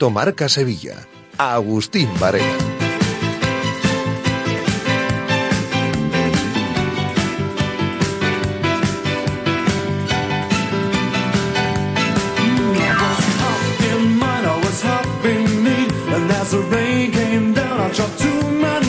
Directo 0.00 0.14
Marca 0.14 0.48
Sevilla. 0.48 0.96
Agustín 1.36 2.08
Varela. 2.18 2.46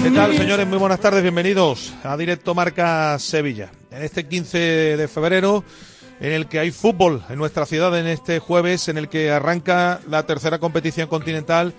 ¿Qué 0.01 0.11
tal, 0.11 0.37
señores? 0.37 0.65
Muy 0.65 0.77
buenas 0.77 1.01
tardes, 1.01 1.21
bienvenidos 1.21 1.93
a 2.05 2.15
Directo 2.15 2.55
Marca 2.55 3.19
Sevilla. 3.19 3.69
En 3.91 4.01
este 4.01 4.25
15 4.25 4.57
de 4.95 5.07
febrero, 5.09 5.65
en 6.21 6.33
el 6.33 6.47
que 6.47 6.59
hay 6.59 6.69
fútbol 6.69 7.23
en 7.29 7.37
nuestra 7.39 7.65
ciudad, 7.65 7.97
en 7.97 8.05
este 8.05 8.37
jueves, 8.37 8.87
en 8.87 8.99
el 8.99 9.09
que 9.09 9.31
arranca 9.31 9.99
la 10.07 10.23
tercera 10.27 10.59
competición 10.59 11.07
continental, 11.07 11.73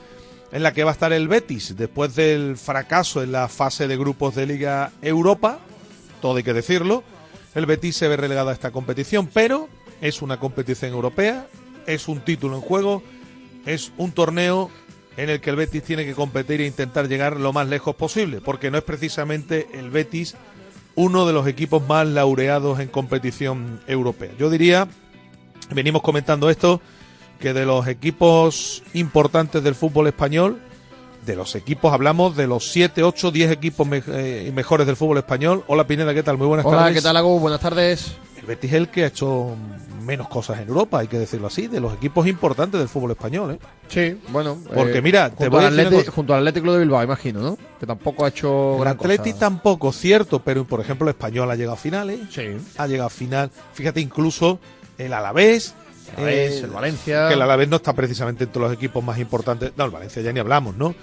en 0.50 0.64
la 0.64 0.72
que 0.72 0.82
va 0.82 0.90
a 0.90 0.92
estar 0.94 1.12
el 1.12 1.28
Betis, 1.28 1.76
después 1.76 2.16
del 2.16 2.56
fracaso 2.56 3.22
en 3.22 3.30
la 3.30 3.46
fase 3.46 3.86
de 3.86 3.96
grupos 3.96 4.34
de 4.34 4.46
Liga 4.46 4.90
Europa, 5.00 5.60
todo 6.20 6.36
hay 6.36 6.42
que 6.42 6.52
decirlo, 6.52 7.04
el 7.54 7.66
Betis 7.66 7.96
se 7.96 8.08
ve 8.08 8.16
relegado 8.16 8.50
a 8.50 8.52
esta 8.52 8.72
competición, 8.72 9.28
pero 9.32 9.68
es 10.00 10.22
una 10.22 10.40
competición 10.40 10.90
europea, 10.90 11.46
es 11.86 12.08
un 12.08 12.20
título 12.20 12.56
en 12.56 12.62
juego, 12.62 13.02
es 13.64 13.92
un 13.96 14.10
torneo 14.10 14.70
en 15.16 15.30
el 15.30 15.40
que 15.40 15.50
el 15.50 15.56
Betis 15.56 15.84
tiene 15.84 16.04
que 16.04 16.14
competir 16.14 16.60
e 16.60 16.66
intentar 16.66 17.06
llegar 17.06 17.38
lo 17.38 17.52
más 17.52 17.68
lejos 17.68 17.94
posible, 17.94 18.40
porque 18.40 18.72
no 18.72 18.78
es 18.78 18.84
precisamente 18.84 19.68
el 19.74 19.90
Betis 19.90 20.34
uno 20.94 21.26
de 21.26 21.32
los 21.32 21.46
equipos 21.46 21.86
más 21.86 22.06
laureados 22.06 22.80
en 22.80 22.88
competición 22.88 23.80
europea. 23.86 24.30
Yo 24.38 24.50
diría, 24.50 24.88
venimos 25.70 26.02
comentando 26.02 26.50
esto, 26.50 26.80
que 27.40 27.52
de 27.52 27.66
los 27.66 27.86
equipos 27.88 28.82
importantes 28.94 29.62
del 29.64 29.74
fútbol 29.74 30.06
español, 30.06 30.60
de 31.26 31.36
los 31.36 31.54
equipos, 31.54 31.92
hablamos 31.92 32.36
de 32.36 32.46
los 32.46 32.70
7, 32.72 33.02
8, 33.02 33.30
10 33.30 33.50
equipos 33.52 33.86
me- 33.86 34.02
eh, 34.08 34.50
mejores 34.54 34.86
del 34.86 34.96
fútbol 34.96 35.18
español. 35.18 35.64
Hola 35.68 35.86
Pineda, 35.86 36.12
¿qué 36.14 36.22
tal? 36.22 36.36
Muy 36.36 36.46
buenas 36.48 36.66
Hola, 36.66 36.78
tardes. 36.78 36.94
¿qué 36.96 37.02
tal, 37.02 37.16
Agus? 37.16 37.40
Buenas 37.40 37.60
tardes. 37.60 38.12
El 38.42 38.48
Betis 38.48 38.70
es 38.72 38.76
el 38.76 38.88
que 38.88 39.04
ha 39.04 39.06
hecho 39.06 39.54
menos 40.04 40.28
cosas 40.28 40.58
en 40.60 40.66
Europa, 40.68 40.98
hay 40.98 41.06
que 41.06 41.16
decirlo 41.16 41.46
así, 41.46 41.68
de 41.68 41.78
los 41.78 41.94
equipos 41.94 42.26
importantes 42.26 42.78
del 42.80 42.88
fútbol 42.88 43.12
español. 43.12 43.52
¿eh? 43.52 43.58
Sí, 43.86 44.20
bueno. 44.32 44.58
Porque 44.74 45.00
mira, 45.00 45.30
te 45.30 45.36
junto, 45.36 45.50
voy 45.52 45.64
a 45.64 45.68
al 45.68 45.78
Atleti- 45.78 46.08
junto 46.08 46.34
al 46.34 46.40
Atlético 46.40 46.72
de 46.72 46.80
Bilbao, 46.80 47.04
imagino, 47.04 47.40
¿no? 47.40 47.56
Que 47.78 47.86
tampoco 47.86 48.24
ha 48.24 48.28
hecho 48.28 48.74
El 48.74 48.80
gran 48.80 48.96
Atleti 48.96 49.30
cosa. 49.30 49.38
tampoco, 49.46 49.92
cierto, 49.92 50.40
pero 50.40 50.64
por 50.66 50.80
ejemplo 50.80 51.06
el 51.06 51.10
español 51.10 51.48
ha 51.52 51.54
llegado 51.54 51.74
a 51.74 51.76
finales. 51.78 52.18
Sí. 52.30 52.42
ha 52.78 52.86
llegado 52.88 53.06
a 53.06 53.10
final. 53.10 53.50
Fíjate, 53.74 54.00
incluso 54.00 54.58
el 54.98 55.12
Alavés. 55.12 55.74
El 56.16 56.24
Alavés, 56.24 56.52
eh, 56.52 56.58
el 56.64 56.70
Valencia. 56.70 57.28
Que 57.28 57.34
el 57.34 57.42
Alavés 57.42 57.68
no 57.68 57.76
está 57.76 57.92
precisamente 57.92 58.42
entre 58.44 58.60
los 58.60 58.72
equipos 58.72 59.04
más 59.04 59.18
importantes. 59.20 59.72
No, 59.76 59.84
el 59.84 59.92
Valencia 59.92 60.20
ya 60.20 60.32
ni 60.32 60.40
hablamos, 60.40 60.76
¿no? 60.76 60.96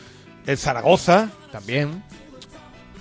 El 0.45 0.57
Zaragoza. 0.57 1.29
También. 1.53 2.03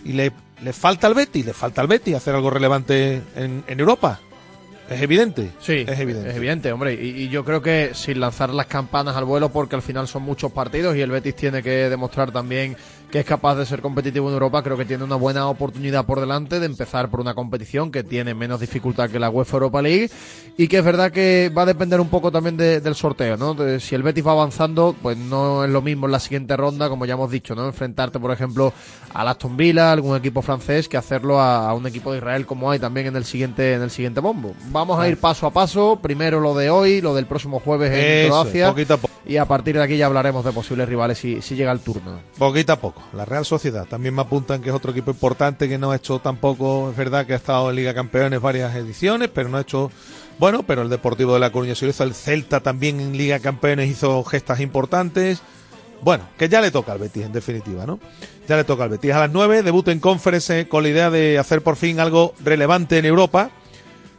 Y 0.04 0.12
le, 0.12 0.30
le 0.62 0.72
falta 0.72 1.08
al 1.08 1.14
Betis, 1.14 1.44
le 1.44 1.52
falta 1.52 1.80
al 1.80 1.88
Betis 1.88 2.14
hacer 2.14 2.36
algo 2.36 2.50
relevante 2.50 3.20
en, 3.34 3.64
en 3.66 3.80
Europa. 3.80 4.20
Es 4.88 5.02
evidente. 5.02 5.50
Sí, 5.60 5.84
es 5.86 5.98
evidente. 6.00 6.30
Es 6.30 6.36
evidente, 6.36 6.72
hombre. 6.72 6.94
Y, 6.94 7.24
y 7.24 7.28
yo 7.28 7.44
creo 7.44 7.60
que 7.60 7.90
sin 7.92 8.20
lanzar 8.20 8.50
las 8.50 8.66
campanas 8.66 9.16
al 9.16 9.24
vuelo, 9.24 9.50
porque 9.50 9.76
al 9.76 9.82
final 9.82 10.08
son 10.08 10.22
muchos 10.22 10.50
partidos 10.52 10.96
y 10.96 11.00
el 11.00 11.10
Betis 11.10 11.34
tiene 11.36 11.62
que 11.62 11.90
demostrar 11.90 12.32
también 12.32 12.76
que 13.10 13.20
es 13.20 13.24
capaz 13.24 13.54
de 13.54 13.64
ser 13.64 13.80
competitivo 13.80 14.28
en 14.28 14.34
Europa, 14.34 14.62
creo 14.62 14.76
que 14.76 14.84
tiene 14.84 15.02
una 15.02 15.16
buena 15.16 15.48
oportunidad 15.48 16.04
por 16.04 16.20
delante 16.20 16.60
de 16.60 16.66
empezar 16.66 17.08
por 17.10 17.20
una 17.20 17.32
competición 17.34 17.90
que 17.90 18.04
tiene 18.04 18.34
menos 18.34 18.60
dificultad 18.60 19.08
que 19.08 19.18
la 19.18 19.30
UEFA 19.30 19.56
Europa 19.56 19.80
League 19.80 20.10
y 20.58 20.68
que 20.68 20.78
es 20.78 20.84
verdad 20.84 21.10
que 21.10 21.50
va 21.56 21.62
a 21.62 21.66
depender 21.66 22.00
un 22.00 22.08
poco 22.08 22.30
también 22.30 22.56
de- 22.58 22.80
del 22.80 22.94
sorteo, 22.94 23.36
¿no? 23.38 23.54
De- 23.54 23.80
si 23.80 23.94
el 23.94 24.02
Betis 24.02 24.26
va 24.26 24.32
avanzando, 24.32 24.94
pues 25.00 25.16
no 25.16 25.64
es 25.64 25.70
lo 25.70 25.80
mismo 25.80 26.04
en 26.06 26.12
la 26.12 26.20
siguiente 26.20 26.54
ronda, 26.56 26.88
como 26.90 27.06
ya 27.06 27.14
hemos 27.14 27.30
dicho, 27.30 27.54
¿no? 27.54 27.66
Enfrentarte, 27.66 28.18
por 28.20 28.30
ejemplo, 28.30 28.72
al 29.14 29.28
Aston 29.28 29.56
Villa, 29.56 29.90
algún 29.92 30.14
equipo 30.16 30.42
francés, 30.42 30.86
que 30.88 30.96
hacerlo 30.98 31.40
a, 31.40 31.70
a 31.70 31.74
un 31.74 31.86
equipo 31.86 32.12
de 32.12 32.18
Israel 32.18 32.44
como 32.44 32.70
hay 32.70 32.78
también 32.78 33.06
en 33.06 33.16
el 33.16 33.24
siguiente 33.24 33.72
en 33.74 33.82
el 33.82 33.90
siguiente 33.90 34.20
bombo. 34.20 34.54
Vamos 34.70 34.98
a 35.00 35.08
ir 35.08 35.16
paso 35.18 35.46
a 35.46 35.50
paso, 35.50 35.98
primero 36.02 36.40
lo 36.40 36.54
de 36.54 36.68
hoy, 36.68 37.00
lo 37.00 37.14
del 37.14 37.24
próximo 37.26 37.58
jueves 37.60 37.90
en 37.92 38.26
Eso, 38.26 38.28
Croacia 38.28 38.68
poquito 38.68 38.94
a 38.94 38.96
poco. 38.98 39.14
y 39.26 39.36
a 39.38 39.46
partir 39.46 39.76
de 39.76 39.82
aquí 39.82 39.96
ya 39.96 40.06
hablaremos 40.06 40.44
de 40.44 40.52
posibles 40.52 40.86
rivales 40.88 41.16
si, 41.18 41.40
si 41.40 41.54
llega 41.56 41.72
el 41.72 41.80
turno. 41.80 42.20
Poquito 42.36 42.72
a 42.72 42.76
poco. 42.76 42.97
La 43.12 43.24
Real 43.24 43.44
Sociedad 43.44 43.86
también 43.86 44.14
me 44.14 44.22
apuntan 44.22 44.60
que 44.60 44.68
es 44.70 44.74
otro 44.74 44.92
equipo 44.92 45.10
importante 45.10 45.68
que 45.68 45.78
no 45.78 45.90
ha 45.90 45.96
hecho 45.96 46.18
tampoco, 46.18 46.90
es 46.90 46.96
verdad 46.96 47.26
que 47.26 47.32
ha 47.32 47.36
estado 47.36 47.70
en 47.70 47.76
Liga 47.76 47.94
Campeones 47.94 48.40
varias 48.40 48.74
ediciones, 48.74 49.28
pero 49.32 49.48
no 49.48 49.56
ha 49.56 49.62
hecho, 49.62 49.90
bueno, 50.38 50.62
pero 50.62 50.82
el 50.82 50.88
Deportivo 50.88 51.34
de 51.34 51.40
la 51.40 51.50
Coruña 51.50 51.74
se 51.74 51.84
lo 51.84 51.90
hizo, 51.90 52.04
el 52.04 52.14
Celta 52.14 52.60
también 52.60 53.00
en 53.00 53.16
Liga 53.16 53.38
Campeones 53.40 53.90
hizo 53.90 54.22
gestas 54.24 54.60
importantes. 54.60 55.42
Bueno, 56.00 56.28
que 56.38 56.48
ya 56.48 56.60
le 56.60 56.70
toca 56.70 56.92
al 56.92 56.98
Betis 56.98 57.24
en 57.24 57.32
definitiva, 57.32 57.84
¿no? 57.84 57.98
Ya 58.48 58.56
le 58.56 58.64
toca 58.64 58.84
al 58.84 58.90
Betis. 58.90 59.12
A 59.12 59.20
las 59.20 59.30
9 59.32 59.62
debuta 59.62 59.90
en 59.90 59.98
Conference 59.98 60.60
eh, 60.60 60.68
con 60.68 60.84
la 60.84 60.90
idea 60.90 61.10
de 61.10 61.38
hacer 61.38 61.62
por 61.62 61.76
fin 61.76 61.98
algo 61.98 62.34
relevante 62.44 62.98
en 62.98 63.04
Europa. 63.04 63.50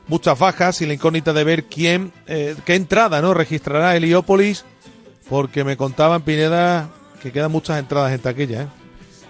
Muchas 0.08 0.38
bajas 0.38 0.82
y 0.82 0.88
la 0.88 0.96
incógnita 0.96 1.32
de 1.32 1.44
ver 1.44 1.66
quién, 1.66 2.12
eh, 2.28 2.56
qué 2.66 2.76
entrada, 2.76 3.22
¿no? 3.22 3.34
Registrará 3.34 3.96
Heliópolis, 3.96 4.66
porque 5.30 5.64
me 5.64 5.78
contaban 5.78 6.24
Pineda 6.24 6.90
que 7.22 7.32
quedan 7.32 7.52
muchas 7.52 7.80
entradas 7.80 8.12
en 8.14 8.20
taquilla, 8.20 8.62
¿eh? 8.64 8.68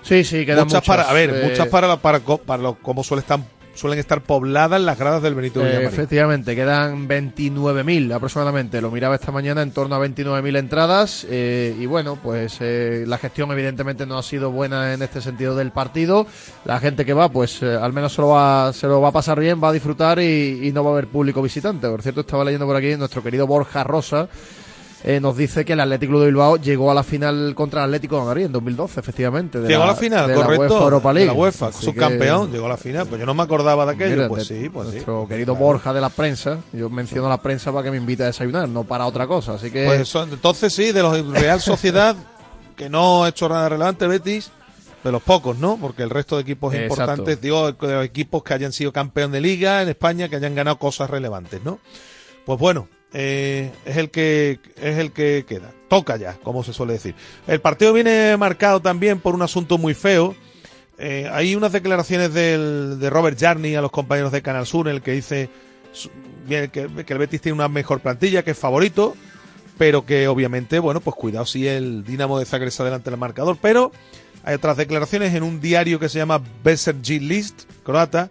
Sí, 0.02 0.24
sí, 0.24 0.46
quedan 0.46 0.66
muchas, 0.66 0.86
para, 0.86 1.04
a 1.10 1.14
ver, 1.14 1.30
eh, 1.32 1.42
muchas 1.50 1.68
para, 1.68 1.98
para, 1.98 2.20
para 2.20 2.64
lo- 2.64 2.76
como 2.76 3.04
suele 3.04 3.20
estar, 3.22 3.40
suelen 3.76 4.00
estar 4.00 4.22
pobladas 4.22 4.80
las 4.82 4.98
gradas 4.98 5.22
del 5.22 5.36
Benito 5.36 5.62
eh, 5.66 5.74
efectivamente, 5.94 6.56
quedan 6.56 7.08
29.000 7.08 8.14
aproximadamente. 8.14 8.82
Lo 8.82 8.92
miraba 8.92 9.16
esta 9.16 9.32
mañana 9.32 9.62
en 9.62 9.72
torno 9.72 9.96
a 9.96 10.00
29.000 10.00 10.58
entradas. 10.58 11.28
eh, 11.30 11.76
y 11.80 11.86
bueno, 11.86 12.18
pues 12.22 12.58
eh, 12.62 13.04
la 13.08 13.18
gestión 13.18 13.52
evidentemente 13.52 14.06
no 14.06 14.18
ha 14.18 14.24
sido 14.24 14.52
buena 14.52 14.94
en 14.94 15.02
este 15.02 15.22
sentido 15.22 15.56
del 15.56 15.72
partido. 15.72 16.26
La 16.66 16.80
gente 16.80 17.06
que 17.06 17.14
va, 17.14 17.30
pues 17.30 17.62
al 17.62 17.92
menos 17.94 18.14
se 18.14 18.22
lo, 18.22 18.30
va, 18.30 18.72
se 18.74 18.88
lo 18.88 19.02
va 19.02 19.10
a 19.10 19.14
pasar 19.14 19.40
bien, 19.40 19.62
va 19.62 19.70
a 19.70 19.74
disfrutar 19.74 20.20
y, 20.20 20.62
y 20.64 20.72
no 20.72 20.84
va 20.84 20.92
a 20.92 20.94
haber 20.94 21.08
público 21.08 21.42
visitante. 21.42 21.88
Por 21.90 22.02
cierto, 22.02 22.22
estaba 22.22 22.44
leyendo 22.46 22.66
por 22.66 22.76
aquí 22.78 22.96
nuestro 22.96 23.22
querido 23.22 23.46
Borja 23.48 23.84
Rosa. 23.84 24.28
Eh, 25.04 25.20
nos 25.20 25.38
dice 25.38 25.64
que 25.64 25.74
el 25.74 25.80
Atlético 25.80 26.12
Club 26.12 26.22
de 26.22 26.28
Bilbao 26.28 26.58
llegó 26.58 26.92
a 26.92 26.94
la 26.94 27.04
final 27.04 27.54
contra 27.56 27.82
el 27.82 27.86
Atlético 27.86 28.20
de 28.20 28.26
Madrid 28.26 28.46
en 28.46 28.52
2012, 28.52 29.00
efectivamente. 29.00 29.60
Llegó 29.60 29.84
a 29.84 29.88
la 29.88 29.96
final, 29.96 30.28
de 30.28 30.34
correcto. 30.34 30.64
La 30.64 30.70
UEFA 30.70 30.84
Europa 30.84 31.10
de 31.10 31.14
League. 31.14 31.28
la 31.28 31.34
UEFA, 31.34 31.68
Así 31.68 31.86
subcampeón, 31.86 32.48
que- 32.48 32.54
llegó 32.54 32.66
a 32.66 32.70
la 32.70 32.78
final. 32.78 33.08
Pues 33.08 33.20
yo 33.20 33.26
no 33.26 33.34
me 33.34 33.44
acordaba 33.44 33.86
de 33.86 33.92
aquello. 33.94 34.16
Mira, 34.16 34.28
pues 34.28 34.48
de- 34.50 34.62
sí, 34.64 34.70
pues 34.70 34.90
nuestro 34.90 35.20
Pues 35.20 35.30
querido 35.30 35.54
claro. 35.54 35.66
Borja 35.66 35.94
de 35.94 36.02
la 36.02 36.09
prensa. 36.09 36.59
Yo 36.74 36.90
menciono 36.90 37.28
a 37.28 37.30
la 37.30 37.42
prensa 37.42 37.72
para 37.72 37.84
que 37.86 37.92
me 37.92 37.98
invite 37.98 38.24
a 38.24 38.28
desayunar, 38.28 38.68
no 38.68 38.84
para 38.84 39.06
otra 39.06 39.26
cosa. 39.26 39.54
Así 39.54 39.72
que 39.72 39.86
Pues 39.86 40.08
son- 40.09 40.30
entonces 40.32 40.74
sí, 40.74 40.92
de 40.92 41.02
los 41.02 41.28
Real 41.34 41.62
Sociedad, 41.62 42.16
que 42.76 42.90
no 42.90 43.24
ha 43.24 43.30
hecho 43.30 43.48
nada 43.48 43.70
relevante, 43.70 44.06
Betis, 44.06 44.52
de 45.04 45.12
los 45.14 45.22
pocos, 45.24 45.58
¿no? 45.58 45.78
Porque 45.78 46.04
el 46.04 46.09
resto 46.09 46.36
de 46.36 46.42
equipos 46.42 46.74
Exacto. 46.74 46.94
importantes, 46.94 47.40
digo, 47.42 47.72
de 47.72 48.04
equipos 48.04 48.44
que 48.44 48.54
hayan 48.54 48.74
sido 48.74 48.92
campeón 48.92 49.32
de 49.32 49.40
liga 49.40 49.82
en 49.82 49.88
España, 49.88 50.28
que 50.28 50.36
hayan 50.36 50.56
ganado 50.56 50.78
cosas 50.78 51.09
relevantes, 51.09 51.62
¿no? 51.64 51.80
Pues 52.46 52.59
bueno, 52.59 52.90
eh, 53.14 53.72
es 53.86 53.97
el 53.97 54.09
que 54.09 54.59
es 54.78 54.97
el 54.97 55.11
que 55.11 55.46
queda. 55.47 55.72
Toca 55.88 56.17
ya, 56.17 56.34
como 56.44 56.64
se 56.64 56.73
suele 56.73 56.94
decir. 56.94 57.16
El 57.47 57.61
partido 57.61 57.94
viene 57.94 58.38
marcado 58.38 58.82
también 58.82 59.20
por 59.20 59.34
un 59.34 59.41
asunto 59.41 59.78
muy 59.78 59.94
feo. 59.94 60.35
Eh, 60.97 61.29
hay 61.32 61.56
unas 61.56 61.72
declaraciones 61.72 62.34
del, 62.34 63.00
de 63.00 63.09
Robert 63.09 63.40
Jarney 63.40 63.76
a 63.76 63.82
los 63.82 63.91
compañeros 63.91 64.32
de 64.32 64.41
Canal 64.41 64.67
Sur 64.67 64.88
en 64.88 64.96
el 64.96 65.02
que 65.02 65.11
dice 65.11 65.50
que, 66.47 66.70
que 66.70 67.14
el 67.14 67.20
Betis 67.20 67.41
tiene 67.41 67.56
una 67.56 67.70
mejor 67.70 68.02
plantilla, 68.02 68.44
que 68.44 68.52
es 68.52 68.58
favorito, 68.58 69.16
pero 69.78 70.06
que 70.06 70.28
obviamente, 70.28 70.78
bueno, 70.78 71.00
pues 71.00 71.16
cuidado 71.16 71.46
si 71.46 71.67
el 71.67 72.03
Dinamo 72.03 72.38
de 72.38 72.46
Zagreb 72.46 72.67
está 72.67 72.84
delante 72.84 73.09
del 73.09 73.20
marcador. 73.20 73.58
Pero 73.61 73.91
hay 74.44 74.56
otras 74.56 74.78
declaraciones 74.78 75.34
en 75.34 75.44
un 75.44 75.61
diario 75.61 76.00
que 76.00 76.09
se 76.09 76.20
llama 76.20 76.41
Beser 76.64 76.96
G 76.97 77.20
List, 77.20 77.64
croata, 77.84 78.29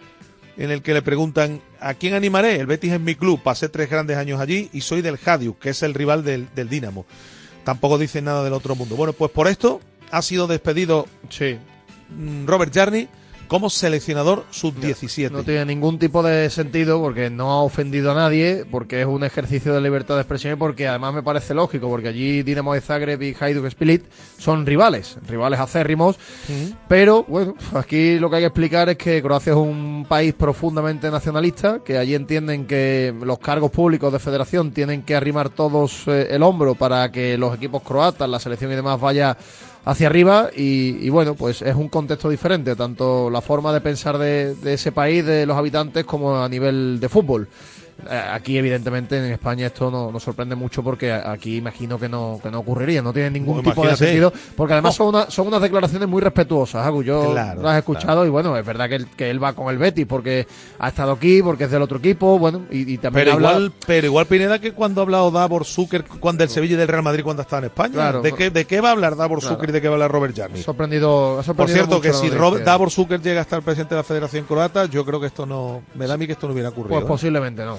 en 0.59 0.71
el 0.71 0.83
que 0.83 0.93
le 0.93 1.03
preguntan 1.03 1.63
¿a 1.81 1.95
quién 1.95 2.15
animaré? 2.15 2.57
El 2.57 2.67
Betis 2.67 2.93
es 2.93 3.01
mi 3.01 3.15
club, 3.15 3.41
pasé 3.43 3.69
tres 3.69 3.89
grandes 3.89 4.17
años 4.17 4.41
allí 4.41 4.69
y 4.73 4.81
soy 4.81 5.01
del 5.03 5.19
Hajduk, 5.25 5.59
que 5.59 5.71
es 5.71 5.83
el 5.83 5.95
rival 5.95 6.25
del, 6.25 6.49
del 6.55 6.69
Dinamo. 6.69 7.07
Tampoco 7.65 7.97
dice 7.97 8.21
nada 8.21 8.45
del 8.45 8.53
otro 8.53 8.75
mundo. 8.75 8.97
Bueno, 8.97 9.13
pues 9.13 9.31
por 9.31 9.47
esto 9.47 9.81
ha 10.11 10.21
sido 10.23 10.47
despedido 10.47 11.07
sí. 11.29 11.59
mm, 12.11 12.47
Robert 12.47 12.75
Jarney 12.75 13.09
como 13.49 13.71
seleccionador 13.71 14.45
sub-17. 14.51 15.31
No 15.31 15.43
tiene 15.43 15.65
ningún 15.65 15.99
tipo 15.99 16.23
de 16.23 16.51
sentido 16.51 17.01
porque 17.01 17.31
no 17.31 17.51
ha 17.51 17.63
ofendido 17.63 18.13
a 18.13 18.15
nadie, 18.15 18.65
porque 18.71 19.01
es 19.01 19.07
un 19.07 19.25
ejercicio 19.25 19.73
de 19.73 19.81
libertad 19.81 20.15
de 20.15 20.21
expresión 20.21 20.53
y 20.53 20.57
porque 20.57 20.87
además 20.87 21.15
me 21.15 21.23
parece 21.23 21.55
lógico, 21.55 21.89
porque 21.89 22.09
allí 22.09 22.43
Dinamo 22.43 22.75
de 22.75 22.81
Zagreb 22.81 23.23
y 23.23 23.35
Hajduk 23.39 23.65
Split 23.67 24.05
son 24.39 24.67
rivales, 24.67 25.17
rivales 25.27 25.59
acérrimos, 25.59 26.19
pero 26.89 27.25
bueno, 27.27 27.55
aquí 27.75 28.19
lo 28.19 28.29
que 28.29 28.37
hay 28.37 28.43
que 28.43 28.47
explicar 28.47 28.89
es 28.91 28.97
que 28.97 29.23
Croacia 29.23 29.53
es 29.53 29.59
un 29.59 30.07
país 30.09 30.35
profundamente 30.35 31.11
nacionalista, 31.11 31.81
que 31.85 31.97
allí 31.97 32.15
entienden 32.15 32.67
que 32.67 33.15
los 33.23 33.39
cargos 33.39 33.71
públicos 33.71 34.13
de 34.13 34.19
federación 34.19 34.73
tienen 34.73 35.03
que 35.03 35.17
arrimar 35.17 35.49
todos 35.49 36.07
eh, 36.07 36.29
el 36.31 36.43
hombro 36.43 36.75
para 36.75 37.11
que 37.11 37.39
los 37.39 37.55
equipos 37.57 37.83
croatas, 37.83 38.29
la 38.29 38.39
selección 38.39 38.73
y 38.73 38.77
demás 38.77 39.01
vaya 39.01 39.37
hacia 39.89 40.09
arriba 40.09 40.51
y, 40.55 41.09
bueno, 41.09 41.35
pues 41.35 41.63
es 41.63 41.75
un 41.75 41.89
contexto 41.89 42.29
diferente, 42.29 42.77
tanto 42.77 43.31
la 43.31 43.41
forma 43.41 43.73
de 43.73 43.81
pensar 43.81 44.19
de, 44.19 44.55
de 44.55 44.75
ese 44.75 44.93
país, 44.93 45.25
de 45.25 45.47
los 45.47 45.57
habitantes, 45.57 46.05
como 46.05 46.37
a 46.37 46.47
nivel 46.47 47.01
de 47.01 47.09
fútbol. 47.09 47.49
Eh, 48.07 48.23
aquí 48.33 48.57
evidentemente 48.57 49.19
en 49.19 49.33
España 49.33 49.67
esto 49.67 49.91
no 49.91 50.13
nos 50.13 50.23
sorprende 50.23 50.55
mucho 50.55 50.85
porque 50.85 51.13
aquí 51.13 51.57
imagino 51.57 51.99
que 51.99 52.09
no 52.09 52.39
que 52.41 52.49
no 52.49 52.61
ocurriría. 52.61 53.03
No 53.03 53.13
tiene 53.13 53.31
ningún 53.31 53.63
tipo 53.63 53.85
de 53.85 53.97
sentido 53.97 54.33
porque 54.57 54.75
además 54.75 54.95
son, 54.95 55.09
una, 55.09 55.31
son 55.31 55.49
unas 55.49 55.61
declaraciones 55.61 56.09
muy 56.09 56.23
respetuosas 56.23 56.87
Agu. 56.87 57.03
yo 57.03 57.35
las 57.35 57.75
he 57.75 57.79
escuchado 57.79 58.25
y 58.25 58.29
bueno 58.29 58.57
es 58.57 58.65
verdad 58.65 58.89
que 58.89 58.95
él, 58.95 59.09
que 59.17 59.31
él 59.31 59.43
va 59.43 59.53
con 59.53 59.69
el 59.69 59.79
Betis 59.79 60.07
porque 60.07 60.47
ha 60.79 60.89
estado 60.89 61.13
aquí 61.13 61.43
porque 61.43 61.65
es 61.65 61.71
del 61.73 61.83
otro 61.83 61.99
equipo 61.99 62.39
bueno 62.39 62.67
y, 62.71 62.99
también 62.99 63.27
pero 63.27 63.39
igual 63.39 63.73
pero 63.85 64.07
igual 64.07 64.27
Pineda 64.27 64.61
que 64.61 64.73
cuando 64.73 65.01
ha 65.01 65.05
hablado 65.05 65.31
Davor 65.33 65.65
Zucker 65.65 66.05
cuando 66.05 66.45
el 66.45 66.51
Sevilla 66.51 66.75
y 66.75 66.77
del 66.77 66.89
Real 66.89 67.03
Madrid 67.03 67.25
cuando 67.25 67.43
estaba 67.43 67.61
en 67.61 67.65
España 67.67 68.13
¿De, 68.13 68.33
qué, 68.33 68.51
¿de 68.51 68.65
qué 68.65 68.81
va 68.81 68.91
a 68.91 68.93
hablar 68.93 69.17
Davor 69.17 69.43
Zucker 69.43 69.71
y 69.71 69.73
de 69.73 69.81
qué 69.81 69.89
va 69.89 69.95
a 69.95 69.97
hablar 69.97 70.13
Robert 70.13 70.37
Jarni? 70.37 70.63
sorprendido, 70.63 71.43
por 71.57 71.69
cierto 71.69 72.01
que 72.01 72.13
si 72.13 72.31
Robert, 72.31 72.65
Davor 72.65 72.91
Zucker 72.91 73.21
llega 73.21 73.41
a 73.41 73.43
estar 73.43 73.61
presidente 73.63 73.97
de 73.97 74.01
la 74.01 74.05
Federación 74.05 74.45
Croata 74.45 74.87
yo 74.87 75.05
creo 75.05 75.21
que 75.21 75.27
esto 75.27 75.47
no 75.47 75.83
me 75.97 76.07
da 76.07 76.15
a 76.15 76.17
mí 76.17 76.27
que 76.27 76.35
esto 76.35 76.47
no 76.47 76.53
hubiera 76.53 76.69
ocurrido 76.69 76.95
pues 76.95 77.05
¿eh? 77.05 77.09
posiblemente 77.09 77.65
no 77.65 77.77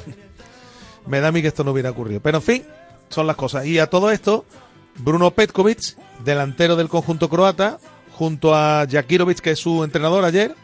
me 1.06 1.20
da 1.20 1.30
a 1.30 1.32
mí 1.32 1.42
que 1.42 1.48
esto 1.48 1.64
no 1.64 1.72
hubiera 1.72 1.92
ocurrido. 1.92 2.20
Pero 2.22 2.38
en 2.38 2.44
fin, 2.44 2.64
son 3.10 3.28
las 3.28 3.36
cosas. 3.36 3.66
Y 3.66 3.80
a 3.80 3.88
todo 3.88 4.12
esto, 4.12 4.46
Bruno 4.98 5.32
Petkovic, 5.32 5.96
delantero 6.24 6.76
del 6.76 6.90
conjunto 6.90 7.30
croata, 7.30 7.80
junto 8.14 8.54
a 8.54 8.86
Jakirovic, 8.90 9.40
que 9.40 9.52
es 9.52 9.60
su 9.60 9.84
entrenador 9.84 10.26
ayer, 10.26 10.56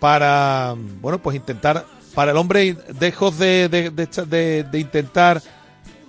para, 0.00 0.74
bueno, 1.00 1.18
pues 1.18 1.36
intentar, 1.36 1.84
para 2.14 2.32
el 2.32 2.36
hombre, 2.36 2.76
dejos 2.98 3.38
de, 3.38 3.68
de, 3.68 4.78
intentar 4.78 5.42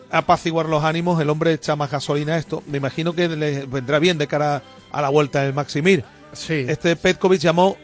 apaciguar 0.09 0.67
los 0.67 0.83
ánimos, 0.83 1.21
el 1.21 1.29
hombre 1.29 1.53
echa 1.53 1.75
más 1.75 1.91
gasolina 1.91 2.33
a 2.33 2.37
esto. 2.37 2.63
Me 2.67 2.77
imagino 2.77 3.13
que 3.13 3.27
le 3.27 3.65
vendrá 3.65 3.99
bien 3.99 4.17
de 4.17 4.27
cara 4.27 4.63
a 4.91 5.01
la 5.01 5.09
vuelta 5.09 5.41
del 5.41 5.53
Maximir. 5.53 6.03
Sí. 6.33 6.65
Este 6.67 6.95
Petkovic 6.95 7.41
llamó 7.41 7.77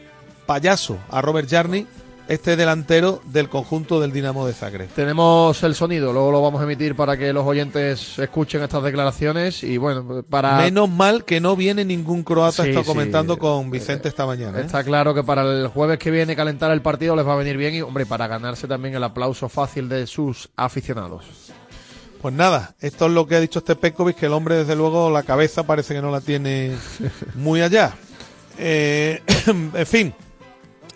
payaso 0.46 0.98
a 1.10 1.20
Robert 1.20 1.48
Jarni 1.48 1.86
este 2.32 2.56
delantero 2.56 3.20
del 3.26 3.50
conjunto 3.50 4.00
del 4.00 4.10
Dinamo 4.10 4.46
de 4.46 4.54
Zagreb. 4.54 4.88
Tenemos 4.88 5.62
el 5.64 5.74
sonido, 5.74 6.14
luego 6.14 6.30
lo 6.32 6.40
vamos 6.40 6.62
a 6.62 6.64
emitir 6.64 6.96
para 6.96 7.18
que 7.18 7.30
los 7.30 7.46
oyentes 7.46 8.18
escuchen 8.18 8.62
estas 8.62 8.82
declaraciones 8.82 9.62
y 9.62 9.76
bueno, 9.76 10.22
para... 10.22 10.56
Menos 10.56 10.88
mal 10.88 11.26
que 11.26 11.42
no 11.42 11.56
viene 11.56 11.84
ningún 11.84 12.22
croata, 12.22 12.66
está 12.66 12.84
comentando 12.84 13.36
con 13.36 13.70
Vicente 13.70 14.08
esta 14.08 14.24
mañana. 14.24 14.60
¿eh? 14.60 14.62
Está 14.62 14.82
claro 14.82 15.12
que 15.12 15.22
para 15.22 15.42
el 15.42 15.68
jueves 15.68 15.98
que 15.98 16.10
viene 16.10 16.34
calentar 16.34 16.70
el 16.70 16.80
partido 16.80 17.14
les 17.16 17.26
va 17.26 17.34
a 17.34 17.36
venir 17.36 17.58
bien 17.58 17.74
y 17.74 17.82
hombre, 17.82 18.06
para 18.06 18.26
ganarse 18.28 18.66
también 18.66 18.94
el 18.94 19.04
aplauso 19.04 19.50
fácil 19.50 19.90
de 19.90 20.06
sus 20.06 20.48
aficionados. 20.56 21.26
Pues 22.22 22.32
nada, 22.32 22.74
esto 22.80 23.06
es 23.06 23.12
lo 23.12 23.26
que 23.26 23.36
ha 23.36 23.40
dicho 23.40 23.58
este 23.58 23.76
Pekovic, 23.76 24.16
que 24.16 24.26
el 24.26 24.32
hombre 24.32 24.54
desde 24.54 24.74
luego 24.74 25.10
la 25.10 25.22
cabeza 25.22 25.64
parece 25.64 25.92
que 25.92 26.00
no 26.00 26.10
la 26.10 26.22
tiene 26.22 26.74
muy 27.34 27.60
allá. 27.60 27.92
Eh, 28.56 29.20
en 29.46 29.86
fin, 29.86 30.14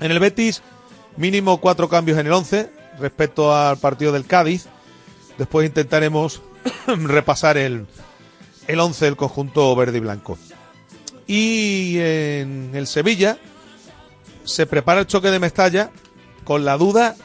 en 0.01 0.11
el 0.11 0.19
Betis 0.19 0.63
Mínimo 1.17 1.61
cuatro 1.61 1.89
cambios 1.89 2.19
en 2.19 2.27
el 2.27 2.33
11 2.33 2.71
respecto 2.99 3.55
al 3.55 3.79
partido 3.79 4.13
del 4.13 4.27
Cádiz. 4.27 4.67
Después 5.39 5.67
intentaremos 5.67 6.43
repasar 6.87 7.57
el, 7.57 7.87
el 8.67 8.81
11 8.81 9.05
del 9.05 9.17
conjunto 9.17 9.75
verde 9.77 9.99
y 9.99 10.01
blanco. 10.01 10.39
Y 11.27 11.99
en 11.99 12.71
el 12.75 12.87
Sevilla 12.87 13.39
se 14.45 14.67
prepara 14.67 15.01
el 15.01 15.07
choque 15.07 15.31
de 15.31 15.41
Mestalla 15.41 15.91
con 16.45 16.65
la 16.65 16.77
duda 16.77 17.17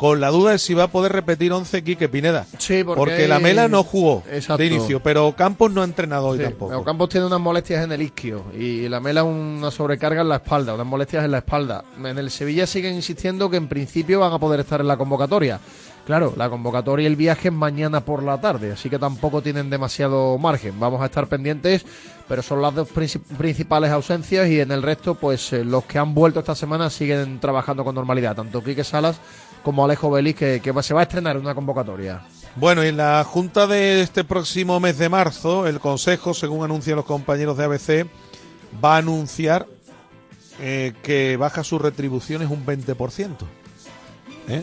con 0.00 0.18
la 0.18 0.30
duda 0.30 0.52
de 0.52 0.58
si 0.58 0.72
va 0.72 0.84
a 0.84 0.86
poder 0.88 1.12
repetir 1.12 1.52
11 1.52 1.84
Quique 1.84 2.08
Pineda. 2.08 2.46
Sí, 2.56 2.82
porque, 2.82 3.28
la 3.28 3.38
Mela 3.38 3.68
no 3.68 3.84
jugó 3.84 4.22
de 4.56 4.66
inicio, 4.66 5.02
pero 5.02 5.30
Campos 5.36 5.70
no 5.70 5.82
ha 5.82 5.84
entrenado 5.84 6.28
hoy 6.28 6.38
tampoco. 6.38 6.82
Campos 6.82 7.10
tiene 7.10 7.26
unas 7.26 7.38
molestias 7.38 7.84
en 7.84 7.92
el 7.92 8.00
isquio 8.00 8.44
y 8.58 8.88
la 8.88 8.98
Mela 8.98 9.24
una 9.24 9.70
sobrecarga 9.70 10.22
en 10.22 10.30
la 10.30 10.36
espalda, 10.36 10.72
unas 10.72 10.86
molestias 10.86 11.22
en 11.22 11.32
la 11.32 11.38
espalda. 11.38 11.84
En 12.02 12.16
el 12.16 12.30
Sevilla 12.30 12.66
siguen 12.66 12.94
insistiendo 12.94 13.50
que 13.50 13.58
en 13.58 13.68
principio 13.68 14.20
van 14.20 14.32
a 14.32 14.38
poder 14.38 14.60
estar 14.60 14.80
en 14.80 14.88
la 14.88 14.96
convocatoria. 14.96 15.60
Claro, 16.06 16.32
la 16.34 16.48
convocatoria 16.48 17.04
y 17.04 17.06
el 17.06 17.16
viaje 17.16 17.48
es 17.48 17.54
mañana 17.54 18.00
por 18.00 18.22
la 18.22 18.40
tarde, 18.40 18.72
así 18.72 18.88
que 18.88 18.98
tampoco 18.98 19.42
tienen 19.42 19.68
demasiado 19.68 20.38
margen. 20.38 20.80
Vamos 20.80 21.02
a 21.02 21.04
estar 21.04 21.26
pendientes, 21.26 21.84
pero 22.26 22.40
son 22.40 22.62
las 22.62 22.74
dos 22.74 22.88
principales 22.88 23.90
ausencias 23.90 24.48
y 24.48 24.60
en 24.60 24.72
el 24.72 24.82
resto, 24.82 25.14
pues 25.14 25.52
eh, 25.52 25.62
los 25.62 25.84
que 25.84 25.98
han 25.98 26.14
vuelto 26.14 26.40
esta 26.40 26.54
semana 26.54 26.88
siguen 26.88 27.38
trabajando 27.38 27.84
con 27.84 27.94
normalidad, 27.94 28.34
tanto 28.34 28.64
Quique 28.64 28.82
Salas 28.82 29.20
como 29.62 29.84
Alejo 29.84 30.10
Belis, 30.10 30.34
que, 30.34 30.60
se 30.82 30.94
va 30.94 31.00
a 31.00 31.02
estrenar 31.04 31.36
una 31.36 31.54
convocatoria. 31.54 32.22
Bueno, 32.56 32.84
y 32.84 32.88
en 32.88 32.96
la 32.96 33.22
junta 33.24 33.66
de 33.66 34.00
este 34.00 34.24
próximo 34.24 34.80
mes 34.80 34.98
de 34.98 35.08
marzo, 35.08 35.66
el 35.66 35.80
Consejo, 35.80 36.34
según 36.34 36.64
anuncian 36.64 36.96
los 36.96 37.04
compañeros 37.04 37.56
de 37.56 37.64
ABC, 37.64 38.06
va 38.82 38.94
a 38.94 38.98
anunciar 38.98 39.66
eh, 40.60 40.92
que 41.02 41.36
baja 41.36 41.64
sus 41.64 41.80
retribuciones 41.80 42.50
un 42.50 42.66
20%. 42.66 43.36
¿Eh? 44.48 44.62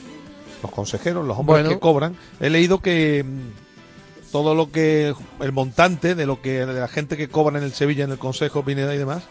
Los 0.61 0.71
consejeros, 0.71 1.25
los 1.25 1.37
hombres 1.37 1.67
que 1.67 1.79
cobran. 1.79 2.17
He 2.39 2.49
leído 2.49 2.79
que 2.79 3.23
mm, 3.23 4.31
todo 4.31 4.55
lo 4.55 4.71
que. 4.71 5.13
el 5.39 5.51
montante 5.51 6.15
de 6.15 6.25
lo 6.25 6.41
que 6.41 6.65
de 6.65 6.79
la 6.79 6.87
gente 6.87 7.15
que 7.15 7.29
cobra 7.29 7.57
en 7.57 7.63
el 7.63 7.73
Sevilla, 7.73 8.03
en 8.03 8.11
el 8.11 8.17
Consejo, 8.17 8.65
Pineda 8.65 8.93
y 8.93 8.97
demás, 8.97 9.23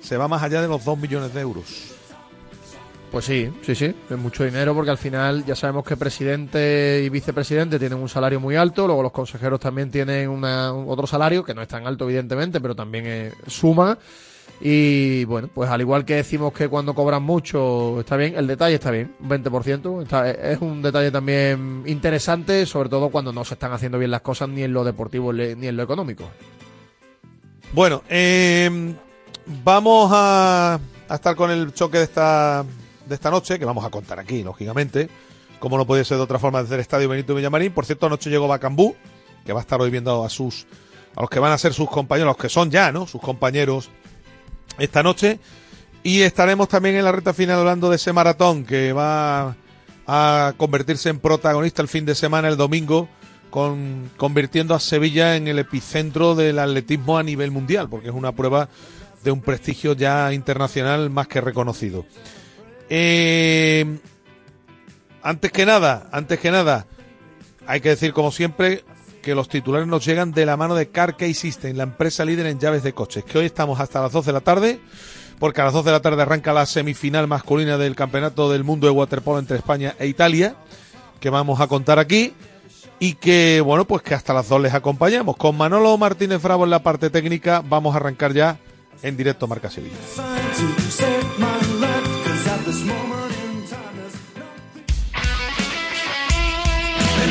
se 0.00 0.16
va 0.16 0.28
más 0.28 0.42
allá 0.42 0.60
de 0.60 0.68
los 0.68 0.84
2 0.84 0.98
millones 0.98 1.32
de 1.32 1.40
euros. 1.40 1.94
Pues 3.12 3.26
sí, 3.26 3.52
sí, 3.60 3.74
sí, 3.74 3.94
es 4.08 4.16
mucho 4.16 4.42
dinero 4.42 4.74
porque 4.74 4.90
al 4.90 4.96
final 4.96 5.44
ya 5.44 5.54
sabemos 5.54 5.84
que 5.84 5.98
presidente 5.98 7.02
y 7.04 7.10
vicepresidente 7.10 7.78
tienen 7.78 7.98
un 7.98 8.08
salario 8.08 8.40
muy 8.40 8.56
alto, 8.56 8.86
luego 8.86 9.02
los 9.02 9.12
consejeros 9.12 9.60
también 9.60 9.90
tienen 9.90 10.30
una, 10.30 10.72
otro 10.72 11.06
salario 11.06 11.44
que 11.44 11.52
no 11.52 11.60
es 11.60 11.68
tan 11.68 11.86
alto 11.86 12.06
evidentemente, 12.06 12.58
pero 12.58 12.74
también 12.74 13.34
suma. 13.46 13.98
Y 14.62 15.26
bueno, 15.26 15.50
pues 15.52 15.68
al 15.68 15.82
igual 15.82 16.06
que 16.06 16.14
decimos 16.14 16.54
que 16.54 16.68
cuando 16.68 16.94
cobran 16.94 17.22
mucho 17.22 18.00
está 18.00 18.16
bien, 18.16 18.34
el 18.34 18.46
detalle 18.46 18.76
está 18.76 18.90
bien, 18.90 19.14
20%. 19.22 20.32
es 20.42 20.60
un 20.62 20.80
detalle 20.80 21.10
también 21.10 21.82
interesante, 21.84 22.64
sobre 22.64 22.88
todo 22.88 23.10
cuando 23.10 23.30
no 23.30 23.44
se 23.44 23.54
están 23.54 23.72
haciendo 23.72 23.98
bien 23.98 24.10
las 24.10 24.22
cosas 24.22 24.48
ni 24.48 24.62
en 24.62 24.72
lo 24.72 24.84
deportivo 24.84 25.34
ni 25.34 25.66
en 25.66 25.76
lo 25.76 25.82
económico. 25.82 26.30
Bueno, 27.74 28.04
eh, 28.08 28.94
vamos 29.62 30.10
a 30.14 30.80
estar 31.10 31.36
con 31.36 31.50
el 31.50 31.74
choque 31.74 31.98
de 31.98 32.04
esta 32.04 32.64
de 33.06 33.14
esta 33.14 33.30
noche, 33.30 33.58
que 33.58 33.64
vamos 33.64 33.84
a 33.84 33.90
contar 33.90 34.18
aquí, 34.18 34.42
lógicamente, 34.42 35.08
como 35.58 35.76
no 35.76 35.86
puede 35.86 36.04
ser 36.04 36.16
de 36.16 36.24
otra 36.24 36.38
forma 36.38 36.62
desde 36.62 36.74
el 36.74 36.80
Estadio 36.80 37.08
Benito 37.08 37.34
Villamarín. 37.34 37.72
Por 37.72 37.86
cierto, 37.86 38.06
anoche 38.06 38.30
llegó 38.30 38.48
Bacambú, 38.48 38.94
que 39.44 39.52
va 39.52 39.60
a 39.60 39.62
estar 39.62 39.80
hoy 39.80 39.90
viendo 39.90 40.24
a 40.24 40.28
sus 40.28 40.66
a 41.14 41.20
los 41.20 41.30
que 41.30 41.38
van 41.38 41.52
a 41.52 41.58
ser 41.58 41.74
sus 41.74 41.90
compañeros, 41.90 42.30
los 42.30 42.36
que 42.36 42.48
son 42.48 42.70
ya, 42.70 42.90
¿no? 42.90 43.06
Sus 43.06 43.20
compañeros 43.20 43.90
esta 44.78 45.02
noche. 45.02 45.38
Y 46.02 46.22
estaremos 46.22 46.68
también 46.68 46.96
en 46.96 47.04
la 47.04 47.12
recta 47.12 47.32
final 47.32 47.58
hablando 47.58 47.90
de 47.90 47.96
ese 47.96 48.12
maratón 48.12 48.64
que 48.64 48.92
va 48.92 49.56
a 50.06 50.54
convertirse 50.56 51.10
en 51.10 51.20
protagonista 51.20 51.82
el 51.82 51.88
fin 51.88 52.04
de 52.04 52.14
semana, 52.14 52.48
el 52.48 52.56
domingo, 52.56 53.08
con, 53.50 54.10
convirtiendo 54.16 54.74
a 54.74 54.80
Sevilla 54.80 55.36
en 55.36 55.46
el 55.46 55.58
epicentro 55.58 56.34
del 56.34 56.58
atletismo 56.58 57.18
a 57.18 57.22
nivel 57.22 57.50
mundial, 57.50 57.88
porque 57.88 58.08
es 58.08 58.14
una 58.14 58.32
prueba 58.32 58.68
de 59.22 59.30
un 59.30 59.40
prestigio 59.40 59.92
ya 59.92 60.32
internacional 60.32 61.10
más 61.10 61.28
que 61.28 61.40
reconocido. 61.40 62.04
Eh, 62.94 63.98
antes 65.22 65.50
que 65.50 65.64
nada, 65.64 66.10
antes 66.12 66.38
que 66.38 66.50
nada, 66.50 66.84
hay 67.66 67.80
que 67.80 67.88
decir 67.88 68.12
como 68.12 68.30
siempre 68.30 68.84
que 69.22 69.34
los 69.34 69.48
titulares 69.48 69.88
nos 69.88 70.04
llegan 70.04 70.32
de 70.32 70.44
la 70.44 70.58
mano 70.58 70.74
de 70.74 70.90
Car 70.90 71.16
System, 71.32 71.74
la 71.74 71.84
empresa 71.84 72.26
líder 72.26 72.44
en 72.44 72.58
llaves 72.58 72.82
de 72.82 72.92
coches, 72.92 73.24
que 73.24 73.38
hoy 73.38 73.46
estamos 73.46 73.80
hasta 73.80 74.02
las 74.02 74.12
12 74.12 74.26
de 74.26 74.32
la 74.34 74.42
tarde, 74.42 74.78
porque 75.38 75.62
a 75.62 75.64
las 75.64 75.72
12 75.72 75.86
de 75.86 75.92
la 75.92 76.02
tarde 76.02 76.20
arranca 76.20 76.52
la 76.52 76.66
semifinal 76.66 77.26
masculina 77.28 77.78
del 77.78 77.96
Campeonato 77.96 78.52
del 78.52 78.62
Mundo 78.62 78.86
de 78.86 78.92
Waterpolo 78.92 79.38
entre 79.38 79.56
España 79.56 79.94
e 79.98 80.06
Italia, 80.06 80.54
que 81.18 81.30
vamos 81.30 81.62
a 81.62 81.68
contar 81.68 81.98
aquí, 81.98 82.34
y 82.98 83.14
que, 83.14 83.62
bueno, 83.64 83.86
pues 83.86 84.02
que 84.02 84.14
hasta 84.14 84.34
las 84.34 84.50
2 84.50 84.60
les 84.60 84.74
acompañamos. 84.74 85.38
Con 85.38 85.56
Manolo 85.56 85.96
Martínez 85.96 86.42
Bravo 86.42 86.64
en 86.64 86.70
la 86.70 86.82
parte 86.82 87.08
técnica, 87.08 87.62
vamos 87.66 87.94
a 87.94 87.96
arrancar 87.96 88.34
ya 88.34 88.58
en 89.02 89.16
directo 89.16 89.46
Marca 89.46 89.70
Sevilla. 89.70 89.96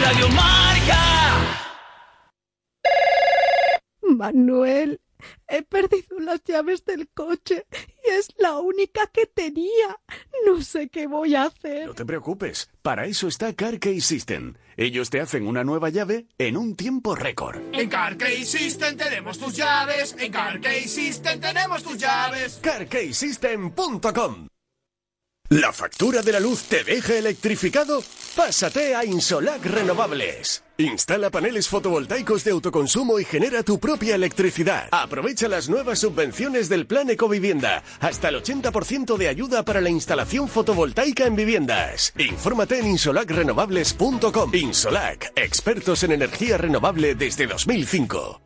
Radio 0.02 0.30
Marca. 0.30 1.02
Manuel, 4.02 5.00
he 5.48 5.62
perdido 5.62 6.20
las 6.20 6.44
llaves 6.44 6.84
del 6.86 7.08
coche 7.14 7.66
y 7.72 8.10
es 8.10 8.30
la 8.38 8.58
única 8.60 9.08
que 9.08 9.28
tenía. 9.28 10.00
No 10.46 10.62
sé 10.62 10.90
qué 10.90 11.08
voy 11.08 11.36
a 11.36 11.44
hacer. 11.44 11.86
No 11.86 11.94
te 11.94 12.06
preocupes, 12.06 12.70
para 12.82 13.06
eso 13.06 13.28
está 13.28 13.54
CarKey 13.54 14.02
System. 14.02 14.56
Ellos 14.76 15.12
te 15.12 15.22
hacen 15.22 15.46
una 15.48 15.64
nueva 15.64 15.90
llave 15.90 16.26
en 16.38 16.58
un 16.58 16.76
tiempo 16.76 17.14
récord. 17.14 17.62
En 17.72 17.88
CarKey 17.88 18.44
System 18.44 18.98
tenemos 18.98 19.38
tus 19.38 19.56
llaves. 19.56 20.16
En 20.18 20.32
CarKey 20.32 20.88
System 20.88 21.40
tenemos 21.40 21.84
tus 21.84 21.98
llaves. 21.98 22.60
CarKeySystem.com 22.64 24.51
¿La 25.52 25.74
factura 25.74 26.22
de 26.22 26.32
la 26.32 26.40
luz 26.40 26.64
te 26.64 26.82
deja 26.82 27.18
electrificado? 27.18 28.02
Pásate 28.38 28.96
a 28.96 29.04
Insolac 29.04 29.66
Renovables. 29.66 30.64
Instala 30.78 31.30
paneles 31.30 31.68
fotovoltaicos 31.68 32.46
de 32.46 32.52
autoconsumo 32.52 33.20
y 33.20 33.26
genera 33.26 33.62
tu 33.62 33.78
propia 33.78 34.16
electricidad. 34.16 34.88
Aprovecha 34.92 35.50
las 35.50 35.68
nuevas 35.68 36.00
subvenciones 36.00 36.70
del 36.70 36.88
Plan 36.88 37.10
Ecovivienda. 37.10 37.84
Hasta 38.00 38.30
el 38.30 38.42
80% 38.42 39.18
de 39.18 39.28
ayuda 39.28 39.66
para 39.66 39.82
la 39.82 39.90
instalación 39.90 40.48
fotovoltaica 40.48 41.26
en 41.26 41.36
viviendas. 41.36 42.14
Infórmate 42.18 42.80
en 42.80 42.88
insolacrenovables.com. 42.88 44.56
Insolac, 44.56 45.34
expertos 45.36 46.04
en 46.04 46.14
energía 46.14 46.58
renovable 46.58 47.14
desde 47.14 47.48
2005. 47.48 48.40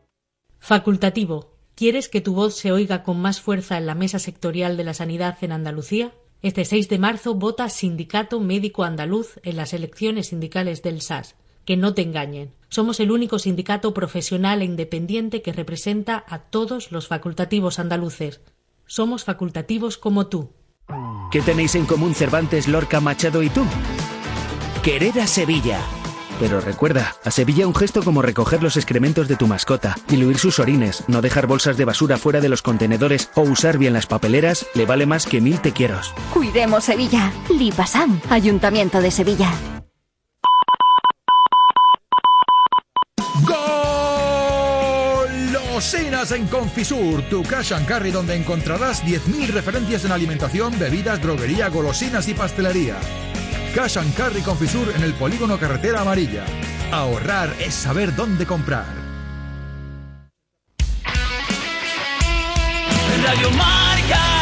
Facultativo. 0.58 1.56
¿Quieres 1.76 2.10
que 2.10 2.22
tu 2.22 2.34
voz 2.34 2.56
se 2.56 2.72
oiga 2.72 3.04
con 3.04 3.22
más 3.22 3.42
fuerza 3.42 3.78
en 3.78 3.86
la 3.86 3.94
mesa 3.94 4.18
sectorial 4.18 4.76
de 4.76 4.86
la 4.86 4.96
sanidad 4.96 5.38
en 5.42 5.52
Andalucía? 5.52 6.12
Este 6.42 6.66
6 6.66 6.90
de 6.90 7.00
marzo 7.00 7.34
vota 7.36 7.70
Sindicato 7.70 8.40
Médico 8.40 8.84
Andaluz 8.84 9.40
en 9.44 9.58
las 9.58 9.74
elecciones 9.74 10.28
sindicales 10.28 10.84
del 10.84 11.02
SAS. 11.02 11.36
Que 11.66 11.78
no 11.78 11.96
te 11.96 12.04
engañen. 12.04 12.52
Somos 12.70 13.00
el 13.00 13.12
único 13.12 13.40
sindicato 13.40 13.94
profesional 13.94 14.62
e 14.62 14.66
independiente 14.66 15.42
que 15.42 15.54
representa 15.54 16.24
a 16.28 16.40
todos 16.40 16.92
los 16.92 17.08
facultativos 17.08 17.80
andaluces. 17.80 18.42
Somos 18.86 19.24
facultativos 19.24 19.98
como 19.98 20.28
tú. 20.28 20.52
¿Qué 21.32 21.42
tenéis 21.42 21.74
en 21.74 21.86
común 21.86 22.14
Cervantes, 22.14 22.68
Lorca, 22.68 23.00
Machado 23.00 23.42
y 23.42 23.50
tú? 23.50 23.64
Querer 24.84 25.20
a 25.20 25.26
Sevilla. 25.26 25.80
Pero 26.40 26.60
recuerda, 26.60 27.16
a 27.24 27.32
Sevilla 27.32 27.68
un 27.68 27.76
gesto 27.76 28.04
como 28.04 28.22
recoger 28.22 28.62
los 28.62 28.76
excrementos 28.76 29.28
de 29.28 29.36
tu 29.36 29.48
mascota, 29.48 29.96
diluir 30.08 30.38
sus 30.38 30.60
orines, 30.60 31.04
no 31.08 31.22
dejar 31.22 31.48
bolsas 31.48 31.78
de 31.78 31.86
basura 31.86 32.18
fuera 32.18 32.42
de 32.42 32.50
los 32.50 32.62
contenedores 32.62 33.30
o 33.36 33.42
usar 33.42 33.78
bien 33.78 33.94
las 33.94 34.06
papeleras 34.08 34.66
le 34.74 34.86
vale 34.86 35.06
más 35.06 35.26
que 35.26 35.42
mil 35.42 35.62
te 35.62 35.72
quieros. 35.72 36.14
Cuidemos 36.34 36.84
Sevilla. 36.84 37.32
Lipasam, 37.50 38.20
Ayuntamiento 38.30 39.02
de 39.02 39.12
Sevilla. 39.12 39.52
Golosinas 45.76 46.32
en 46.32 46.48
Confisur, 46.48 47.22
tu 47.30 47.44
cash 47.44 47.74
and 47.74 47.86
carry 47.86 48.12
donde 48.12 48.36
encontrarás 48.36 49.04
10.000 49.04 49.48
referencias 49.48 50.06
en 50.06 50.12
alimentación, 50.12 50.78
bebidas, 50.80 51.22
droguería, 51.22 51.70
golosinas 51.70 52.28
y 52.28 52.34
pastelería. 52.34 52.98
Cash 53.76 53.98
and 53.98 54.16
Carry 54.16 54.42
Confisur 54.42 54.94
en 54.96 55.04
el 55.04 55.14
polígono 55.16 55.60
Carretera 55.60 56.00
Amarilla. 56.00 56.46
Ahorrar 56.94 57.54
es 57.60 57.74
saber 57.74 58.16
dónde 58.16 58.46
comprar. 58.46 58.86
Radio 63.22 63.52
Marca. 63.52 64.35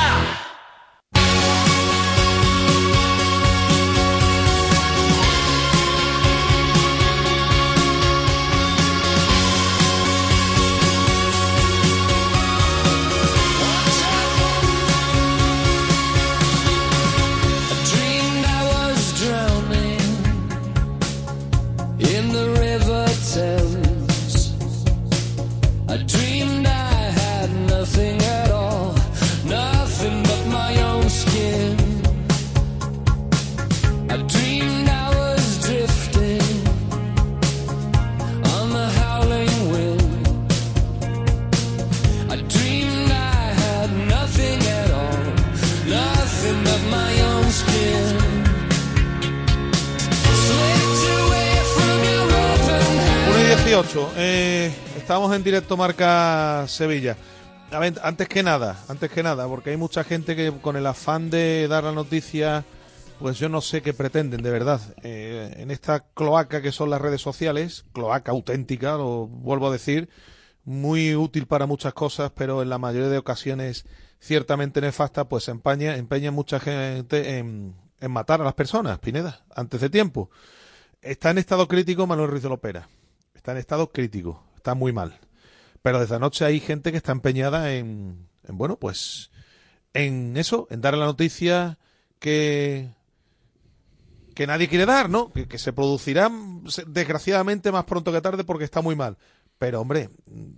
En 55.35 55.43
directo 55.43 55.77
Marca 55.77 56.65
Sevilla. 56.67 57.17
A 57.71 57.79
ver, 57.79 57.99
antes 58.03 58.29
que 58.29 58.43
nada, 58.43 58.83
antes 58.87 59.09
que 59.11 59.23
nada, 59.23 59.47
porque 59.47 59.71
hay 59.71 59.77
mucha 59.77 60.03
gente 60.03 60.35
que 60.35 60.51
con 60.61 60.75
el 60.75 60.85
afán 60.85 61.29
de 61.29 61.67
dar 61.67 61.83
la 61.83 61.91
noticia, 61.91 62.63
pues 63.19 63.39
yo 63.39 63.49
no 63.49 63.61
sé 63.61 63.81
qué 63.81 63.93
pretenden, 63.93 64.43
de 64.43 64.51
verdad. 64.51 64.79
Eh, 65.01 65.55
en 65.57 65.71
esta 65.71 66.01
cloaca 66.13 66.61
que 66.61 66.71
son 66.71 66.89
las 66.89 67.01
redes 67.01 67.21
sociales, 67.21 67.85
cloaca 67.93 68.31
auténtica, 68.31 68.93
lo 68.97 69.27
vuelvo 69.27 69.69
a 69.69 69.71
decir, 69.71 70.09
muy 70.65 71.15
útil 71.15 71.47
para 71.47 71.65
muchas 71.65 71.93
cosas, 71.93 72.31
pero 72.35 72.61
en 72.61 72.69
la 72.69 72.77
mayoría 72.77 73.09
de 73.09 73.17
ocasiones 73.17 73.85
ciertamente 74.19 74.79
nefasta, 74.79 75.27
pues 75.27 75.47
empeña, 75.47 75.97
empeña 75.97 76.31
mucha 76.31 76.59
gente 76.59 77.37
en, 77.39 77.75
matar 78.07 78.41
a 78.41 78.43
las 78.43 78.53
personas, 78.53 78.99
Pineda, 78.99 79.43
antes 79.55 79.81
de 79.81 79.89
tiempo. 79.89 80.29
Está 81.01 81.31
en 81.31 81.39
estado 81.39 81.67
crítico 81.67 82.07
Manuel 82.07 82.29
Ruiz 82.29 82.43
de 82.43 82.49
Lopera. 82.49 82.87
Está 83.33 83.51
en 83.51 83.57
estado 83.57 83.91
crítico. 83.91 84.43
Está 84.55 84.75
muy 84.75 84.93
mal. 84.93 85.19
Pero 85.83 85.99
desde 85.99 86.15
anoche 86.15 86.43
hay 86.45 86.59
gente 86.59 86.89
que 86.91 86.97
está 86.97 87.11
empeñada 87.11 87.73
en, 87.73 88.27
en 88.47 88.57
bueno, 88.57 88.77
pues, 88.77 89.29
en 89.93 90.35
eso, 90.37 90.65
en 90.71 90.81
dar 90.81 90.97
la 90.97 91.05
noticia 91.05 91.77
que, 92.19 92.89
que 94.33 94.47
nadie 94.47 94.67
quiere 94.67 94.85
dar, 94.85 95.09
¿no? 95.09 95.31
Que, 95.31 95.47
que 95.47 95.57
se 95.59 95.73
producirá 95.73 96.31
se- 96.67 96.85
desgraciadamente 96.87 97.71
más 97.71 97.83
pronto 97.85 98.11
que 98.11 98.21
tarde 98.21 98.43
porque 98.43 98.63
está 98.65 98.81
muy 98.81 98.95
mal. 98.95 99.17
Pero, 99.59 99.79
hombre, 99.81 100.09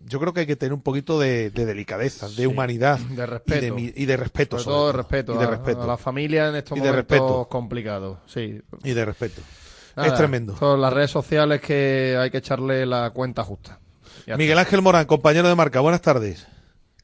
yo 0.06 0.20
creo 0.20 0.34
que 0.34 0.40
hay 0.42 0.46
que 0.48 0.56
tener 0.56 0.74
un 0.74 0.82
poquito 0.82 1.20
de, 1.20 1.50
de 1.52 1.66
delicadeza, 1.66 2.28
de 2.30 2.36
Sí, 2.36 2.46
humanidad 2.46 2.98
de 2.98 3.26
respeto. 3.26 3.58
y 3.58 3.62
de, 3.62 3.72
mi- 3.72 3.94
y 3.96 4.06
de 4.06 4.18
respeto. 4.18 4.58
Sobre 4.58 4.64
sobre 4.64 4.76
todo 4.76 4.88
de 4.88 4.94
respeto, 4.98 5.34
Y 5.34 5.38
de 5.38 5.44
a- 5.44 5.48
respeto. 5.50 5.84
a 5.84 5.88
la 5.88 5.98
familia 5.98 6.48
en 6.50 6.56
estos 6.56 6.78
Y 6.78 6.82
de 6.82 6.88
momentos 6.88 7.18
respeto. 7.18 7.48
complicados. 7.50 8.18
Sí. 8.28 8.62
Y 8.84 8.94
de 8.94 9.06
respeto. 9.06 9.42
Nada, 9.96 10.08
es 10.10 10.16
tremendo. 10.16 10.56
Son 10.58 10.80
las 10.82 10.94
redes 10.94 11.12
sociales 11.12 11.62
que 11.62 12.16
hay 12.20 12.30
que 12.32 12.38
echarle 12.38 12.86
la 12.86 13.10
cuenta 13.12 13.44
justa. 13.44 13.80
Ya 14.26 14.38
Miguel 14.38 14.58
está. 14.58 14.62
Ángel 14.68 14.82
Morán, 14.82 15.06
compañero 15.06 15.48
de 15.48 15.56
marca, 15.56 15.80
buenas 15.80 16.02
tardes. 16.02 16.48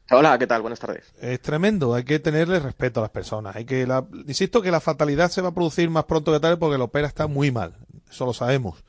Hola, 0.10 0.38
¿qué 0.38 0.46
tal? 0.48 0.62
Buenas 0.62 0.80
tardes. 0.80 1.06
Es 1.22 1.39
tremendo, 1.41 1.94
hay 1.94 2.03
que 2.03 2.20
tenerle 2.20 2.60
respeto 2.60 3.00
a 3.00 3.03
las 3.03 3.12
personas. 3.12 3.56
Hay 3.56 3.63
que 3.65 3.88
la- 3.88 4.06
insisto 4.27 4.62
que 4.62 4.70
la 4.72 4.82
fatalidad 4.82 5.30
se 5.32 5.41
va 5.41 5.50
a 5.50 5.53
producir 5.53 5.89
más 5.89 6.03
pronto 6.06 6.34
que 6.34 6.39
tarde 6.39 6.58
porque 6.58 6.77
la 6.77 6.84
opera 6.84 7.08
está 7.08 7.27
muy 7.27 7.50
mal, 7.51 7.75
eso 8.10 8.25
lo 8.25 8.34
sabemos. 8.34 8.84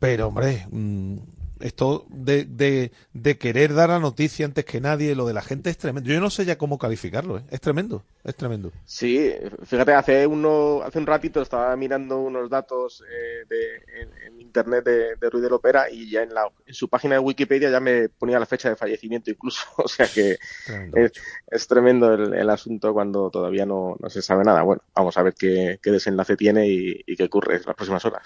Pero 0.00 0.28
hombre, 0.28 0.66
mm, 0.70 1.16
esto 1.64 2.04
de, 2.10 2.44
de, 2.44 2.92
de 3.14 3.38
querer 3.38 3.72
dar 3.72 3.88
la 3.88 3.98
noticia 3.98 4.44
antes 4.44 4.66
que 4.66 4.82
nadie, 4.82 5.14
lo 5.14 5.26
de 5.26 5.32
la 5.32 5.40
gente 5.40 5.70
es 5.70 5.78
tremendo. 5.78 6.10
Yo 6.10 6.20
no 6.20 6.28
sé 6.28 6.44
ya 6.44 6.58
cómo 6.58 6.78
calificarlo, 6.78 7.38
¿eh? 7.38 7.42
es 7.50 7.58
tremendo, 7.62 8.04
es 8.22 8.34
tremendo. 8.36 8.70
Sí, 8.84 9.32
fíjate, 9.64 9.94
hace 9.94 10.26
uno, 10.26 10.82
hace 10.84 10.98
un 10.98 11.06
ratito 11.06 11.40
estaba 11.40 11.74
mirando 11.74 12.20
unos 12.20 12.50
datos 12.50 13.02
eh, 13.10 13.46
de, 13.48 13.76
en, 14.02 14.10
en 14.26 14.40
internet 14.42 14.84
de, 14.84 15.16
de 15.16 15.30
Ruiz 15.30 15.42
de 15.42 15.48
Lopera 15.48 15.90
y 15.90 16.10
ya 16.10 16.22
en, 16.22 16.34
la, 16.34 16.46
en 16.66 16.74
su 16.74 16.86
página 16.90 17.14
de 17.14 17.20
Wikipedia 17.20 17.70
ya 17.70 17.80
me 17.80 18.10
ponía 18.10 18.38
la 18.38 18.44
fecha 18.46 18.68
de 18.68 18.76
fallecimiento 18.76 19.30
incluso. 19.30 19.64
O 19.78 19.88
sea 19.88 20.06
que 20.06 20.36
Tremendo. 20.66 20.98
es, 20.98 21.12
es 21.50 21.66
tremendo 21.66 22.12
el, 22.12 22.34
el 22.34 22.50
asunto 22.50 22.92
cuando 22.92 23.30
todavía 23.30 23.64
no, 23.64 23.96
no 23.98 24.10
se 24.10 24.20
sabe 24.20 24.44
nada. 24.44 24.60
Bueno, 24.62 24.82
vamos 24.94 25.16
a 25.16 25.22
ver 25.22 25.32
qué, 25.34 25.78
qué 25.82 25.90
desenlace 25.90 26.36
tiene 26.36 26.68
y, 26.68 27.00
y 27.06 27.16
qué 27.16 27.24
ocurre 27.24 27.56
en 27.56 27.62
las 27.64 27.74
próximas 27.74 28.04
horas. 28.04 28.22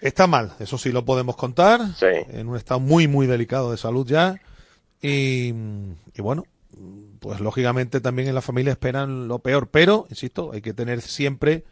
Está 0.00 0.26
mal, 0.26 0.52
eso 0.60 0.78
sí 0.78 0.92
lo 0.92 1.04
podemos 1.04 1.36
contar, 1.36 1.80
Sí. 1.96 2.06
en 2.28 2.48
un 2.48 2.56
estado 2.56 2.80
muy, 2.80 3.08
muy 3.08 3.26
delicado 3.26 3.70
de 3.70 3.76
salud 3.76 4.06
ya. 4.06 4.40
Y, 5.00 5.48
y 6.14 6.20
bueno, 6.22 6.44
pues 7.20 7.40
lógicamente 7.40 8.00
también 8.00 8.28
en 8.28 8.34
la 8.34 8.42
familia 8.42 8.72
esperan 8.72 9.28
lo 9.28 9.38
peor, 9.38 9.68
pero, 9.68 10.06
insisto, 10.10 10.50
hay 10.52 10.60
que 10.60 10.74
tener 10.74 11.00
siempre 11.00 11.64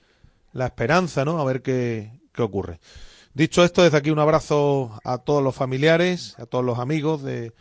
la 0.53 0.67
esperanza, 0.67 1.25
¿no? 1.25 1.39
A 1.41 1.45
ver 1.45 1.63
qué, 1.63 2.13
qué 2.33 2.43
ocurre. 2.43 2.81
Dicho 3.35 3.65
esto, 3.65 3.83
desde 3.83 3.97
aquí 3.99 4.11
un 4.11 4.21
abrazo 4.21 4.99
a 5.05 5.19
todos 5.19 5.43
los 5.43 5.55
familiares, 5.55 6.35
a 6.39 6.47
todos 6.47 6.65
los 6.65 6.79
amigos 6.79 7.23
de, 7.23 7.53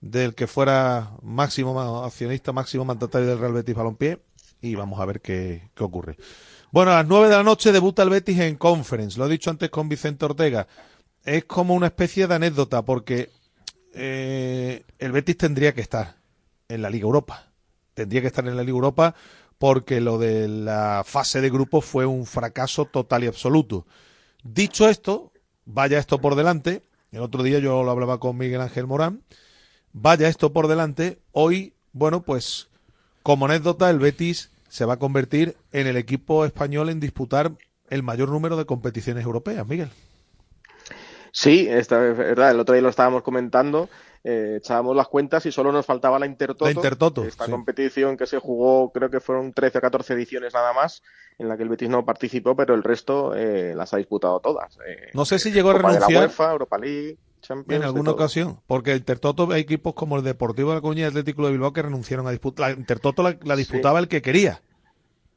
del 0.00 0.34
que 0.34 0.46
fuera 0.48 1.12
máximo 1.22 2.02
accionista, 2.04 2.52
máximo 2.52 2.84
mandatario 2.84 3.28
del 3.28 3.38
Real 3.38 3.52
Betis 3.52 3.74
Balompié, 3.76 4.18
y 4.60 4.74
vamos 4.74 5.00
a 5.00 5.04
ver 5.06 5.20
qué, 5.20 5.70
qué 5.74 5.84
ocurre. 5.84 6.16
Bueno, 6.72 6.92
a 6.92 6.94
las 6.94 7.06
nueve 7.06 7.28
de 7.28 7.36
la 7.36 7.42
noche 7.42 7.70
debuta 7.70 8.02
el 8.02 8.08
Betis 8.08 8.38
en 8.38 8.56
Conference. 8.56 9.18
Lo 9.18 9.26
he 9.26 9.28
dicho 9.28 9.50
antes 9.50 9.68
con 9.68 9.90
Vicente 9.90 10.24
Ortega. 10.24 10.66
Es 11.22 11.44
como 11.44 11.74
una 11.74 11.88
especie 11.88 12.26
de 12.26 12.34
anécdota 12.34 12.80
porque 12.80 13.28
eh, 13.92 14.82
el 14.98 15.12
Betis 15.12 15.36
tendría 15.36 15.74
que 15.74 15.82
estar 15.82 16.16
en 16.70 16.80
la 16.80 16.88
Liga 16.88 17.04
Europa. 17.04 17.50
Tendría 17.92 18.22
que 18.22 18.28
estar 18.28 18.48
en 18.48 18.56
la 18.56 18.62
Liga 18.62 18.72
Europa 18.72 19.14
porque 19.58 20.00
lo 20.00 20.16
de 20.16 20.48
la 20.48 21.02
fase 21.04 21.42
de 21.42 21.50
grupos 21.50 21.84
fue 21.84 22.06
un 22.06 22.24
fracaso 22.24 22.86
total 22.86 23.24
y 23.24 23.26
absoluto. 23.26 23.86
Dicho 24.42 24.88
esto, 24.88 25.30
vaya 25.66 25.98
esto 25.98 26.22
por 26.22 26.36
delante. 26.36 26.82
El 27.10 27.20
otro 27.20 27.42
día 27.42 27.58
yo 27.58 27.82
lo 27.82 27.90
hablaba 27.90 28.18
con 28.18 28.38
Miguel 28.38 28.62
Ángel 28.62 28.86
Morán. 28.86 29.20
Vaya 29.92 30.26
esto 30.26 30.54
por 30.54 30.68
delante. 30.68 31.18
Hoy, 31.32 31.74
bueno, 31.92 32.22
pues 32.22 32.68
como 33.22 33.44
anécdota, 33.44 33.90
el 33.90 33.98
Betis 33.98 34.51
se 34.72 34.86
va 34.86 34.94
a 34.94 34.98
convertir 34.98 35.54
en 35.70 35.86
el 35.86 35.98
equipo 35.98 36.46
español 36.46 36.88
en 36.88 36.98
disputar 36.98 37.52
el 37.90 38.02
mayor 38.02 38.30
número 38.30 38.56
de 38.56 38.64
competiciones 38.64 39.22
europeas, 39.22 39.66
Miguel. 39.66 39.90
Sí, 41.30 41.68
esta 41.68 42.08
es 42.08 42.16
verdad. 42.16 42.52
El 42.52 42.60
otro 42.60 42.72
día 42.72 42.80
lo 42.80 42.88
estábamos 42.88 43.22
comentando. 43.22 43.90
Eh, 44.24 44.54
echábamos 44.56 44.96
las 44.96 45.08
cuentas 45.08 45.44
y 45.44 45.52
solo 45.52 45.72
nos 45.72 45.84
faltaba 45.84 46.18
la 46.18 46.24
Intertoto. 46.24 46.64
La 46.64 46.70
Intertoto, 46.70 47.22
Esta 47.22 47.44
sí. 47.44 47.50
competición 47.50 48.16
que 48.16 48.26
se 48.26 48.38
jugó, 48.38 48.90
creo 48.92 49.10
que 49.10 49.20
fueron 49.20 49.52
13 49.52 49.76
o 49.76 49.80
14 49.82 50.14
ediciones 50.14 50.54
nada 50.54 50.72
más, 50.72 51.02
en 51.38 51.48
la 51.48 51.58
que 51.58 51.64
el 51.64 51.68
Betis 51.68 51.90
no 51.90 52.06
participó, 52.06 52.56
pero 52.56 52.74
el 52.74 52.82
resto 52.82 53.34
eh, 53.34 53.74
las 53.76 53.92
ha 53.92 53.98
disputado 53.98 54.40
todas. 54.40 54.78
Eh, 54.86 55.10
No 55.12 55.26
sé 55.26 55.38
si 55.38 55.52
llegó 55.52 55.72
a 55.72 55.74
de 55.74 55.82
la 55.82 55.88
renunciar 55.90 56.22
UEFA, 56.22 56.50
Europa 56.52 56.78
League, 56.78 57.18
Champions. 57.42 57.82
en 57.82 57.86
alguna 57.86 58.12
ocasión, 58.12 58.60
porque 58.66 58.92
el 58.92 58.98
Intertoto 58.98 59.50
hay 59.52 59.60
equipos 59.60 59.94
como 59.94 60.16
el 60.16 60.24
Deportivo 60.24 60.70
de 60.70 60.76
la 60.76 60.80
Coruña 60.80 61.00
y 61.00 61.02
el 61.02 61.08
Atlético 61.08 61.44
de 61.44 61.52
Bilbao 61.52 61.72
que 61.72 61.82
renunciaron 61.82 62.26
a 62.26 62.30
disputar. 62.30 62.70
La 62.70 62.78
Intertoto 62.78 63.22
la, 63.22 63.36
la 63.42 63.56
disputaba 63.56 63.98
el 63.98 64.08
que 64.08 64.22
quería. 64.22 64.62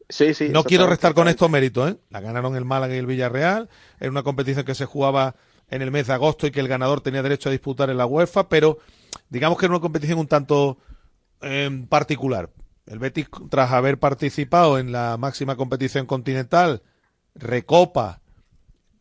Sí, 0.07 0.33
sí. 0.33 0.49
No 0.49 0.63
quiero 0.63 0.87
restar 0.87 1.13
con 1.13 1.27
estos 1.27 1.49
méritos, 1.49 1.91
¿eh? 1.91 1.97
La 2.09 2.21
ganaron 2.21 2.55
el 2.55 2.63
Málaga 2.63 2.95
y 2.95 2.99
el 2.99 3.07
Villarreal. 3.07 3.69
Era 3.99 4.11
una 4.11 4.23
competición 4.23 4.63
que 4.63 4.75
se 4.75 4.85
jugaba 4.85 5.35
en 5.69 5.81
el 5.81 5.91
mes 5.91 6.07
de 6.07 6.13
agosto 6.13 6.47
y 6.47 6.51
que 6.51 6.59
el 6.59 6.67
ganador 6.67 7.01
tenía 7.01 7.23
derecho 7.23 7.49
a 7.49 7.51
disputar 7.51 7.89
en 7.89 7.97
la 7.97 8.05
UEFA, 8.05 8.49
pero 8.49 8.77
digamos 9.29 9.57
que 9.57 9.65
era 9.65 9.73
una 9.73 9.81
competición 9.81 10.19
un 10.19 10.27
tanto 10.27 10.77
eh, 11.41 11.85
particular. 11.89 12.51
El 12.85 12.99
Betis, 12.99 13.27
tras 13.49 13.71
haber 13.71 13.99
participado 13.99 14.77
en 14.77 14.91
la 14.91 15.17
máxima 15.17 15.55
competición 15.55 16.05
continental, 16.05 16.83
Recopa, 17.33 18.21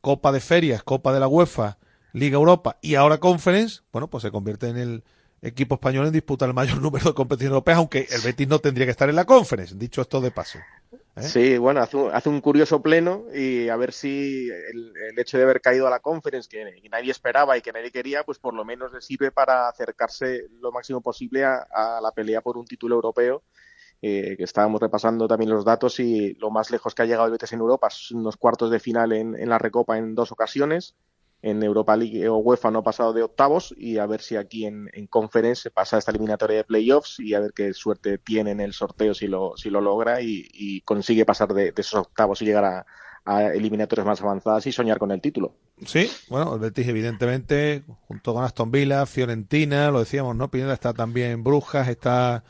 Copa 0.00 0.32
de 0.32 0.40
Ferias, 0.40 0.82
Copa 0.82 1.12
de 1.12 1.20
la 1.20 1.28
UEFA, 1.28 1.78
Liga 2.14 2.36
Europa 2.36 2.78
y 2.80 2.94
ahora 2.94 3.18
Conference, 3.18 3.82
bueno, 3.92 4.08
pues 4.08 4.22
se 4.22 4.30
convierte 4.30 4.68
en 4.68 4.78
el 4.78 5.04
equipo 5.42 5.74
español 5.74 6.06
en 6.06 6.12
disputar 6.12 6.48
el 6.48 6.54
mayor 6.54 6.80
número 6.82 7.10
de 7.10 7.14
competiciones 7.14 7.50
europeas, 7.50 7.76
aunque 7.78 8.06
el 8.08 8.22
Betis 8.22 8.48
no 8.48 8.60
tendría 8.60 8.86
que 8.86 8.92
estar 8.92 9.10
en 9.10 9.16
la 9.16 9.24
Conference, 9.24 9.74
dicho 9.74 10.00
esto 10.00 10.20
de 10.20 10.30
paso. 10.30 10.60
¿eh? 11.16 11.22
Sí, 11.22 11.58
bueno, 11.58 11.80
hace 11.80 12.28
un, 12.28 12.40
curioso 12.40 12.80
pleno 12.80 13.24
y 13.34 13.68
a 13.68 13.76
ver 13.76 13.92
si 13.92 14.48
el, 14.48 15.18
hecho 15.18 15.38
de 15.38 15.42
haber 15.42 15.60
caído 15.60 15.88
a 15.88 15.90
la 15.90 15.98
conference 15.98 16.48
que, 16.48 16.88
nadie 16.88 17.10
esperaba 17.10 17.58
y 17.58 17.62
que 17.62 17.72
nadie 17.72 17.90
quería, 17.90 18.22
pues 18.22 18.38
por 18.38 18.54
lo 18.54 18.64
menos 18.64 18.92
le 18.92 19.00
sirve 19.00 19.32
para 19.32 19.68
acercarse 19.68 20.46
lo 20.60 20.70
máximo 20.70 21.00
posible 21.00 21.44
a, 21.44 22.00
la 22.00 22.12
pelea 22.12 22.40
por 22.40 22.56
un 22.56 22.64
título 22.64 22.94
europeo. 22.94 23.42
eh, 24.02 24.36
que 24.36 24.44
estábamos 24.44 24.80
repasando 24.80 25.26
también 25.26 25.50
los 25.50 25.64
datos 25.64 25.98
y 25.98 26.34
lo 26.34 26.50
más 26.50 26.70
lejos 26.70 26.94
que 26.94 27.02
ha 27.02 27.06
llegado 27.06 27.26
el 27.26 27.32
Betis 27.32 27.52
en 27.52 27.60
Europa 27.60 27.88
son 27.90 28.18
unos 28.18 28.36
cuartos 28.36 28.70
de 28.70 28.78
final 28.78 29.12
en, 29.12 29.34
en 29.34 29.48
la 29.48 29.58
Recopa 29.58 29.98
en 29.98 30.14
dos 30.14 30.30
ocasiones. 30.30 30.94
En 31.46 31.62
Europa 31.62 31.94
League 31.94 32.26
o 32.26 32.38
UEFA 32.38 32.70
no 32.70 32.78
ha 32.78 32.82
pasado 32.82 33.12
de 33.12 33.22
octavos 33.22 33.74
y 33.76 33.98
a 33.98 34.06
ver 34.06 34.22
si 34.22 34.34
aquí 34.34 34.64
en, 34.64 34.88
en 34.94 35.06
Conference 35.06 35.70
pasa 35.70 35.98
esta 35.98 36.10
eliminatoria 36.10 36.56
de 36.56 36.64
playoffs 36.64 37.20
y 37.20 37.34
a 37.34 37.40
ver 37.40 37.52
qué 37.54 37.74
suerte 37.74 38.16
tiene 38.16 38.52
en 38.52 38.60
el 38.60 38.72
sorteo 38.72 39.12
si 39.12 39.26
lo, 39.26 39.54
si 39.54 39.68
lo 39.68 39.82
logra 39.82 40.22
y, 40.22 40.80
consigue 40.86 41.26
pasar 41.26 41.52
de, 41.52 41.74
esos 41.76 42.00
octavos 42.00 42.40
y 42.40 42.46
llegar 42.46 42.86
a, 43.26 43.44
eliminatorias 43.52 44.06
más 44.06 44.22
avanzadas 44.22 44.66
y 44.66 44.72
soñar 44.72 44.98
con 44.98 45.10
el 45.10 45.20
título. 45.20 45.54
Sí, 45.84 46.10
bueno, 46.30 46.54
el 46.54 46.60
Betis 46.60 46.88
evidentemente, 46.88 47.84
junto 48.08 48.32
con 48.32 48.42
Aston 48.42 48.70
Villa, 48.70 49.04
Fiorentina, 49.04 49.90
lo 49.90 49.98
decíamos, 49.98 50.34
¿no? 50.36 50.50
Pineda 50.50 50.72
está 50.72 50.94
también 50.94 51.44
Brujas, 51.44 51.88
está, 51.88 52.42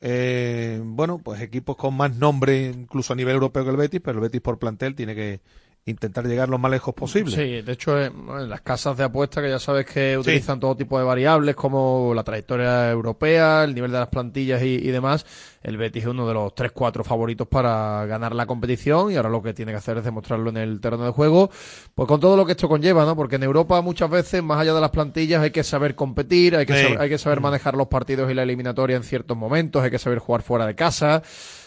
eh, 0.00 0.80
bueno, 0.84 1.18
pues 1.18 1.40
equipos 1.40 1.76
con 1.76 1.96
más 1.96 2.14
nombre, 2.14 2.66
incluso 2.66 3.12
a 3.12 3.16
nivel 3.16 3.34
europeo 3.34 3.64
que 3.64 3.70
el 3.70 3.76
Betis, 3.76 4.00
pero 4.04 4.18
el 4.18 4.22
Betis 4.22 4.40
por 4.40 4.60
plantel 4.60 4.94
tiene 4.94 5.16
que 5.16 5.40
intentar 5.88 6.26
llegar 6.26 6.48
lo 6.48 6.58
más 6.58 6.70
lejos 6.70 6.92
posible. 6.94 7.30
Sí, 7.34 7.62
de 7.62 7.72
hecho, 7.72 7.96
eh, 8.00 8.06
en 8.06 8.48
las 8.50 8.60
casas 8.60 8.96
de 8.96 9.04
apuesta 9.04 9.40
que 9.40 9.48
ya 9.48 9.60
sabes 9.60 9.86
que 9.86 10.18
utilizan 10.18 10.58
todo 10.58 10.76
tipo 10.76 10.98
de 10.98 11.04
variables 11.04 11.54
como 11.54 12.12
la 12.12 12.24
trayectoria 12.24 12.90
europea, 12.90 13.62
el 13.62 13.72
nivel 13.72 13.92
de 13.92 13.98
las 14.00 14.08
plantillas 14.08 14.60
y, 14.62 14.74
y 14.74 14.88
demás, 14.90 15.24
el 15.62 15.76
Betis 15.76 16.02
es 16.02 16.08
uno 16.08 16.26
de 16.26 16.34
los 16.34 16.52
3-4 16.54 17.04
favoritos 17.04 17.46
para 17.46 18.04
ganar 18.06 18.34
la 18.34 18.46
competición 18.46 19.12
y 19.12 19.16
ahora 19.16 19.28
lo 19.28 19.40
que 19.42 19.54
tiene 19.54 19.70
que 19.70 19.78
hacer 19.78 19.96
es 19.98 20.04
demostrarlo 20.04 20.50
en 20.50 20.56
el 20.56 20.80
terreno 20.80 21.04
de 21.04 21.12
juego, 21.12 21.50
pues 21.94 22.08
con 22.08 22.18
todo 22.18 22.36
lo 22.36 22.44
que 22.44 22.52
esto 22.52 22.68
conlleva, 22.68 23.04
¿no? 23.04 23.14
Porque 23.14 23.36
en 23.36 23.44
Europa 23.44 23.80
muchas 23.80 24.10
veces, 24.10 24.42
más 24.42 24.58
allá 24.58 24.74
de 24.74 24.80
las 24.80 24.90
plantillas, 24.90 25.40
hay 25.40 25.52
que 25.52 25.62
saber 25.62 25.94
competir, 25.94 26.56
hay 26.56 26.66
que, 26.66 26.74
Sí. 26.76 26.82
saber, 26.82 27.00
hay 27.00 27.08
que 27.08 27.18
saber 27.18 27.40
manejar 27.40 27.76
los 27.76 27.86
partidos 27.86 28.28
y 28.28 28.34
la 28.34 28.42
eliminatoria 28.42 28.96
en 28.96 29.04
ciertos 29.04 29.36
momentos, 29.36 29.84
hay 29.84 29.92
que 29.92 29.98
saber 30.00 30.18
jugar 30.18 30.42
fuera 30.42 30.66
de 30.66 30.74
casa. 30.74 31.22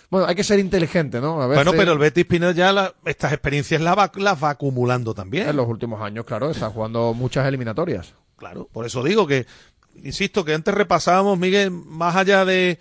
Bueno, 0.09 0.25
hay 0.27 0.35
que 0.35 0.43
ser 0.43 0.59
inteligente, 0.59 1.21
¿no? 1.21 1.41
A 1.41 1.47
veces- 1.47 1.63
Bueno, 1.65 1.77
pero 1.77 1.93
el 1.93 1.99
Betis 1.99 2.25
Pineda 2.25 2.51
ya 2.51 2.71
la- 2.71 2.93
estas 3.05 3.31
experiencias 3.31 3.79
las 3.81 3.97
va, 3.97 4.11
las 4.15 4.43
va 4.43 4.49
acumulando 4.51 5.13
también. 5.13 5.47
En 5.49 5.55
los 5.55 5.67
últimos 5.67 6.01
años, 6.01 6.25
claro, 6.25 6.49
está 6.49 6.69
jugando 6.69 7.13
muchas 7.13 7.47
eliminatorias. 7.47 8.13
Claro, 8.35 8.67
por 8.71 8.85
eso 8.85 9.03
digo 9.03 9.27
que, 9.27 9.45
insisto, 10.03 10.43
que 10.45 10.53
antes 10.53 10.73
repasábamos, 10.73 11.37
Miguel, 11.37 11.69
más 11.71 12.15
allá 12.15 12.45
de 12.45 12.79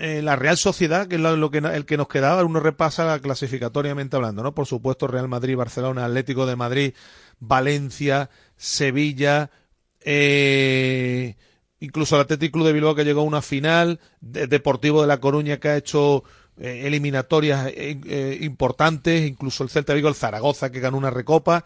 eh, 0.00 0.22
la 0.22 0.34
Real 0.34 0.56
Sociedad, 0.56 1.06
que 1.08 1.16
es 1.16 1.20
lo, 1.20 1.36
lo 1.36 1.50
que, 1.50 1.58
el 1.58 1.84
que 1.84 1.96
nos 1.98 2.08
quedaba, 2.08 2.42
uno 2.42 2.58
repasa 2.58 3.18
clasificatoriamente 3.20 4.16
hablando, 4.16 4.42
¿no? 4.42 4.54
Por 4.54 4.64
supuesto, 4.66 5.06
Real 5.06 5.28
Madrid, 5.28 5.56
Barcelona, 5.56 6.06
Atlético 6.06 6.46
de 6.46 6.56
Madrid, 6.56 6.94
Valencia, 7.38 8.30
Sevilla, 8.56 9.50
eh, 10.00 11.36
incluso 11.80 12.16
el 12.16 12.22
Atlético 12.22 12.54
Club 12.54 12.66
de 12.66 12.72
Bilbao 12.72 12.94
que 12.94 13.04
llegó 13.04 13.20
a 13.20 13.24
una 13.24 13.42
final, 13.42 14.00
de- 14.20 14.46
Deportivo 14.46 15.00
de 15.02 15.06
La 15.08 15.20
Coruña 15.20 15.58
que 15.58 15.68
ha 15.68 15.76
hecho 15.76 16.24
eh, 16.60 16.86
eliminatorias 16.86 17.66
eh, 17.68 18.00
eh, 18.06 18.38
importantes, 18.42 19.26
incluso 19.26 19.62
el 19.64 19.70
Celta 19.70 19.94
Vigo, 19.94 20.08
el 20.08 20.14
Zaragoza 20.14 20.70
que 20.70 20.80
ganó 20.80 20.96
una 20.96 21.10
recopa. 21.10 21.64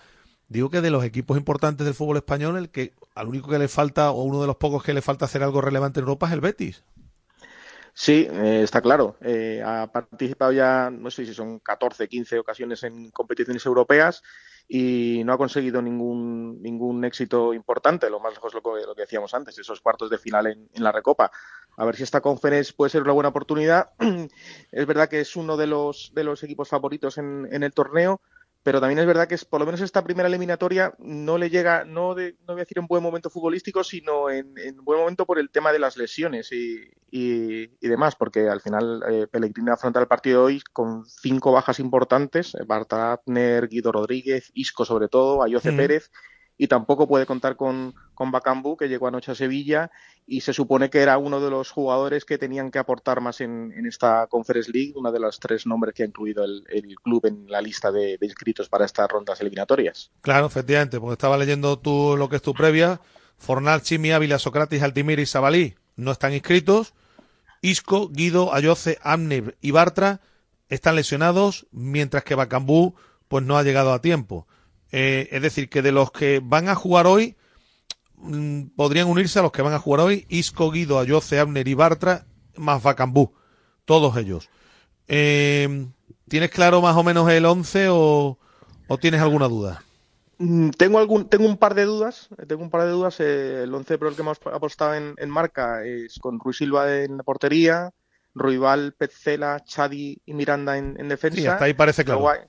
Digo 0.48 0.70
que 0.70 0.80
de 0.80 0.90
los 0.90 1.04
equipos 1.04 1.38
importantes 1.38 1.84
del 1.84 1.94
fútbol 1.94 2.18
español, 2.18 2.56
el 2.58 2.68
que 2.70 2.92
al 3.14 3.28
único 3.28 3.48
que 3.48 3.58
le 3.58 3.68
falta, 3.68 4.10
o 4.10 4.22
uno 4.22 4.40
de 4.40 4.46
los 4.46 4.56
pocos 4.56 4.82
que 4.82 4.92
le 4.92 5.02
falta 5.02 5.24
hacer 5.24 5.42
algo 5.42 5.60
relevante 5.60 6.00
en 6.00 6.04
Europa 6.04 6.26
es 6.26 6.32
el 6.32 6.40
Betis. 6.40 6.82
Sí, 7.94 8.26
eh, 8.30 8.62
está 8.62 8.80
claro. 8.80 9.16
Eh, 9.20 9.62
ha 9.64 9.86
participado 9.92 10.52
ya, 10.52 10.90
no 10.90 11.10
sé 11.10 11.26
si 11.26 11.34
son 11.34 11.58
14, 11.58 12.08
15 12.08 12.38
ocasiones 12.38 12.82
en 12.84 13.10
competiciones 13.10 13.64
europeas 13.66 14.22
y 14.66 15.22
no 15.24 15.34
ha 15.34 15.38
conseguido 15.38 15.82
ningún, 15.82 16.62
ningún 16.62 17.04
éxito 17.04 17.52
importante. 17.52 18.08
Lo 18.08 18.20
más 18.20 18.32
lejos 18.32 18.54
lo 18.54 18.62
que, 18.62 18.86
lo 18.86 18.94
que 18.94 19.02
decíamos 19.02 19.34
antes, 19.34 19.58
esos 19.58 19.80
cuartos 19.80 20.08
de 20.08 20.18
final 20.18 20.46
en 20.46 20.82
la 20.82 20.92
Recopa. 20.92 21.30
A 21.76 21.84
ver 21.84 21.96
si 21.96 22.02
esta 22.02 22.20
conference 22.20 22.72
puede 22.76 22.90
ser 22.90 23.02
una 23.02 23.12
buena 23.12 23.30
oportunidad. 23.30 23.90
es 24.72 24.86
verdad 24.86 25.08
que 25.08 25.20
es 25.20 25.36
uno 25.36 25.56
de 25.56 25.66
los, 25.66 26.12
de 26.14 26.24
los 26.24 26.42
equipos 26.42 26.68
favoritos 26.68 27.18
en, 27.18 27.48
en 27.50 27.62
el 27.62 27.72
torneo, 27.72 28.20
pero 28.62 28.80
también 28.80 29.00
es 29.00 29.06
verdad 29.06 29.26
que 29.26 29.34
es, 29.34 29.44
por 29.44 29.58
lo 29.60 29.66
menos 29.66 29.80
esta 29.80 30.04
primera 30.04 30.28
eliminatoria 30.28 30.94
no 30.98 31.36
le 31.36 31.50
llega, 31.50 31.84
no, 31.84 32.14
de, 32.14 32.36
no 32.46 32.54
voy 32.54 32.60
a 32.60 32.64
decir 32.64 32.78
en 32.78 32.86
buen 32.86 33.02
momento 33.02 33.28
futbolístico, 33.28 33.82
sino 33.82 34.30
en, 34.30 34.54
en 34.56 34.76
buen 34.84 35.00
momento 35.00 35.26
por 35.26 35.38
el 35.38 35.50
tema 35.50 35.72
de 35.72 35.80
las 35.80 35.96
lesiones 35.96 36.52
y, 36.52 36.76
y, 37.10 37.70
y 37.80 37.88
demás, 37.88 38.14
porque 38.14 38.48
al 38.48 38.60
final 38.60 39.02
eh, 39.10 39.26
Pellegrini 39.26 39.70
afronta 39.70 39.98
el 39.98 40.06
partido 40.06 40.40
de 40.40 40.46
hoy 40.46 40.62
con 40.72 41.04
cinco 41.06 41.50
bajas 41.50 41.80
importantes, 41.80 42.54
eh, 42.54 42.64
Bartra 42.64 43.12
Abner, 43.12 43.66
Guido 43.66 43.90
Rodríguez, 43.90 44.52
Isco 44.54 44.84
sobre 44.84 45.08
todo, 45.08 45.42
Ayoce 45.42 45.72
Mm. 45.72 45.76
Pérez, 45.76 46.10
y 46.62 46.68
tampoco 46.68 47.08
puede 47.08 47.26
contar 47.26 47.56
con, 47.56 47.92
con 48.14 48.30
que 48.78 48.88
llegó 48.88 49.08
anoche 49.08 49.32
a 49.32 49.34
Sevilla, 49.34 49.90
y 50.28 50.42
se 50.42 50.52
supone 50.52 50.90
que 50.90 51.00
era 51.00 51.18
uno 51.18 51.40
de 51.40 51.50
los 51.50 51.72
jugadores 51.72 52.24
que 52.24 52.38
tenían 52.38 52.70
que 52.70 52.78
aportar 52.78 53.20
más 53.20 53.40
en, 53.40 53.72
en 53.76 53.84
esta 53.84 54.28
Conference 54.28 54.70
League, 54.70 54.92
uno 54.94 55.10
de 55.10 55.18
los 55.18 55.40
tres 55.40 55.66
nombres 55.66 55.92
que 55.92 56.04
ha 56.04 56.06
incluido 56.06 56.44
el, 56.44 56.62
el 56.68 56.94
club 57.02 57.26
en 57.26 57.50
la 57.50 57.60
lista 57.60 57.90
de, 57.90 58.16
de 58.16 58.26
inscritos 58.26 58.68
para 58.68 58.84
estas 58.84 59.10
rondas 59.10 59.40
eliminatorias. 59.40 60.12
Claro, 60.20 60.46
efectivamente, 60.46 61.00
porque 61.00 61.14
estaba 61.14 61.36
leyendo 61.36 61.80
tú 61.80 62.14
lo 62.16 62.28
que 62.28 62.36
es 62.36 62.42
tu 62.42 62.54
previa. 62.54 63.00
Fornal, 63.38 63.82
Chimi, 63.82 64.12
Ávila, 64.12 64.38
Socrates, 64.38 64.84
Altimir 64.84 65.18
y 65.18 65.26
Sabalí 65.26 65.74
no 65.96 66.12
están 66.12 66.32
inscritos. 66.32 66.94
Isco, 67.60 68.08
Guido, 68.08 68.54
Ayoce, 68.54 68.98
Amnib 69.02 69.56
y 69.60 69.72
Bartra 69.72 70.20
están 70.68 70.94
lesionados, 70.94 71.66
mientras 71.72 72.22
que 72.22 72.36
Bacambú 72.36 72.94
pues 73.26 73.44
no 73.44 73.58
ha 73.58 73.64
llegado 73.64 73.92
a 73.92 74.00
tiempo. 74.00 74.46
Eh, 74.92 75.28
es 75.32 75.42
decir, 75.42 75.68
que 75.70 75.82
de 75.82 75.92
los 75.92 76.12
que 76.12 76.40
van 76.44 76.68
a 76.68 76.74
jugar 76.74 77.06
hoy, 77.06 77.36
mm, 78.16 78.68
podrían 78.76 79.08
unirse 79.08 79.38
a 79.38 79.42
los 79.42 79.52
que 79.52 79.62
van 79.62 79.74
a 79.74 79.78
jugar 79.80 80.00
hoy, 80.02 80.26
Isco, 80.28 80.70
Guido, 80.70 80.98
Ayoce, 81.00 81.38
Abner 81.40 81.68
y 81.68 81.74
Bartra, 81.74 82.26
más 82.56 82.82
Bacambú, 82.82 83.32
todos 83.84 84.16
ellos. 84.16 84.50
Eh, 85.08 85.86
¿Tienes 86.28 86.50
claro 86.50 86.80
más 86.82 86.96
o 86.96 87.02
menos 87.04 87.30
el 87.30 87.44
11 87.46 87.88
o, 87.90 88.38
o 88.88 88.98
tienes 88.98 89.20
alguna 89.20 89.48
duda? 89.48 89.84
Mm, 90.38 90.70
Tengo 90.70 90.98
algún, 90.98 91.28
tengo 91.28 91.46
un 91.46 91.56
par 91.58 91.74
de 91.74 91.84
dudas. 91.84 92.28
eh, 92.38 92.46
Tengo 92.46 92.62
un 92.62 92.70
par 92.70 92.82
de 92.84 92.90
dudas. 92.90 93.20
eh, 93.20 93.62
el 93.64 93.74
11 93.74 93.98
por 93.98 94.08
el 94.08 94.14
que 94.16 94.22
hemos 94.22 94.38
apostado 94.52 94.94
en, 94.94 95.14
en 95.18 95.30
marca 95.30 95.84
es 95.84 96.18
con 96.18 96.38
Ruiz 96.40 96.56
Silva 96.58 97.02
en 97.02 97.16
la 97.18 97.22
portería, 97.22 97.90
Ruibal, 98.34 98.94
Petzela, 98.94 99.60
Chadi 99.64 100.20
y 100.24 100.34
Miranda 100.34 100.78
en, 100.78 100.96
en 100.98 101.08
defensa. 101.08 101.36
Sí, 101.36 101.46
hasta 101.46 101.64
ahí 101.66 101.74
parece 101.74 102.04
claro. 102.04 102.20
Luego 102.20 102.30
hay, 102.30 102.40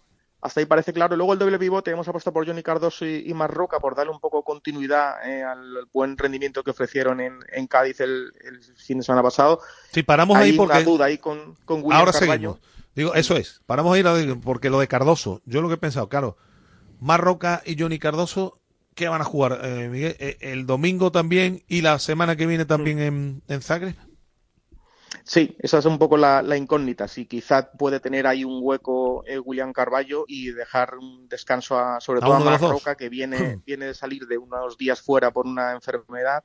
hasta 0.44 0.60
ahí 0.60 0.66
parece 0.66 0.94
claro. 0.94 1.16
Luego 1.16 1.34
el 1.34 1.40
doble 1.40 1.58
pivote 1.58 1.92
hemos 1.92 2.08
apostado 2.08 2.34
por 2.34 2.46
Johnny 2.46 2.62
Cardoso 2.62 3.06
y, 3.06 3.24
y 3.30 3.34
Marroca 3.34 3.80
por 3.80 3.96
darle 3.96 4.12
un 4.12 4.20
poco 4.20 4.44
continuidad 4.44 5.28
eh, 5.28 5.42
al 5.44 5.88
buen 5.92 6.18
rendimiento 6.18 6.64
que 6.64 6.72
ofrecieron 6.72 7.20
en, 7.22 7.40
en 7.52 7.66
Cádiz 7.68 8.00
el, 8.02 8.34
el 8.44 8.62
fin 8.62 9.00
de 9.00 9.04
semana 9.04 9.24
pasado. 9.24 9.60
Sí, 9.92 10.04
paramos 10.04 10.38
Hay 10.38 10.52
ahí 10.52 10.58
porque... 10.58 10.76
una 10.78 10.84
duda 10.84 11.06
ahí 11.06 11.18
con, 11.18 11.56
con 11.66 11.78
William 11.78 12.00
Ahora 12.00 12.12
Carballo. 12.12 12.54
seguimos. 12.60 12.60
Digo, 12.96 13.14
eso 13.16 13.38
es. 13.38 13.62
Paramos 13.66 13.96
ahí 13.96 14.04
porque 14.44 14.70
lo 14.70 14.80
de 14.80 14.88
Cardoso. 14.88 15.42
Yo 15.46 15.62
lo 15.62 15.68
que 15.68 15.76
he 15.76 15.78
pensado, 15.78 16.10
claro, 16.10 16.38
Marroca 17.00 17.62
y 17.66 17.80
Johnny 17.80 17.98
Cardoso, 17.98 18.60
¿qué 18.96 19.08
van 19.08 19.22
a 19.22 19.26
jugar, 19.26 19.60
eh, 19.64 19.90
Miguel? 19.90 20.16
Eh, 20.20 20.38
El 20.42 20.66
domingo 20.66 21.12
también 21.12 21.64
y 21.68 21.82
la 21.82 21.98
semana 22.00 22.36
que 22.36 22.46
viene 22.46 22.66
también 22.66 23.00
en, 23.00 23.42
en 23.48 23.62
Zagreb. 23.62 23.96
Sí, 25.26 25.56
esa 25.60 25.78
es 25.78 25.86
un 25.86 25.98
poco 25.98 26.18
la, 26.18 26.42
la 26.42 26.58
incógnita. 26.58 27.08
Si 27.08 27.26
quizá 27.26 27.72
puede 27.72 28.00
tener 28.00 28.28
ahí 28.28 28.44
un 28.44 28.60
hueco 28.62 29.24
eh, 29.26 29.40
William 29.40 29.72
Carballo 29.72 30.26
y 30.28 30.52
dejar 30.52 30.98
un 30.98 31.30
descanso 31.30 31.80
a, 31.80 32.02
sobre 32.02 32.20
A 32.20 32.22
todo 32.22 32.34
a 32.34 32.40
dos. 32.40 32.62
Marroca, 32.62 32.96
que 32.96 33.10
viene, 33.10 33.62
viene 33.66 33.86
de 33.86 33.94
salir 33.94 34.28
de 34.28 34.38
unos 34.38 34.78
días 34.78 35.02
fuera 35.02 35.32
por 35.32 35.48
una 35.48 35.72
enfermedad. 35.72 36.44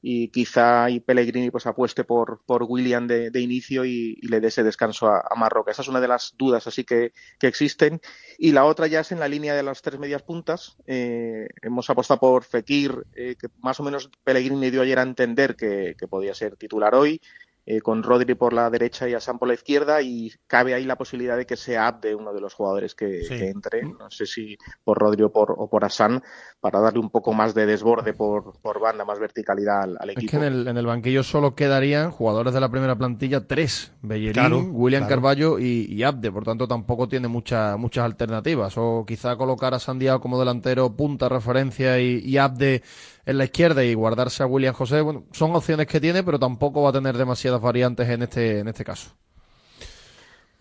Y 0.00 0.28
quizá 0.28 0.84
ahí 0.84 1.00
Pellegrini 1.00 1.50
pues 1.50 1.66
apueste 1.66 2.04
por, 2.04 2.42
por 2.46 2.62
William 2.62 3.08
de, 3.08 3.30
de 3.30 3.40
inicio 3.40 3.84
y, 3.84 4.16
y 4.22 4.28
le 4.28 4.38
dé 4.38 4.46
ese 4.46 4.62
descanso 4.62 5.08
a, 5.08 5.24
a 5.28 5.34
Marroca. 5.34 5.72
Esa 5.72 5.82
es 5.82 5.88
una 5.88 6.00
de 6.00 6.06
las 6.06 6.34
dudas 6.36 6.66
así 6.68 6.84
que, 6.84 7.12
que 7.40 7.48
existen. 7.48 8.00
Y 8.38 8.52
la 8.52 8.64
otra 8.64 8.86
ya 8.86 9.00
es 9.00 9.10
en 9.10 9.18
la 9.18 9.26
línea 9.26 9.54
de 9.54 9.64
las 9.64 9.82
tres 9.82 9.98
medias 9.98 10.22
puntas. 10.22 10.76
Eh, 10.86 11.48
hemos 11.62 11.90
apostado 11.90 12.20
por 12.20 12.44
Fekir, 12.44 13.06
eh, 13.16 13.34
que 13.40 13.48
más 13.58 13.80
o 13.80 13.82
menos 13.82 14.08
Pellegrini 14.22 14.70
dio 14.70 14.82
ayer 14.82 14.98
a 15.00 15.02
entender 15.02 15.56
que, 15.56 15.96
que 15.98 16.06
podía 16.06 16.34
ser 16.34 16.56
titular 16.56 16.94
hoy 16.94 17.20
eh, 17.70 17.82
con 17.82 18.02
Rodri 18.02 18.34
por 18.34 18.54
la 18.54 18.70
derecha 18.70 19.06
y 19.06 19.12
Asan 19.12 19.38
por 19.38 19.46
la 19.48 19.52
izquierda 19.52 20.00
y 20.00 20.32
cabe 20.46 20.72
ahí 20.72 20.84
la 20.84 20.96
posibilidad 20.96 21.36
de 21.36 21.44
que 21.44 21.54
sea 21.56 21.86
Abde 21.86 22.14
uno 22.14 22.32
de 22.32 22.40
los 22.40 22.54
jugadores 22.54 22.94
que, 22.94 23.24
Sí. 23.24 23.28
que 23.36 23.48
entre, 23.50 23.82
no 23.82 24.10
sé 24.10 24.24
si 24.24 24.56
por 24.84 24.96
Rodri 24.98 25.22
o 25.24 25.30
por, 25.30 25.54
o 25.58 25.68
por 25.68 25.84
Asan, 25.84 26.22
para 26.60 26.80
darle 26.80 27.00
un 27.00 27.10
poco 27.10 27.34
más 27.34 27.54
de 27.54 27.66
desborde 27.66 28.14
por, 28.14 28.58
por 28.62 28.80
banda, 28.80 29.04
más 29.04 29.18
verticalidad 29.18 29.82
al, 29.82 29.96
al 30.00 30.10
Es 30.10 30.16
equipo. 30.16 30.30
que 30.30 30.36
en 30.38 30.42
el, 30.44 30.66
en 30.68 30.76
el 30.78 30.86
banquillo 30.86 31.22
solo 31.22 31.54
quedarían 31.54 32.10
jugadores 32.10 32.54
de 32.54 32.60
la 32.60 32.70
primera 32.70 32.96
plantilla, 32.96 33.46
tres. 33.46 33.92
Bellerín, 34.00 34.32
Claro, 34.32 34.60
William 34.60 35.02
claro. 35.02 35.16
Carballo 35.16 35.58
y, 35.58 35.84
y 35.92 36.02
Abde. 36.04 36.32
Por 36.32 36.44
tanto, 36.44 36.66
tampoco 36.66 37.06
tiene 37.06 37.28
mucha- 37.28 37.76
muchas 37.76 38.04
alternativas. 38.06 38.74
O 38.78 39.04
quizá 39.06 39.36
colocar 39.36 39.74
a 39.74 39.78
Sandiao 39.78 40.20
como 40.20 40.38
delantero, 40.38 40.96
punta, 40.96 41.28
referencia 41.28 42.00
y, 42.00 42.20
y 42.24 42.38
Abde 42.38 42.82
en 43.28 43.36
la 43.36 43.44
izquierda 43.44 43.84
y 43.84 43.92
guardarse 43.92 44.42
a 44.42 44.46
William 44.46 44.72
José. 44.74 45.02
Bueno, 45.02 45.24
son 45.32 45.54
opciones 45.54 45.86
que 45.86 46.00
tiene, 46.00 46.22
pero 46.22 46.38
tampoco 46.38 46.80
va 46.82 46.88
a 46.88 46.92
tener 46.94 47.16
demasiadas 47.18 47.60
variantes 47.60 48.08
en 48.08 48.22
este, 48.22 48.60
en 48.60 48.68
este 48.68 48.84
caso. 48.84 49.10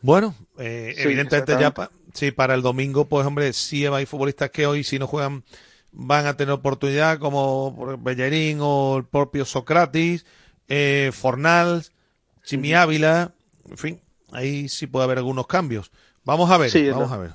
Bueno, 0.02 0.36
eh, 0.58 0.94
Sí, 0.96 1.02
evidentemente 1.04 1.54
ya 1.58 1.74
pa- 1.74 1.92
sí, 2.14 2.32
para 2.32 2.54
el 2.56 2.62
domingo, 2.62 3.06
pues 3.06 3.26
hombre, 3.26 3.54
sí 3.54 3.86
hay 3.86 4.06
futbolistas 4.06 4.52
que 4.52 4.68
hoy 4.68 4.84
si 4.84 5.00
no 5.00 5.08
juegan 5.08 5.44
van 5.94 6.28
a 6.28 6.36
tener 6.36 6.52
oportunidad 6.54 7.20
como 7.20 7.98
Bellerín 8.00 8.60
o 8.62 8.98
el 8.98 9.06
propio 9.06 9.46
Socrates, 9.46 10.26
eh, 10.68 11.12
Fornals, 11.14 11.94
Chimi 12.44 12.74
Ávila, 12.74 13.32
en 13.70 13.78
fin, 13.78 14.02
ahí 14.34 14.68
sí 14.68 14.88
puede 14.88 15.06
haber 15.06 15.18
algunos 15.20 15.48
cambios. 15.48 15.90
Vamos 16.26 16.52
a 16.52 16.58
ver, 16.58 16.70
Sí, 16.70 16.90
vamos 16.90 17.12
a 17.14 17.18
ver. 17.18 17.32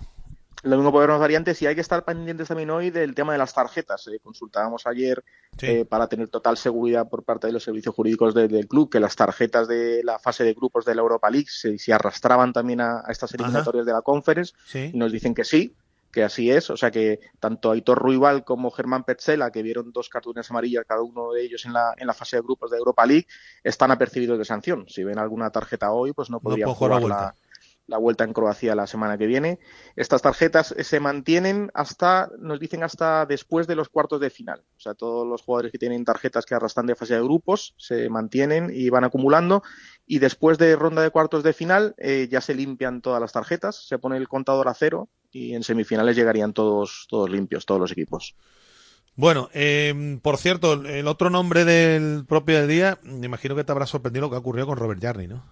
Lo 0.63 0.77
mismo 0.77 0.97
unas 0.97 1.19
variantes 1.19 1.61
y 1.61 1.67
hay 1.67 1.75
que 1.75 1.81
estar 1.81 2.05
pendientes 2.05 2.47
también 2.47 2.71
hoy 2.71 2.91
del 2.91 3.15
tema 3.17 3.33
de 3.33 3.39
las 3.39 3.53
tarjetas. 3.53 4.07
Eh, 4.07 4.21
consultábamos 4.23 4.87
ayer 4.87 5.25
Sí. 5.59 5.67
eh, 5.67 5.85
para 5.85 6.07
tener 6.07 6.29
total 6.29 6.57
seguridad 6.57 7.09
por 7.09 7.25
parte 7.25 7.49
de 7.49 7.53
los 7.53 7.65
servicios 7.65 7.95
jurídicos 7.95 8.33
de- 8.33 8.47
del 8.49 8.69
club 8.69 8.89
que 8.89 9.01
las 9.01 9.17
tarjetas 9.17 9.67
de 9.67 10.03
la 10.05 10.19
fase 10.21 10.45
de 10.45 10.55
grupos 10.55 10.85
de 10.85 10.95
la 10.95 11.03
Europa 11.03 11.29
League 11.31 11.49
se, 11.51 11.79
se 11.79 11.93
arrastraban 11.93 12.53
también 12.53 12.81
a, 12.81 13.01
a 13.05 13.11
estas 13.11 13.35
eliminatorias 13.35 13.85
de 13.87 13.93
la 13.93 14.03
Conference 14.03 14.55
Sí. 14.65 14.91
y 14.95 14.97
nos 14.97 15.11
dicen 15.11 15.35
que 15.35 15.45
sí, 15.45 15.75
que 16.13 16.23
así 16.23 16.51
es. 16.51 16.71
O 16.71 16.77
sea 16.77 16.91
que 16.93 17.19
tanto 17.41 17.71
Aitor 17.73 17.99
Ruibal 17.99 18.45
como 18.45 18.71
Germán 18.71 19.03
Petzela, 19.05 19.51
que 19.51 19.63
vieron 19.63 19.91
dos 19.93 20.09
cartulinas 20.09 20.49
amarillas 20.51 20.85
cada 20.87 21.03
uno 21.03 21.33
de 21.33 21.43
ellos 21.43 21.65
en 21.65 21.73
la, 21.73 21.93
en 21.97 22.07
la 22.07 22.15
fase 22.15 22.37
de 22.37 22.43
grupos 22.43 22.71
de 22.71 22.79
Europa 22.79 23.05
League, 23.05 23.27
están 23.65 23.91
apercibidos 23.91 24.39
de 24.39 24.45
sanción. 24.45 24.85
Si 24.89 25.03
ven 25.03 25.19
alguna 25.19 25.51
tarjeta 25.51 25.91
hoy, 25.91 26.13
pues 26.13 26.31
no 26.31 26.39
podrían 26.39 26.67
puedo 26.67 26.77
jugar 26.77 27.03
la 27.03 27.35
la, 27.93 27.99
vuelta. 27.99 28.25
en 28.25 28.33
Croacia 28.33 28.75
la 28.75 28.87
semana 28.87 29.19
que 29.19 29.27
viene. 29.27 29.59
Estas 29.97 30.23
tarjetas 30.23 30.75
se 30.79 31.01
mantienen 31.01 31.71
hasta, 31.75 32.31
nos 32.39 32.59
dicen 32.59 32.83
hasta 32.83 33.27
después 33.27 33.67
de 33.67 33.77
los 33.77 33.89
cuartos 33.89 34.21
de 34.21 34.31
final. 34.31 34.63
O 34.77 34.81
sea, 34.81 34.95
todos 34.95 35.27
los 35.27 35.43
jugadores 35.43 35.73
que 35.73 35.79
tienen 35.79 36.05
tarjetas 36.05 36.45
que 36.47 36.55
arrastran 36.55 36.87
de 36.87 36.97
fase 36.97 37.15
de 37.15 37.23
grupos 37.23 37.75
se 37.77 38.09
mantienen 38.09 38.71
y 38.73 38.91
van 38.91 39.05
acumulando. 39.05 39.63
Y 40.07 40.19
después 40.19 40.59
de 40.59 40.77
ronda 40.77 41.03
de 41.03 41.11
cuartos 41.11 41.43
de 41.43 41.53
final 41.53 41.95
eh, 41.99 42.29
ya 42.31 42.41
se 42.41 42.55
limpian 42.55 43.01
todas 43.01 43.21
las 43.21 43.33
tarjetas, 43.33 43.87
se 43.87 43.99
pone 43.99 44.17
el 44.17 44.29
contador 44.29 44.69
a 44.69 44.75
cero 44.75 45.09
y 45.31 45.55
en 45.55 45.63
semifinales 45.63 46.17
llegarían 46.17 46.53
todos, 46.53 47.07
todos 47.09 47.31
limpios, 47.31 47.67
todos 47.67 47.81
los 47.81 47.93
equipos. 47.93 48.35
Bueno, 49.15 49.51
eh, 49.53 50.19
por 50.23 50.39
cierto, 50.39 50.73
el 50.73 51.07
otro 51.07 51.29
nombre 51.29 51.65
del 51.65 52.25
propio 52.27 52.67
día, 52.67 52.99
me 53.03 53.27
imagino 53.27 53.55
que 53.55 53.65
te 53.65 53.73
habrá 53.73 53.87
sorprendido 53.87 54.23
lo 54.23 54.31
que 54.31 54.37
ha 54.37 54.41
ocurrido 54.41 54.67
con 54.67 54.79
Robert 54.79 55.03
Jarni, 55.03 55.27
¿no? 55.27 55.45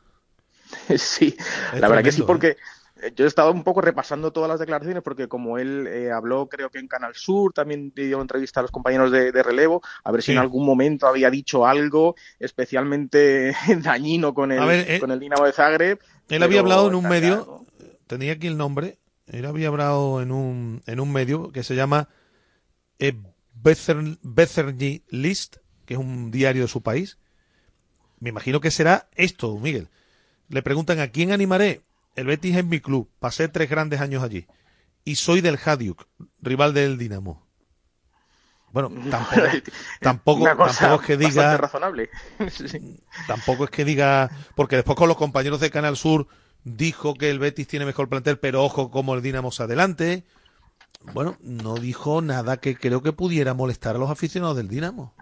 sí, 0.99 1.37
Es 1.73 1.81
la 1.81 1.89
verdad 1.89 2.05
que 2.05 2.13
sí, 2.13 2.19
tremendo, 2.19 2.27
porque 2.27 2.57
eh, 3.03 3.13
yo 3.15 3.25
he 3.25 3.29
estado 3.29 3.53
un 3.53 3.65
poco 3.65 3.81
repasando 3.81 4.33
todas 4.33 4.49
las 4.49 4.61
declaraciones, 4.61 5.03
porque 5.03 5.29
como 5.29 5.59
él 5.59 5.87
eh, 5.87 6.11
habló, 6.11 6.49
creo 6.49 6.71
que 6.71 6.79
en 6.79 6.89
Canal 6.89 7.15
Sur, 7.15 7.53
también 7.53 7.93
dio 7.95 8.17
una 8.17 8.23
entrevista 8.23 8.61
a 8.61 8.63
los 8.63 8.71
compañeros 8.71 9.11
de, 9.11 9.33
de 9.33 9.43
relevo, 9.43 9.83
a 10.05 10.13
ver 10.13 10.23
si 10.23 10.33
en 10.33 10.39
algún 10.39 10.67
momento 10.67 11.07
había 11.07 11.31
dicho 11.31 11.67
algo 11.67 12.15
especialmente 12.39 13.55
dañino 13.83 14.35
con 14.35 14.53
el, 14.53 14.65
ver, 14.65 14.91
eh, 14.91 15.01
con 15.01 15.11
el 15.11 15.21
Dinamo 15.21 15.45
de 15.45 15.53
Zagreb. 15.53 15.99
Él 16.29 16.43
había 16.43 16.61
hablado 16.61 16.89
en 16.89 16.95
un 16.95 17.09
medio, 17.09 17.65
tenía 18.07 18.33
aquí 18.33 18.47
el 18.47 18.57
nombre, 18.57 18.99
él 19.27 19.47
había 19.47 19.69
hablado 19.69 20.21
en 20.21 20.33
un, 20.33 20.83
en 20.87 21.01
un 21.01 21.13
medio 21.13 21.51
que 21.53 21.63
se 21.63 21.75
llama 21.75 22.09
eh, 22.99 23.15
List, 25.11 25.57
que 25.87 25.95
es 25.95 26.01
un 26.01 26.31
diario 26.31 26.63
de 26.63 26.69
su 26.69 26.83
país. 26.83 27.19
Me 28.19 28.29
imagino 28.29 28.61
que 28.61 28.71
será 28.71 29.09
esto, 29.15 29.57
Miguel. 29.59 29.89
Le 30.51 30.63
preguntan 30.63 30.99
a 30.99 31.09
quién 31.09 31.33
animaré. 31.33 31.83
El 32.17 32.27
Betis 32.27 32.57
es 32.57 32.65
mi 32.65 32.81
club. 32.81 33.09
Pasé 33.19 33.49
tres 33.49 33.71
grandes 33.71 34.01
años 34.01 34.23
allí. 34.23 34.47
Y 35.05 35.15
soy 35.15 35.41
del 35.41 35.59
Hadyuk, 35.65 36.07
rival 36.43 36.75
del 36.75 36.99
Dinamo. 36.99 37.47
Bueno, 38.73 38.91
tampoco, 40.01 40.45
tampoco, 40.45 40.69
es 40.69 41.07
que 41.07 41.17
diga 41.17 41.57
razonable. 41.57 42.11
Sí. 42.51 43.01
tampoco 43.27 43.65
es 43.65 43.71
que 43.71 43.85
diga, 43.85 44.31
porque 44.55 44.77
después 44.77 44.97
con 44.97 45.09
los 45.09 45.17
compañeros 45.17 45.61
de 45.61 45.71
Canal 45.71 45.97
Sur 45.97 46.29
dijo 46.65 47.15
que 47.15 47.31
el 47.31 47.39
Betis 47.39 47.67
tiene 47.67 47.87
mejor 47.87 48.09
plantel, 48.09 48.39
pero 48.39 48.63
ojo 48.63 48.91
como 48.91 49.15
el 49.15 49.23
Dinamo 49.23 49.51
se 49.51 49.63
adelante. 49.63 50.25
Bueno, 51.15 51.37
no 51.41 51.77
dijo 51.77 52.21
nada 52.23 52.59
que 52.59 52.77
creo 52.77 53.03
que 53.03 53.13
pudiera 53.13 53.55
molestar 53.55 53.97
a 53.97 53.99
los 53.99 54.11
aficionados 54.11 54.57
del 54.57 54.69
Dinamo. 54.69 55.15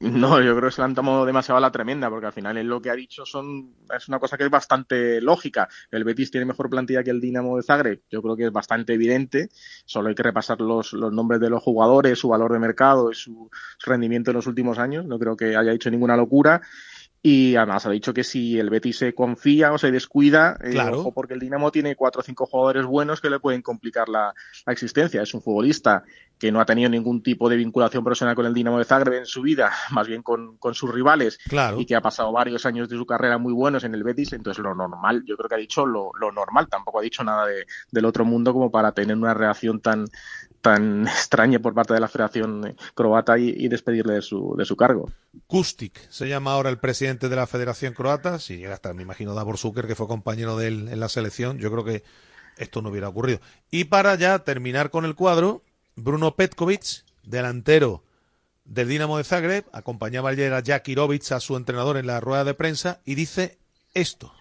No, 0.00 0.40
yo 0.42 0.56
creo 0.56 0.68
que 0.68 0.74
se 0.74 0.80
le 0.80 0.86
han 0.86 0.94
tomado 0.94 1.24
demasiado 1.24 1.58
a 1.58 1.60
la 1.60 1.70
tremenda, 1.70 2.10
porque 2.10 2.26
al 2.26 2.32
final 2.32 2.56
él 2.56 2.66
lo 2.66 2.80
que 2.80 2.90
ha 2.90 2.94
dicho 2.94 3.24
son 3.24 3.74
es 3.94 4.08
una 4.08 4.18
cosa 4.18 4.36
que 4.36 4.44
es 4.44 4.50
bastante 4.50 5.20
lógica. 5.20 5.68
El 5.90 6.02
Betis 6.02 6.30
tiene 6.30 6.46
mejor 6.46 6.68
plantilla 6.68 7.04
que 7.04 7.10
el 7.10 7.20
Dinamo 7.20 7.56
de 7.56 7.62
Zagreb, 7.62 8.00
yo 8.10 8.20
creo 8.20 8.36
que 8.36 8.46
es 8.46 8.52
bastante 8.52 8.94
evidente. 8.94 9.50
Solo 9.84 10.08
hay 10.08 10.14
que 10.14 10.24
repasar 10.24 10.60
los, 10.60 10.92
los 10.92 11.12
nombres 11.12 11.40
de 11.40 11.50
los 11.50 11.62
jugadores, 11.62 12.18
su 12.18 12.28
valor 12.28 12.52
de 12.52 12.58
mercado 12.58 13.12
y 13.12 13.14
su 13.14 13.48
rendimiento 13.84 14.30
en 14.32 14.36
los 14.36 14.46
últimos 14.46 14.78
años. 14.78 15.04
No 15.04 15.18
creo 15.18 15.36
que 15.36 15.56
haya 15.56 15.72
dicho 15.72 15.90
ninguna 15.90 16.16
locura. 16.16 16.62
Y 17.24 17.54
además 17.54 17.86
ha 17.86 17.90
dicho 17.90 18.12
que 18.12 18.24
si 18.24 18.58
el 18.58 18.68
Betis 18.68 18.98
se 18.98 19.14
confía 19.14 19.72
o 19.72 19.78
se 19.78 19.92
descuida, 19.92 20.58
eh, 20.60 20.70
Claro. 20.70 20.98
ojo, 21.00 21.12
porque 21.14 21.34
el 21.34 21.40
Dinamo 21.40 21.70
tiene 21.70 21.94
cuatro 21.94 22.20
o 22.20 22.24
cinco 22.24 22.46
jugadores 22.46 22.84
buenos 22.84 23.20
que 23.20 23.30
le 23.30 23.38
pueden 23.38 23.62
complicar 23.62 24.08
la, 24.08 24.34
la 24.66 24.72
existencia. 24.72 25.22
Es 25.22 25.32
un 25.32 25.40
futbolista 25.40 26.02
que 26.36 26.50
no 26.50 26.60
ha 26.60 26.64
tenido 26.66 26.90
ningún 26.90 27.22
tipo 27.22 27.48
de 27.48 27.54
vinculación 27.56 28.02
personal 28.02 28.34
con 28.34 28.44
el 28.46 28.52
Dinamo 28.54 28.76
de 28.78 28.84
Zagreb 28.84 29.14
en 29.20 29.26
su 29.26 29.40
vida, 29.42 29.70
más 29.92 30.08
bien 30.08 30.22
con, 30.24 30.56
con 30.56 30.74
sus 30.74 30.92
rivales, 30.92 31.38
Claro. 31.48 31.78
y 31.80 31.86
que 31.86 31.94
ha 31.94 32.00
pasado 32.00 32.32
varios 32.32 32.66
años 32.66 32.88
de 32.88 32.96
su 32.96 33.06
carrera 33.06 33.38
muy 33.38 33.52
buenos 33.52 33.84
en 33.84 33.94
el 33.94 34.02
Betis, 34.02 34.32
entonces 34.32 34.60
lo 34.64 34.74
normal, 34.74 35.22
yo 35.24 35.36
creo 35.36 35.48
que 35.48 35.54
ha 35.54 35.58
dicho 35.58 35.86
lo, 35.86 36.10
lo 36.18 36.32
normal, 36.32 36.66
tampoco 36.68 36.98
ha 36.98 37.02
dicho 37.02 37.22
nada 37.22 37.46
de, 37.46 37.66
del 37.92 38.04
otro 38.04 38.24
mundo 38.24 38.52
como 38.52 38.72
para 38.72 38.90
tener 38.90 39.16
una 39.16 39.32
reacción 39.34 39.80
tan 39.80 40.06
tan 40.62 41.06
extraña 41.06 41.58
por 41.58 41.74
parte 41.74 41.92
de 41.92 42.00
la 42.00 42.08
Federación 42.08 42.66
eh, 42.66 42.76
Croata 42.94 43.38
y, 43.38 43.68
despedirle 43.68 44.14
de 44.14 44.22
su, 44.22 44.54
de 44.56 44.64
su 44.64 44.76
cargo. 44.76 45.10
Kustik 45.46 45.98
se 46.08 46.28
llama 46.28 46.52
ahora 46.52 46.70
el 46.70 46.78
presidente 46.78 47.28
de 47.28 47.36
la 47.36 47.46
Federación 47.46 47.92
Croata. 47.92 48.38
Si 48.38 48.56
llega 48.56 48.74
hasta, 48.74 48.94
me 48.94 49.02
imagino, 49.02 49.34
Davor 49.34 49.58
Zucker, 49.58 49.86
que 49.86 49.94
fue 49.94 50.08
compañero 50.08 50.56
de 50.56 50.68
él 50.68 50.88
en 50.88 51.00
la 51.00 51.08
selección, 51.10 51.58
yo 51.58 51.70
creo 51.70 51.84
que 51.84 52.02
esto 52.56 52.80
no 52.80 52.90
hubiera 52.90 53.08
ocurrido. 53.08 53.40
Y 53.70 53.84
para 53.84 54.14
ya 54.14 54.38
terminar 54.38 54.90
con 54.90 55.04
el 55.04 55.14
cuadro, 55.14 55.62
Bruno 55.96 56.36
Petkovic, 56.36 57.04
delantero 57.22 58.02
del 58.64 58.88
Dinamo 58.88 59.18
de 59.18 59.24
Zagreb, 59.24 59.64
acompañaba 59.72 60.30
ayer 60.30 60.52
a 60.54 60.60
Jack 60.60 60.88
Irovic, 60.88 61.32
a 61.32 61.40
su 61.40 61.56
entrenador, 61.56 61.96
en 61.96 62.06
la 62.06 62.20
rueda 62.20 62.44
de 62.44 62.54
prensa, 62.54 63.00
y 63.04 63.14
dice 63.14 63.58
esto. 63.94 64.32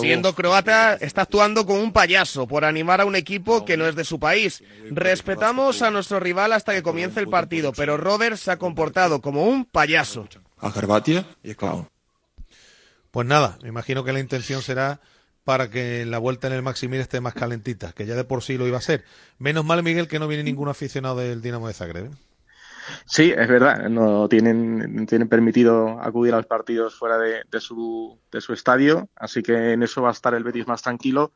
Siendo 0.00 0.34
croata, 0.34 0.94
está 0.94 1.22
actuando 1.22 1.64
como 1.64 1.80
un 1.80 1.92
payaso 1.92 2.46
por 2.46 2.64
animar 2.64 3.00
a 3.00 3.04
un 3.04 3.16
equipo 3.16 3.64
que 3.64 3.76
no 3.76 3.86
es 3.86 3.94
de 3.94 4.04
su 4.04 4.18
país. 4.18 4.62
Respetamos 4.90 5.82
a 5.82 5.90
nuestro 5.90 6.20
rival 6.20 6.52
hasta 6.52 6.74
que 6.74 6.82
comience 6.82 7.20
el 7.20 7.28
partido, 7.28 7.72
pero 7.72 7.96
Robert 7.96 8.36
se 8.36 8.50
ha 8.50 8.58
comportado 8.58 9.20
como 9.20 9.46
un 9.46 9.64
payaso. 9.64 10.28
A 10.58 10.70
je 10.70 11.56
klaun. 11.56 11.88
Pues 13.10 13.26
nada, 13.26 13.58
me 13.62 13.68
imagino 13.68 14.02
que 14.02 14.12
la 14.12 14.20
intención 14.20 14.60
será 14.60 15.00
para 15.44 15.70
que 15.70 16.04
la 16.04 16.18
vuelta 16.18 16.48
en 16.48 16.54
el 16.54 16.62
Maximil 16.62 17.00
esté 17.00 17.20
más 17.20 17.34
calentita, 17.34 17.92
que 17.92 18.06
ya 18.06 18.14
de 18.14 18.24
por 18.24 18.42
sí 18.42 18.58
lo 18.58 18.66
iba 18.66 18.78
a 18.78 18.82
ser. 18.82 19.04
Menos 19.38 19.64
mal, 19.64 19.82
Miguel, 19.82 20.08
que 20.08 20.18
no 20.18 20.26
viene 20.26 20.42
ningún 20.42 20.68
aficionado 20.68 21.16
del 21.16 21.42
Dinamo 21.42 21.68
de 21.68 21.74
Zagreb. 21.74 22.06
¿eh? 22.06 22.10
Sí, 23.06 23.32
es 23.36 23.48
verdad, 23.48 23.88
no 23.88 24.28
tienen, 24.28 24.94
no 24.96 25.06
tienen 25.06 25.28
permitido 25.28 26.00
acudir 26.00 26.34
a 26.34 26.38
los 26.38 26.46
partidos 26.46 26.94
fuera 26.94 27.18
de, 27.18 27.42
de, 27.50 27.60
su, 27.60 28.18
de 28.30 28.40
su 28.40 28.52
estadio, 28.52 29.08
así 29.16 29.42
que 29.42 29.72
en 29.72 29.82
eso 29.82 30.02
va 30.02 30.08
a 30.10 30.12
estar 30.12 30.34
el 30.34 30.44
Betis 30.44 30.66
más 30.66 30.82
tranquilo 30.82 31.32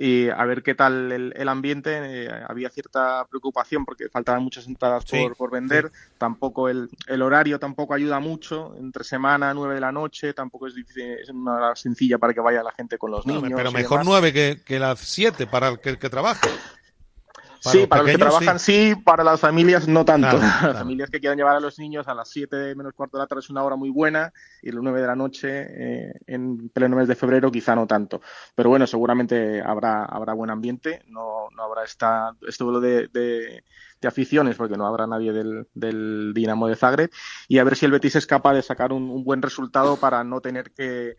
y 0.00 0.28
a 0.28 0.44
ver 0.44 0.62
qué 0.62 0.76
tal 0.76 1.10
el, 1.10 1.32
el 1.36 1.48
ambiente. 1.48 1.98
Eh, 2.00 2.30
había 2.46 2.70
cierta 2.70 3.26
preocupación 3.28 3.84
porque 3.84 4.08
faltaban 4.08 4.44
muchas 4.44 4.68
entradas 4.68 5.02
Sí, 5.04 5.16
por, 5.18 5.36
por 5.36 5.50
vender. 5.50 5.90
Tampoco 6.18 6.68
el, 6.68 6.88
el 7.08 7.20
horario 7.20 7.58
tampoco 7.58 7.94
ayuda 7.94 8.20
mucho. 8.20 8.76
Entre 8.78 9.02
semana, 9.02 9.52
nueve 9.54 9.74
de 9.74 9.80
la 9.80 9.90
noche, 9.90 10.34
tampoco 10.34 10.68
es, 10.68 10.74
difícil- 10.76 11.18
es 11.20 11.28
una 11.30 11.54
hora 11.54 11.74
sencilla 11.74 12.16
para 12.18 12.32
que 12.32 12.38
vaya 12.38 12.62
la 12.62 12.70
gente 12.70 12.96
con 12.96 13.10
los 13.10 13.26
niños. 13.26 13.50
Pero 13.56 13.72
mejor 13.72 14.02
nueve 14.04 14.32
que, 14.32 14.60
que 14.64 14.78
las 14.78 15.00
siete 15.00 15.48
para 15.48 15.66
el 15.66 15.80
que, 15.80 15.98
que 15.98 16.08
sí, 17.60 17.78
los 17.80 17.86
para 17.88 18.02
los 18.02 18.10
que 18.12 18.18
trabajan 18.18 18.58
sí. 18.58 18.94
para 19.04 19.24
las 19.24 19.40
familias 19.40 19.86
no 19.88 20.04
tanto. 20.04 20.28
Claro, 20.30 20.42
Las 20.42 20.58
claro. 20.60 20.78
familias 20.78 21.10
que 21.10 21.20
quieran 21.20 21.38
llevar 21.38 21.56
a 21.56 21.60
los 21.60 21.78
niños 21.78 22.06
a 22.08 22.14
las 22.14 22.28
7 22.30 22.74
menos 22.74 22.92
cuarto 22.94 23.16
de 23.16 23.22
la 23.22 23.26
tarde 23.26 23.40
es 23.40 23.50
una 23.50 23.62
hora 23.62 23.76
muy 23.76 23.90
buena 23.90 24.32
y 24.62 24.70
las 24.70 24.82
9 24.82 25.00
de 25.00 25.06
la 25.06 25.16
noche 25.16 25.48
eh, 25.50 26.12
en 26.26 26.68
pleno 26.70 26.96
mes 26.96 27.08
de 27.08 27.14
febrero 27.16 27.50
quizá 27.50 27.74
no 27.74 27.86
tanto. 27.86 28.20
Pero 28.54 28.68
bueno, 28.70 28.86
seguramente 28.86 29.60
habrá, 29.62 30.04
habrá 30.04 30.32
buen 30.34 30.50
ambiente, 30.50 31.02
no, 31.08 31.48
no 31.56 31.62
habrá 31.62 31.84
esta, 31.84 32.32
este 32.46 32.64
vuelo 32.64 32.80
de, 32.80 33.08
de, 33.08 33.64
de 34.00 34.08
aficiones 34.08 34.56
porque 34.56 34.76
no 34.76 34.86
habrá 34.86 35.06
nadie 35.06 35.32
del, 35.32 35.66
del 35.74 36.32
Dinamo 36.34 36.68
de 36.68 36.76
Zagreb 36.76 37.10
y 37.48 37.58
a 37.58 37.64
ver 37.64 37.76
si 37.76 37.86
el 37.86 37.92
Betis 37.92 38.16
es 38.16 38.26
capaz 38.26 38.54
de 38.54 38.62
sacar 38.62 38.92
un, 38.92 39.10
un 39.10 39.24
buen 39.24 39.42
resultado 39.42 39.96
para 39.96 40.24
no 40.24 40.40
tener 40.40 40.70
que 40.72 41.16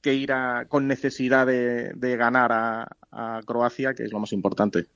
que 0.00 0.14
ir 0.14 0.32
a- 0.32 0.64
con 0.68 0.88
necesidad 0.88 1.46
de, 1.46 1.92
de 1.94 2.16
ganar 2.16 2.50
a, 2.50 2.88
a 3.12 3.40
Croacia, 3.46 3.94
que 3.94 4.02
es 4.02 4.10
lo 4.10 4.18
más 4.18 4.32
importante. 4.32 4.86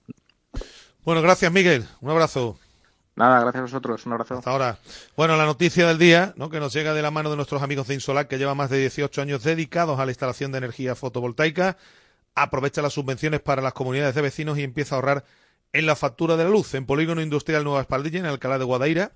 Bueno, 1.06 1.22
gracias, 1.22 1.50
Miguel. 1.52 1.86
Un 2.00 2.10
abrazo. 2.10 2.58
Nada, 3.14 3.38
gracias 3.38 3.60
a 3.60 3.62
vosotros. 3.62 4.04
Un 4.06 4.14
abrazo. 4.14 4.34
Hasta 4.34 4.50
ahora. 4.50 4.80
Bueno, 5.16 5.36
la 5.36 5.44
noticia 5.44 5.86
del 5.86 5.98
día, 5.98 6.34
¿no? 6.36 6.50
que 6.50 6.58
nos 6.58 6.72
llega 6.72 6.94
de 6.94 7.00
la 7.00 7.12
mano 7.12 7.30
de 7.30 7.36
nuestros 7.36 7.62
amigos 7.62 7.86
de 7.86 7.94
Insolac, 7.94 8.26
que 8.26 8.38
llevan 8.38 8.56
más 8.56 8.70
de 8.70 8.80
18 8.80 9.22
años 9.22 9.44
dedicados 9.44 10.00
a 10.00 10.04
la 10.04 10.10
instalación 10.10 10.50
de 10.50 10.58
energía 10.58 10.96
fotovoltaica. 10.96 11.76
Aprovecha 12.34 12.82
las 12.82 12.94
subvenciones 12.94 13.40
para 13.40 13.62
las 13.62 13.72
comunidades 13.72 14.16
de 14.16 14.22
vecinos 14.22 14.58
y 14.58 14.64
empieza 14.64 14.96
a 14.96 14.98
ahorrar 14.98 15.24
en 15.72 15.86
la 15.86 15.94
factura 15.94 16.36
de 16.36 16.42
la 16.42 16.50
luz. 16.50 16.74
En 16.74 16.86
Polígono 16.86 17.22
Industrial 17.22 17.62
Nueva 17.62 17.82
Espaldilla, 17.82 18.18
en 18.18 18.26
Alcalá 18.26 18.58
de 18.58 18.64
Guadaira, 18.64 19.12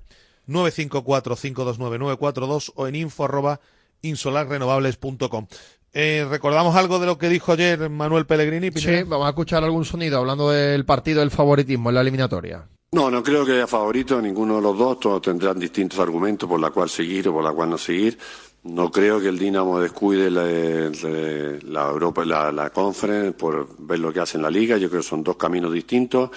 954-529-442 0.46 2.70
o 2.76 2.86
en 2.86 2.94
info 2.94 3.24
arroba 3.24 3.58
insolarrenovables.com. 4.02 5.48
Eh, 5.92 6.24
¿Recordamos 6.30 6.76
algo 6.76 6.98
de 6.98 7.06
lo 7.06 7.18
que 7.18 7.28
dijo 7.28 7.52
ayer 7.52 7.90
Manuel 7.90 8.26
Pellegrini? 8.26 8.70
Pineda? 8.70 8.98
Sí, 8.98 9.04
vamos 9.08 9.26
a 9.26 9.30
escuchar 9.30 9.64
algún 9.64 9.84
sonido 9.84 10.18
hablando 10.18 10.50
del 10.50 10.84
partido 10.84 11.20
del 11.20 11.30
favoritismo 11.30 11.88
en 11.88 11.94
la 11.96 12.00
eliminatoria. 12.02 12.68
No, 12.92 13.10
no 13.10 13.22
creo 13.22 13.44
que 13.44 13.52
haya 13.52 13.66
favorito 13.66 14.20
ninguno 14.20 14.56
de 14.56 14.62
los 14.62 14.76
dos. 14.78 15.00
Todos 15.00 15.22
tendrán 15.22 15.58
distintos 15.58 15.98
argumentos 15.98 16.48
por 16.48 16.60
la 16.60 16.70
cual 16.70 16.88
seguir 16.88 17.28
o 17.28 17.32
por 17.32 17.44
la 17.44 17.52
cual 17.52 17.70
no 17.70 17.78
seguir. 17.78 18.18
No 18.62 18.90
creo 18.90 19.20
que 19.20 19.28
el 19.28 19.38
Dinamo 19.38 19.80
descuide 19.80 20.30
la, 20.30 20.44
la- 20.44 21.58
la 21.62 21.88
Europa, 21.90 22.24
la, 22.24 22.52
la 22.52 22.70
Conference 22.70 23.32
por 23.32 23.68
ver 23.78 23.98
lo 24.00 24.12
que 24.12 24.20
hace 24.20 24.36
en 24.38 24.42
la 24.42 24.50
Liga. 24.50 24.76
Yo 24.76 24.88
creo 24.90 25.00
que 25.02 25.08
son 25.08 25.24
dos 25.24 25.36
caminos 25.36 25.72
distintos. 25.72 26.30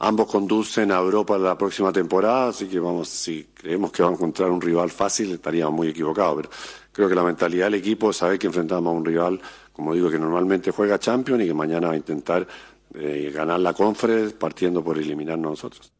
Ambos 0.00 0.28
conducen 0.28 0.92
a 0.92 0.98
Europa 0.98 1.36
la 1.38 1.58
próxima 1.58 1.92
temporada, 1.92 2.48
así 2.50 2.66
que 2.68 2.78
vamos, 2.78 3.08
si 3.08 3.48
creemos 3.52 3.90
que 3.90 4.02
va 4.04 4.08
a 4.10 4.12
encontrar 4.12 4.48
un 4.50 4.60
rival 4.60 4.90
fácil, 4.90 5.32
estaríamos 5.32 5.74
muy 5.74 5.88
equivocados. 5.88 6.36
Pero 6.36 6.50
creo 6.98 7.08
que 7.08 7.14
la 7.14 7.22
mentalidad 7.22 7.66
del 7.66 7.74
equipo 7.74 8.10
es 8.10 8.16
saber 8.16 8.40
que 8.40 8.48
enfrentamos 8.48 8.92
a 8.92 8.96
un 8.96 9.04
rival, 9.04 9.40
como 9.72 9.94
digo, 9.94 10.10
que 10.10 10.18
normalmente 10.18 10.72
juega 10.72 10.98
Champions 10.98 11.44
y 11.44 11.46
que 11.46 11.54
mañana 11.54 11.86
va 11.86 11.92
a 11.92 11.96
intentar 11.96 12.44
eh, 12.92 13.30
ganar 13.32 13.60
la 13.60 13.72
Conference 13.72 14.34
partiendo 14.34 14.82
por 14.82 14.98
eliminarnos 14.98 15.52
nosotros. 15.52 15.92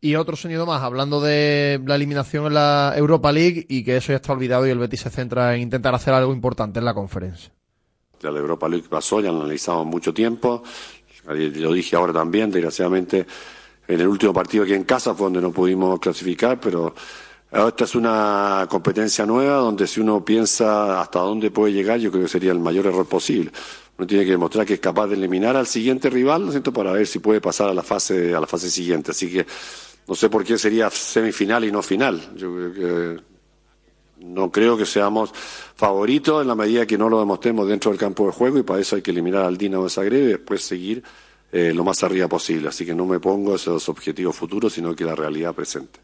Y 0.00 0.14
otro 0.14 0.34
sonido 0.34 0.64
más, 0.64 0.82
hablando 0.82 1.20
de 1.20 1.78
la 1.84 1.96
eliminación 1.96 2.46
en 2.46 2.54
la 2.54 2.94
Europa 2.96 3.30
League 3.32 3.66
y 3.68 3.84
que 3.84 3.98
eso 3.98 4.12
ya 4.12 4.16
está 4.16 4.32
olvidado 4.32 4.66
y 4.66 4.70
el 4.70 4.78
Betis 4.78 5.00
se 5.00 5.10
centra 5.10 5.54
en 5.54 5.60
intentar 5.60 5.94
hacer 5.94 6.14
algo 6.14 6.32
importante 6.32 6.78
en 6.78 6.86
la 6.86 6.94
conferencia. 6.94 7.52
La 8.22 8.30
Europa 8.30 8.66
League 8.66 8.86
pasó, 8.88 9.20
ya 9.20 9.30
lo 9.30 9.40
analizamos 9.40 9.84
mucho 9.84 10.14
tiempo. 10.14 10.62
Lo 11.26 11.72
dije 11.74 11.96
ahora 11.96 12.14
también, 12.14 12.50
desgraciadamente, 12.50 13.26
en 13.86 14.00
el 14.00 14.08
último 14.08 14.32
partido 14.32 14.64
aquí 14.64 14.72
en 14.72 14.84
casa 14.84 15.14
fue 15.14 15.26
donde 15.26 15.42
no 15.42 15.52
pudimos 15.52 16.00
clasificar, 16.00 16.58
pero 16.58 16.94
esta 17.54 17.84
es 17.84 17.94
una 17.94 18.66
competencia 18.68 19.24
nueva 19.24 19.56
donde 19.56 19.86
si 19.86 20.00
uno 20.00 20.24
piensa 20.24 21.00
hasta 21.00 21.20
dónde 21.20 21.50
puede 21.52 21.72
llegar, 21.72 22.00
yo 22.00 22.10
creo 22.10 22.24
que 22.24 22.28
sería 22.28 22.50
el 22.50 22.58
mayor 22.58 22.86
error 22.86 23.06
posible. 23.06 23.52
Uno 23.96 24.06
tiene 24.08 24.24
que 24.24 24.32
demostrar 24.32 24.66
que 24.66 24.74
es 24.74 24.80
capaz 24.80 25.06
de 25.06 25.14
eliminar 25.14 25.56
al 25.56 25.68
siguiente 25.68 26.10
rival, 26.10 26.42
¿no 26.42 26.48
es 26.48 26.54
cierto?, 26.54 26.72
para 26.72 26.90
ver 26.90 27.06
si 27.06 27.20
puede 27.20 27.40
pasar 27.40 27.68
a 27.68 27.74
la 27.74 27.84
fase, 27.84 28.34
a 28.34 28.40
la 28.40 28.46
fase 28.48 28.68
siguiente. 28.70 29.12
Así 29.12 29.30
que 29.30 29.46
no 30.08 30.14
sé 30.16 30.28
por 30.28 30.44
qué 30.44 30.58
sería 30.58 30.90
semifinal 30.90 31.64
y 31.64 31.70
no 31.70 31.80
final. 31.80 32.20
Yo 32.34 32.52
creo 32.52 32.72
que 32.74 33.22
no 34.18 34.50
creo 34.50 34.76
que 34.76 34.84
seamos 34.84 35.30
favoritos 35.32 36.42
en 36.42 36.48
la 36.48 36.56
medida 36.56 36.86
que 36.86 36.98
no 36.98 37.08
lo 37.08 37.20
demostremos 37.20 37.68
dentro 37.68 37.92
del 37.92 38.00
campo 38.00 38.26
de 38.26 38.32
juego 38.32 38.58
y 38.58 38.62
para 38.62 38.80
eso 38.80 38.96
hay 38.96 39.02
que 39.02 39.12
eliminar 39.12 39.44
al 39.44 39.56
Dinamo 39.56 39.84
de 39.84 39.90
Zagreb 39.90 40.22
y 40.24 40.32
después 40.32 40.62
seguir 40.62 41.04
eh, 41.52 41.72
lo 41.72 41.84
más 41.84 42.02
arriba 42.02 42.26
posible. 42.26 42.68
Así 42.68 42.84
que 42.84 42.96
no 42.96 43.06
me 43.06 43.20
pongo 43.20 43.54
esos 43.54 43.88
objetivos 43.88 44.34
futuros, 44.34 44.72
sino 44.72 44.94
que 44.96 45.04
la 45.04 45.14
realidad 45.14 45.54
presente. 45.54 46.00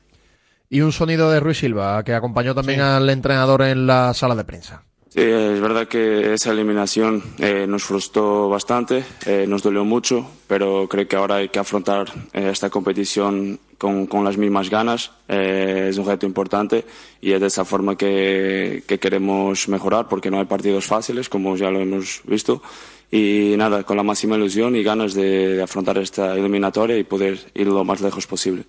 Y 0.72 0.83
un 0.83 0.92
sonido 0.92 1.33
de 1.33 1.40
Ruiz 1.40 1.59
Silva, 1.59 2.04
que 2.04 2.14
acompañó 2.14 2.54
también 2.54 2.80
al 2.80 3.11
entrenador 3.11 3.62
en 3.62 3.88
la 3.88 4.14
sala 4.14 4.37
de 4.37 4.44
prensa. 4.44 4.85
Sí, 5.09 5.20
es 5.20 5.61
verdad 5.61 5.88
que 5.88 6.33
esa 6.33 6.52
eliminación 6.52 7.20
eh, 7.38 7.66
nos 7.68 7.83
frustró 7.83 8.48
bastante, 8.48 9.02
eh, 9.26 9.46
nos 9.48 9.64
dolió 9.64 9.85
mucho, 9.85 10.30
pero 10.46 10.87
creo 10.88 11.09
que 11.09 11.16
ahora 11.16 11.35
hay 11.37 11.48
que 11.48 11.59
afrontar 11.59 12.06
eh, 12.33 12.50
esta 12.52 12.70
competición 12.70 13.59
con, 13.78 14.06
con 14.06 14.24
las 14.24 14.37
mismas 14.37 14.70
ganas. 14.70 15.11
Es 15.26 15.98
un 15.98 16.06
reto 16.06 16.26
importante 16.26 16.85
y 17.20 17.33
es 17.33 17.40
de 17.40 17.48
esa 17.48 17.64
forma 17.64 17.96
que, 17.96 18.85
que 18.87 19.00
queremos 19.00 19.68
mejorar, 19.68 20.06
porque 20.09 20.30
no 20.30 20.38
hay 20.38 20.46
partidos 20.46 20.87
fáciles, 20.87 21.28
como 21.28 21.56
ya 21.56 21.72
lo 21.72 21.80
hemos 21.80 22.20
visto. 22.22 22.62
Y 23.11 23.54
nada, 23.56 23.83
con 23.83 23.96
la 23.96 24.04
máxima 24.04 24.37
ilusión 24.37 24.76
y 24.76 24.85
ganas 24.85 25.14
de, 25.14 25.56
de 25.56 25.62
afrontar 25.64 25.98
esta 25.98 26.37
eliminatoria 26.37 26.96
y 26.96 27.02
poder 27.02 27.40
ir 27.54 27.66
lo 27.66 27.83
más 27.83 28.00
lejos 28.00 28.28
posible. 28.28 28.66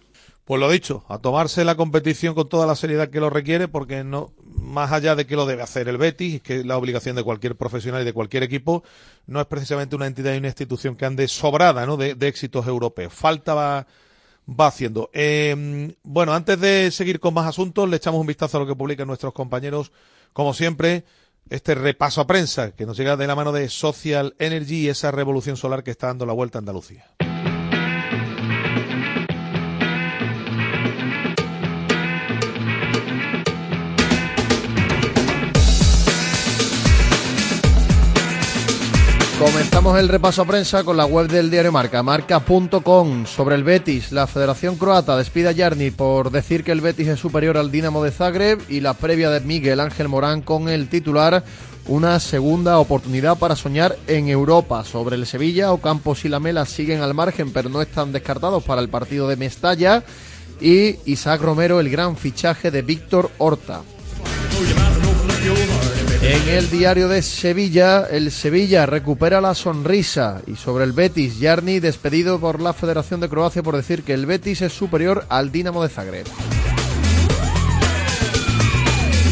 Pues 0.51 0.59
lo 0.59 0.69
dicho, 0.69 1.05
a 1.07 1.17
tomarse 1.17 1.63
la 1.63 1.75
competición 1.75 2.35
con 2.35 2.49
toda 2.49 2.67
la 2.67 2.75
seriedad 2.75 3.07
que 3.07 3.21
lo 3.21 3.29
requiere, 3.29 3.69
porque 3.69 4.03
no, 4.03 4.33
más 4.43 4.91
allá 4.91 5.15
de 5.15 5.25
que 5.25 5.37
lo 5.37 5.45
debe 5.45 5.61
hacer 5.61 5.87
el 5.87 5.97
Betis, 5.97 6.41
que 6.41 6.59
es 6.59 6.65
la 6.65 6.77
obligación 6.77 7.15
de 7.15 7.23
cualquier 7.23 7.55
profesional 7.55 8.01
y 8.01 8.03
de 8.03 8.11
cualquier 8.11 8.43
equipo, 8.43 8.83
no 9.27 9.39
es 9.39 9.45
precisamente 9.45 9.95
una 9.95 10.07
entidad 10.07 10.33
y 10.33 10.39
una 10.39 10.49
institución 10.49 10.97
que 10.97 11.05
ande 11.05 11.29
sobrada 11.29 11.85
¿no? 11.85 11.95
de, 11.95 12.17
éxitos 12.27 12.67
europeos. 12.67 13.13
Falta 13.13 13.53
va, 13.53 13.87
va 14.45 14.67
haciendo. 14.67 15.09
Eh, 15.13 15.95
bueno, 16.03 16.33
antes 16.33 16.59
de 16.59 16.91
seguir 16.91 17.21
con 17.21 17.33
más 17.33 17.47
asuntos, 17.47 17.87
le 17.87 17.95
echamos 17.95 18.19
un 18.19 18.27
vistazo 18.27 18.57
a 18.57 18.59
lo 18.59 18.67
que 18.67 18.75
publican 18.75 19.07
nuestros 19.07 19.31
compañeros, 19.31 19.93
como 20.33 20.53
siempre, 20.53 21.05
este 21.49 21.75
repaso 21.75 22.19
a 22.19 22.27
prensa 22.27 22.75
que 22.75 22.85
nos 22.85 22.97
llega 22.97 23.15
de 23.15 23.25
la 23.25 23.35
mano 23.35 23.53
de 23.53 23.69
Social 23.69 24.35
Energy 24.37 24.81
y 24.81 24.89
esa 24.89 25.11
revolución 25.11 25.55
solar 25.55 25.81
que 25.81 25.91
está 25.91 26.07
dando 26.07 26.25
la 26.25 26.33
vuelta 26.33 26.57
a 26.57 26.59
Andalucía. 26.59 27.05
Comenzamos 39.41 39.97
el 39.97 40.07
repaso 40.07 40.43
a 40.43 40.45
prensa 40.45 40.83
con 40.83 40.95
la 40.95 41.05
web 41.05 41.27
del 41.27 41.49
diario 41.49 41.71
Marca, 41.71 42.03
marca.com, 42.03 43.25
sobre 43.25 43.55
el 43.55 43.63
Betis. 43.63 44.11
La 44.11 44.27
Federación 44.27 44.75
Croata 44.75 45.17
despide 45.17 45.47
a 45.47 45.51
Yarni 45.51 45.89
por 45.89 46.29
decir 46.29 46.63
que 46.63 46.71
el 46.71 46.79
Betis 46.79 47.07
es 47.07 47.19
superior 47.19 47.57
al 47.57 47.71
Dinamo 47.71 48.03
de 48.03 48.11
Zagreb 48.11 48.59
y 48.69 48.81
la 48.81 48.93
previa 48.93 49.31
de 49.31 49.39
Miguel 49.39 49.79
Ángel 49.79 50.09
Morán 50.09 50.43
con 50.43 50.69
el 50.69 50.89
titular 50.89 51.43
una 51.87 52.19
segunda 52.19 52.77
oportunidad 52.77 53.39
para 53.39 53.55
soñar 53.55 53.97
en 54.05 54.29
Europa. 54.29 54.83
Sobre 54.83 55.15
el 55.15 55.25
Sevilla, 55.25 55.71
Ocampos 55.71 56.23
y 56.23 56.29
Lamela 56.29 56.67
siguen 56.67 57.01
al 57.01 57.15
margen 57.15 57.51
pero 57.51 57.67
no 57.67 57.81
están 57.81 58.11
descartados 58.11 58.63
para 58.63 58.79
el 58.79 58.89
partido 58.89 59.27
de 59.27 59.37
Mestalla 59.37 60.03
y 60.61 60.97
Isaac 61.05 61.41
Romero 61.41 61.79
el 61.79 61.89
gran 61.89 62.15
fichaje 62.15 62.69
de 62.69 62.83
Víctor 62.83 63.31
Horta. 63.39 63.81
En 66.31 66.47
el 66.47 66.69
diario 66.69 67.09
de 67.09 67.23
Sevilla, 67.23 68.07
el 68.09 68.31
Sevilla 68.31 68.85
recupera 68.85 69.41
la 69.41 69.53
sonrisa 69.53 70.41
y 70.47 70.55
sobre 70.55 70.85
el 70.85 70.93
Betis, 70.93 71.41
Yarni 71.41 71.81
despedido 71.81 72.39
por 72.39 72.61
la 72.61 72.71
Federación 72.71 73.19
de 73.19 73.27
Croacia 73.27 73.61
por 73.61 73.75
decir 73.75 74.03
que 74.03 74.13
el 74.13 74.25
Betis 74.25 74.61
es 74.61 74.71
superior 74.71 75.25
al 75.27 75.51
Dinamo 75.51 75.83
de 75.83 75.89
Zagreb. 75.89 76.25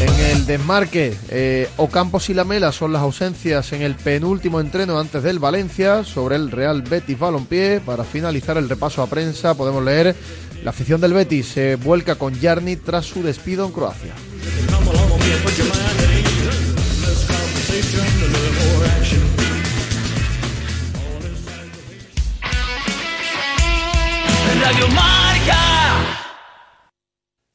En 0.02 0.26
el 0.26 0.44
desmarque, 0.44 1.16
eh, 1.30 1.70
Ocampos 1.78 2.28
y 2.28 2.34
Lamela 2.34 2.70
son 2.70 2.92
las 2.92 3.00
ausencias 3.00 3.72
en 3.72 3.80
el 3.80 3.94
penúltimo 3.94 4.60
entreno 4.60 5.00
antes 5.00 5.22
del 5.22 5.38
Valencia 5.38 6.04
sobre 6.04 6.36
el 6.36 6.50
Real 6.50 6.82
Betis 6.82 7.18
Balompié. 7.18 7.80
Para 7.80 8.04
finalizar 8.04 8.58
el 8.58 8.68
repaso 8.68 9.02
a 9.02 9.06
prensa 9.06 9.54
podemos 9.54 9.82
leer 9.82 10.14
la 10.62 10.70
afición 10.70 11.00
del 11.00 11.14
Betis 11.14 11.46
se 11.46 11.76
vuelca 11.76 12.16
con 12.16 12.38
Yarni 12.38 12.76
tras 12.76 13.06
su 13.06 13.22
despido 13.22 13.64
en 13.64 13.72
Croacia. 13.72 14.12
they 17.70 17.80
turn 17.82 18.04
to 18.18 18.26
action. 18.98 19.20
Your 24.78 24.88
mom. 24.94 25.19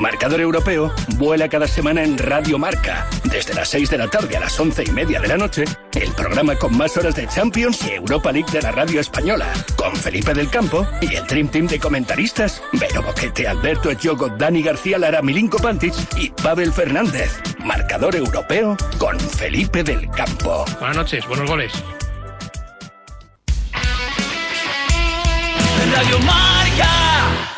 Marcador 0.00 0.40
Europeo 0.40 0.92
vuela 1.16 1.48
cada 1.48 1.66
semana 1.66 2.02
en 2.02 2.18
Radio 2.18 2.58
Marca. 2.58 3.06
Desde 3.24 3.54
las 3.54 3.68
6 3.70 3.90
de 3.90 3.98
la 3.98 4.08
tarde 4.08 4.36
a 4.36 4.40
las 4.40 4.58
11 4.58 4.84
y 4.84 4.90
media 4.90 5.20
de 5.20 5.28
la 5.28 5.36
noche, 5.36 5.64
el 5.94 6.12
programa 6.12 6.54
con 6.56 6.76
más 6.76 6.96
horas 6.96 7.14
de 7.14 7.26
Champions 7.26 7.84
y 7.86 7.92
Europa 7.92 8.32
League 8.32 8.50
de 8.52 8.62
la 8.62 8.72
radio 8.72 9.00
española. 9.00 9.52
Con 9.76 9.96
Felipe 9.96 10.34
del 10.34 10.50
Campo 10.50 10.86
y 11.00 11.14
el 11.14 11.26
Dream 11.26 11.48
Team 11.48 11.66
de 11.66 11.78
comentaristas: 11.78 12.62
Vero 12.72 13.02
Boquete, 13.02 13.48
Alberto 13.48 13.90
Echogo, 13.90 14.28
Dani 14.28 14.62
García 14.62 14.98
Lara, 14.98 15.22
Milinko 15.22 15.58
Pantic 15.58 15.94
y 16.16 16.30
Pavel 16.30 16.72
Fernández. 16.72 17.40
Marcador 17.64 18.14
Europeo 18.16 18.76
con 18.98 19.18
Felipe 19.18 19.82
del 19.82 20.08
Campo. 20.10 20.64
Buenas 20.78 20.96
noches, 20.96 21.26
buenos 21.26 21.48
goles. 21.48 21.72
Radio 25.92 26.18
Marca. 26.20 27.55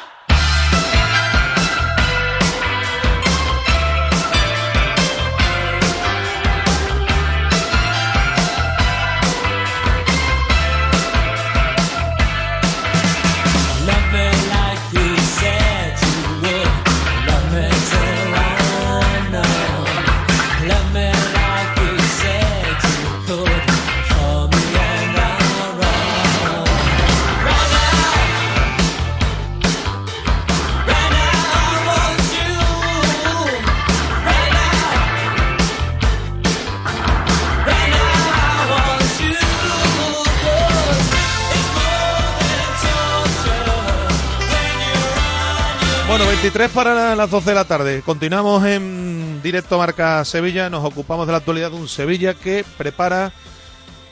Bueno, 46.18 46.32
23 46.32 46.70
para 46.70 47.14
las 47.14 47.30
12 47.30 47.50
de 47.50 47.54
la 47.54 47.64
tarde. 47.64 48.02
Continuamos 48.02 48.64
en 48.66 49.07
directo 49.42 49.78
Marca 49.78 50.24
Sevilla. 50.24 50.70
Nos 50.70 50.84
ocupamos 50.84 51.26
de 51.26 51.32
la 51.32 51.38
actualidad 51.38 51.70
de 51.70 51.76
un 51.76 51.88
Sevilla 51.88 52.34
que 52.34 52.64
prepara 52.76 53.32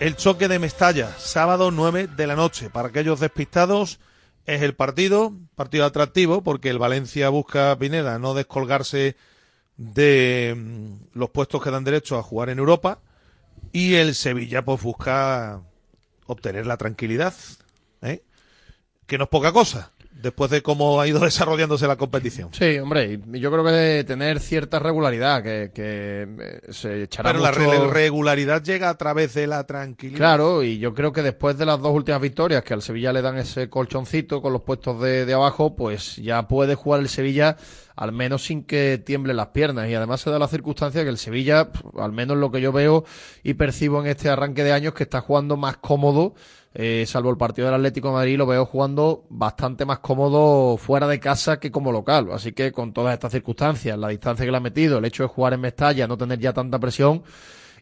el 0.01 0.17
choque 0.17 0.49
de 0.49 0.59
Mestalla, 0.59 1.12
sábado 1.19 1.71
9 1.71 2.09
de 2.09 2.27
la 2.27 2.37
noche. 2.37 2.71
Para 2.71 2.89
aquellos 2.89 3.21
despistados, 3.21 3.99
es 4.47 4.62
el 4.62 4.75
partido, 4.75 5.33
partido 5.55 5.85
atractivo, 5.85 6.43
porque 6.43 6.71
el 6.71 6.79
Valencia 6.79 7.29
busca 7.29 7.77
Pineda 7.79 8.19
no 8.19 8.35
descolgarse 8.35 9.17
de 9.77 10.55
mm, 10.57 11.19
los 11.19 11.31
puestos 11.31 11.62
que 11.62 11.71
dan 11.71 11.85
derecho 11.85 12.19
a 12.19 12.23
jugar 12.23 12.51
en 12.51 12.59
Europa. 12.59 13.01
Y 13.73 13.95
el 13.95 14.15
Sevilla, 14.15 14.65
pues 14.65 14.83
busca 14.83 15.62
obtener 16.27 16.67
la 16.67 16.77
tranquilidad, 16.77 17.35
¿eh? 18.03 18.23
que 19.07 19.19
no 19.19 19.25
es 19.25 19.31
poca 19.31 19.53
cosa 19.53 19.93
después 20.21 20.51
de 20.51 20.63
cómo 20.63 21.01
ha 21.01 21.07
ido 21.07 21.21
desarrollándose 21.25 21.87
la 21.87 21.97
competición. 21.97 22.49
Sí, 22.53 22.79
hombre, 22.79 23.21
yo 23.33 23.51
creo 23.51 23.65
que 23.65 23.71
de 23.71 24.05
tener 24.05 24.41
cierta 24.41 24.79
regularidad, 24.79 25.43
que, 25.43 25.71
que 25.75 26.27
eh, 26.41 26.61
se 26.73 27.03
echará 27.05 27.31
Pero 27.33 27.43
la 27.45 27.53
mucho- 27.53 27.91
regularidad 27.91 28.63
llega 28.63 28.89
a 28.89 28.97
través 28.97 29.35
de 29.35 29.47
la 29.47 29.65
tranquilidad. 29.65 30.17
Claro, 30.19 30.63
y 30.63 30.79
yo 30.79 30.95
creo 30.95 31.13
que 31.13 31.23
después 31.23 31.59
de 31.59 31.67
las 31.67 31.81
dos 31.81 31.93
últimas 31.93 32.21
victorias 32.21 32.63
que 32.65 32.75
al 32.75 32.83
Sevilla 32.83 33.13
le 33.13 33.23
dan 33.23 33.37
ese 33.39 33.69
colchoncito 33.69 34.41
con 34.43 34.53
los 34.53 34.63
puestos 34.63 35.01
de, 35.01 35.27
de 35.27 35.35
abajo, 35.35 35.77
pues 35.77 36.17
ya 36.17 36.49
puede 36.49 36.75
jugar 36.75 37.01
el 37.01 37.09
Sevilla 37.09 37.57
al 37.95 38.13
menos 38.13 38.45
sin 38.45 38.63
que 38.65 39.03
tiemblen 39.05 39.37
las 39.39 39.49
piernas. 39.49 39.89
Y 39.89 39.95
además 39.95 40.21
se 40.21 40.29
da 40.31 40.39
la 40.39 40.49
circunstancia 40.49 41.03
que 41.03 41.09
el 41.09 41.17
Sevilla, 41.17 41.71
al 41.99 42.13
menos 42.13 42.37
lo 42.37 42.51
que 42.51 42.61
yo 42.61 42.71
veo 42.71 43.05
y 43.43 43.55
percibo 43.55 44.01
en 44.03 44.07
este 44.09 44.29
arranque 44.29 44.65
de 44.65 44.73
años, 44.73 44.93
que 44.93 45.05
está 45.05 45.23
jugando 45.23 45.57
más 45.57 45.79
cómodo. 45.79 46.35
Eh, 46.79 47.05
salvo 47.07 47.31
el 47.31 47.39
partido 47.39 47.67
del 47.69 47.75
Atlético 47.77 48.09
de 48.09 48.15
Madrid, 48.15 48.37
lo 48.37 48.45
veo 48.47 48.67
jugando 48.67 49.25
bastante 49.31 49.87
más 49.87 50.01
cómodo 50.01 50.77
fuera 50.77 51.09
de 51.09 51.19
casa 51.19 51.59
que 51.59 51.71
como 51.71 51.91
local. 51.91 52.29
Así 52.33 52.53
que 52.53 52.71
con 52.71 52.93
todas 52.93 53.15
estas 53.15 53.33
circunstancias, 53.33 53.99
la 53.99 54.09
distancia 54.09 54.45
que 54.45 54.51
le 54.51 54.59
ha 54.59 54.61
metido, 54.61 54.99
el 54.99 55.05
hecho 55.07 55.23
de 55.23 55.29
jugar 55.31 55.55
en 55.55 55.61
Mestalla, 55.62 56.07
no 56.07 56.19
tener 56.19 56.39
ya 56.39 56.53
tanta 56.53 56.79
presión, 56.79 57.23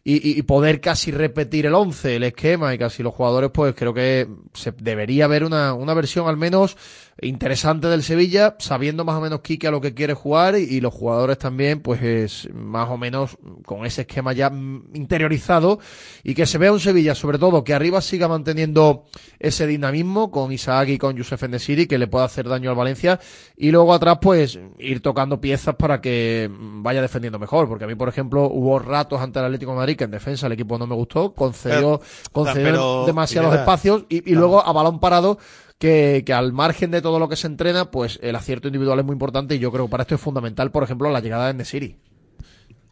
y, 0.07 0.37
y- 0.37 0.41
poder 0.43 0.79
casi 0.81 1.09
repetir 1.11 1.65
el 1.65 1.73
11, 1.73 2.17
el 2.17 2.23
esquema 2.23 2.71
y 2.73 2.77
casi 2.77 3.01
los 3.01 3.11
jugadores, 3.13 3.49
pues 3.51 3.73
creo 3.75 3.91
que 3.91 4.27
se 4.53 4.71
debería 4.71 5.25
ver 5.25 5.43
una, 5.43 5.73
una 5.73 5.95
versión 5.95 6.27
al 6.27 6.37
menos 6.37 6.77
interesante 7.21 7.87
del 7.87 8.03
Sevilla, 8.03 8.55
sabiendo 8.59 9.05
más 9.05 9.15
o 9.15 9.21
menos 9.21 9.39
Quique 9.41 9.67
a 9.67 9.71
lo 9.71 9.79
que 9.79 9.93
quiere 9.93 10.13
jugar 10.13 10.57
y, 10.57 10.63
y 10.63 10.81
los 10.81 10.93
jugadores 10.93 11.37
también, 11.37 11.81
pues 11.81 12.01
es 12.03 12.49
más 12.53 12.89
o 12.89 12.97
menos 12.97 13.37
con 13.65 13.85
ese 13.85 14.01
esquema 14.01 14.33
ya 14.33 14.51
interiorizado 14.93 15.79
y 16.23 16.33
que 16.35 16.45
se 16.45 16.57
vea 16.57 16.71
un 16.73 16.79
Sevilla, 16.79 17.15
sobre 17.15 17.37
todo, 17.39 17.63
que 17.63 17.73
arriba 17.73 18.01
siga 18.01 18.27
manteniendo 18.27 19.05
ese 19.39 19.65
dinamismo 19.67 20.29
con 20.31 20.51
Isaac 20.51 20.89
y 20.89 20.97
con 20.97 21.15
Youssef 21.15 21.41
Enesiri, 21.43 21.87
que 21.87 21.97
le 21.97 22.07
pueda 22.07 22.25
hacer 22.25 22.47
daño 22.49 22.69
al 22.69 22.75
Valencia 22.75 23.19
y 23.55 23.71
luego 23.71 23.93
atrás, 23.93 24.17
pues 24.21 24.59
ir 24.79 25.01
tocando 25.01 25.39
piezas 25.39 25.75
para 25.75 26.01
que 26.01 26.49
vaya 26.51 27.01
defendiendo 27.01 27.39
mejor, 27.39 27.67
porque 27.69 27.85
a 27.85 27.87
mí, 27.87 27.95
por 27.95 28.09
ejemplo, 28.09 28.45
hubo 28.51 28.77
ratos 28.79 29.21
ante 29.21 29.39
el 29.39 29.45
Atlético 29.45 29.71
de 29.71 29.77
Madrid 29.77 29.95
que 29.97 30.03
en 30.03 30.11
defensa 30.11 30.47
el 30.47 30.53
equipo 30.53 30.77
no 30.77 30.85
me 30.87 30.95
gustó, 30.95 31.33
concedió, 31.33 31.99
Pero- 31.99 32.31
concedió 32.31 32.63
pero, 32.65 33.05
demasiados 33.05 33.55
espacios 33.55 34.05
y, 34.09 34.29
y 34.29 34.35
luego 34.35 34.65
a 34.65 34.71
balón 34.73 34.99
parado 34.99 35.37
que, 35.77 36.23
que 36.25 36.33
al 36.33 36.53
margen 36.53 36.91
de 36.91 37.01
todo 37.01 37.19
lo 37.19 37.27
que 37.29 37.35
se 37.35 37.47
entrena, 37.47 37.91
pues 37.91 38.19
el 38.21 38.35
acierto 38.35 38.67
individual 38.67 38.99
es 38.99 39.05
muy 39.05 39.13
importante 39.13 39.55
y 39.55 39.59
yo 39.59 39.71
creo 39.71 39.85
que 39.85 39.91
para 39.91 40.03
esto 40.03 40.15
es 40.15 40.21
fundamental, 40.21 40.71
por 40.71 40.83
ejemplo, 40.83 41.11
la 41.11 41.19
llegada 41.19 41.47
de 41.47 41.53
Nesiri. 41.53 41.97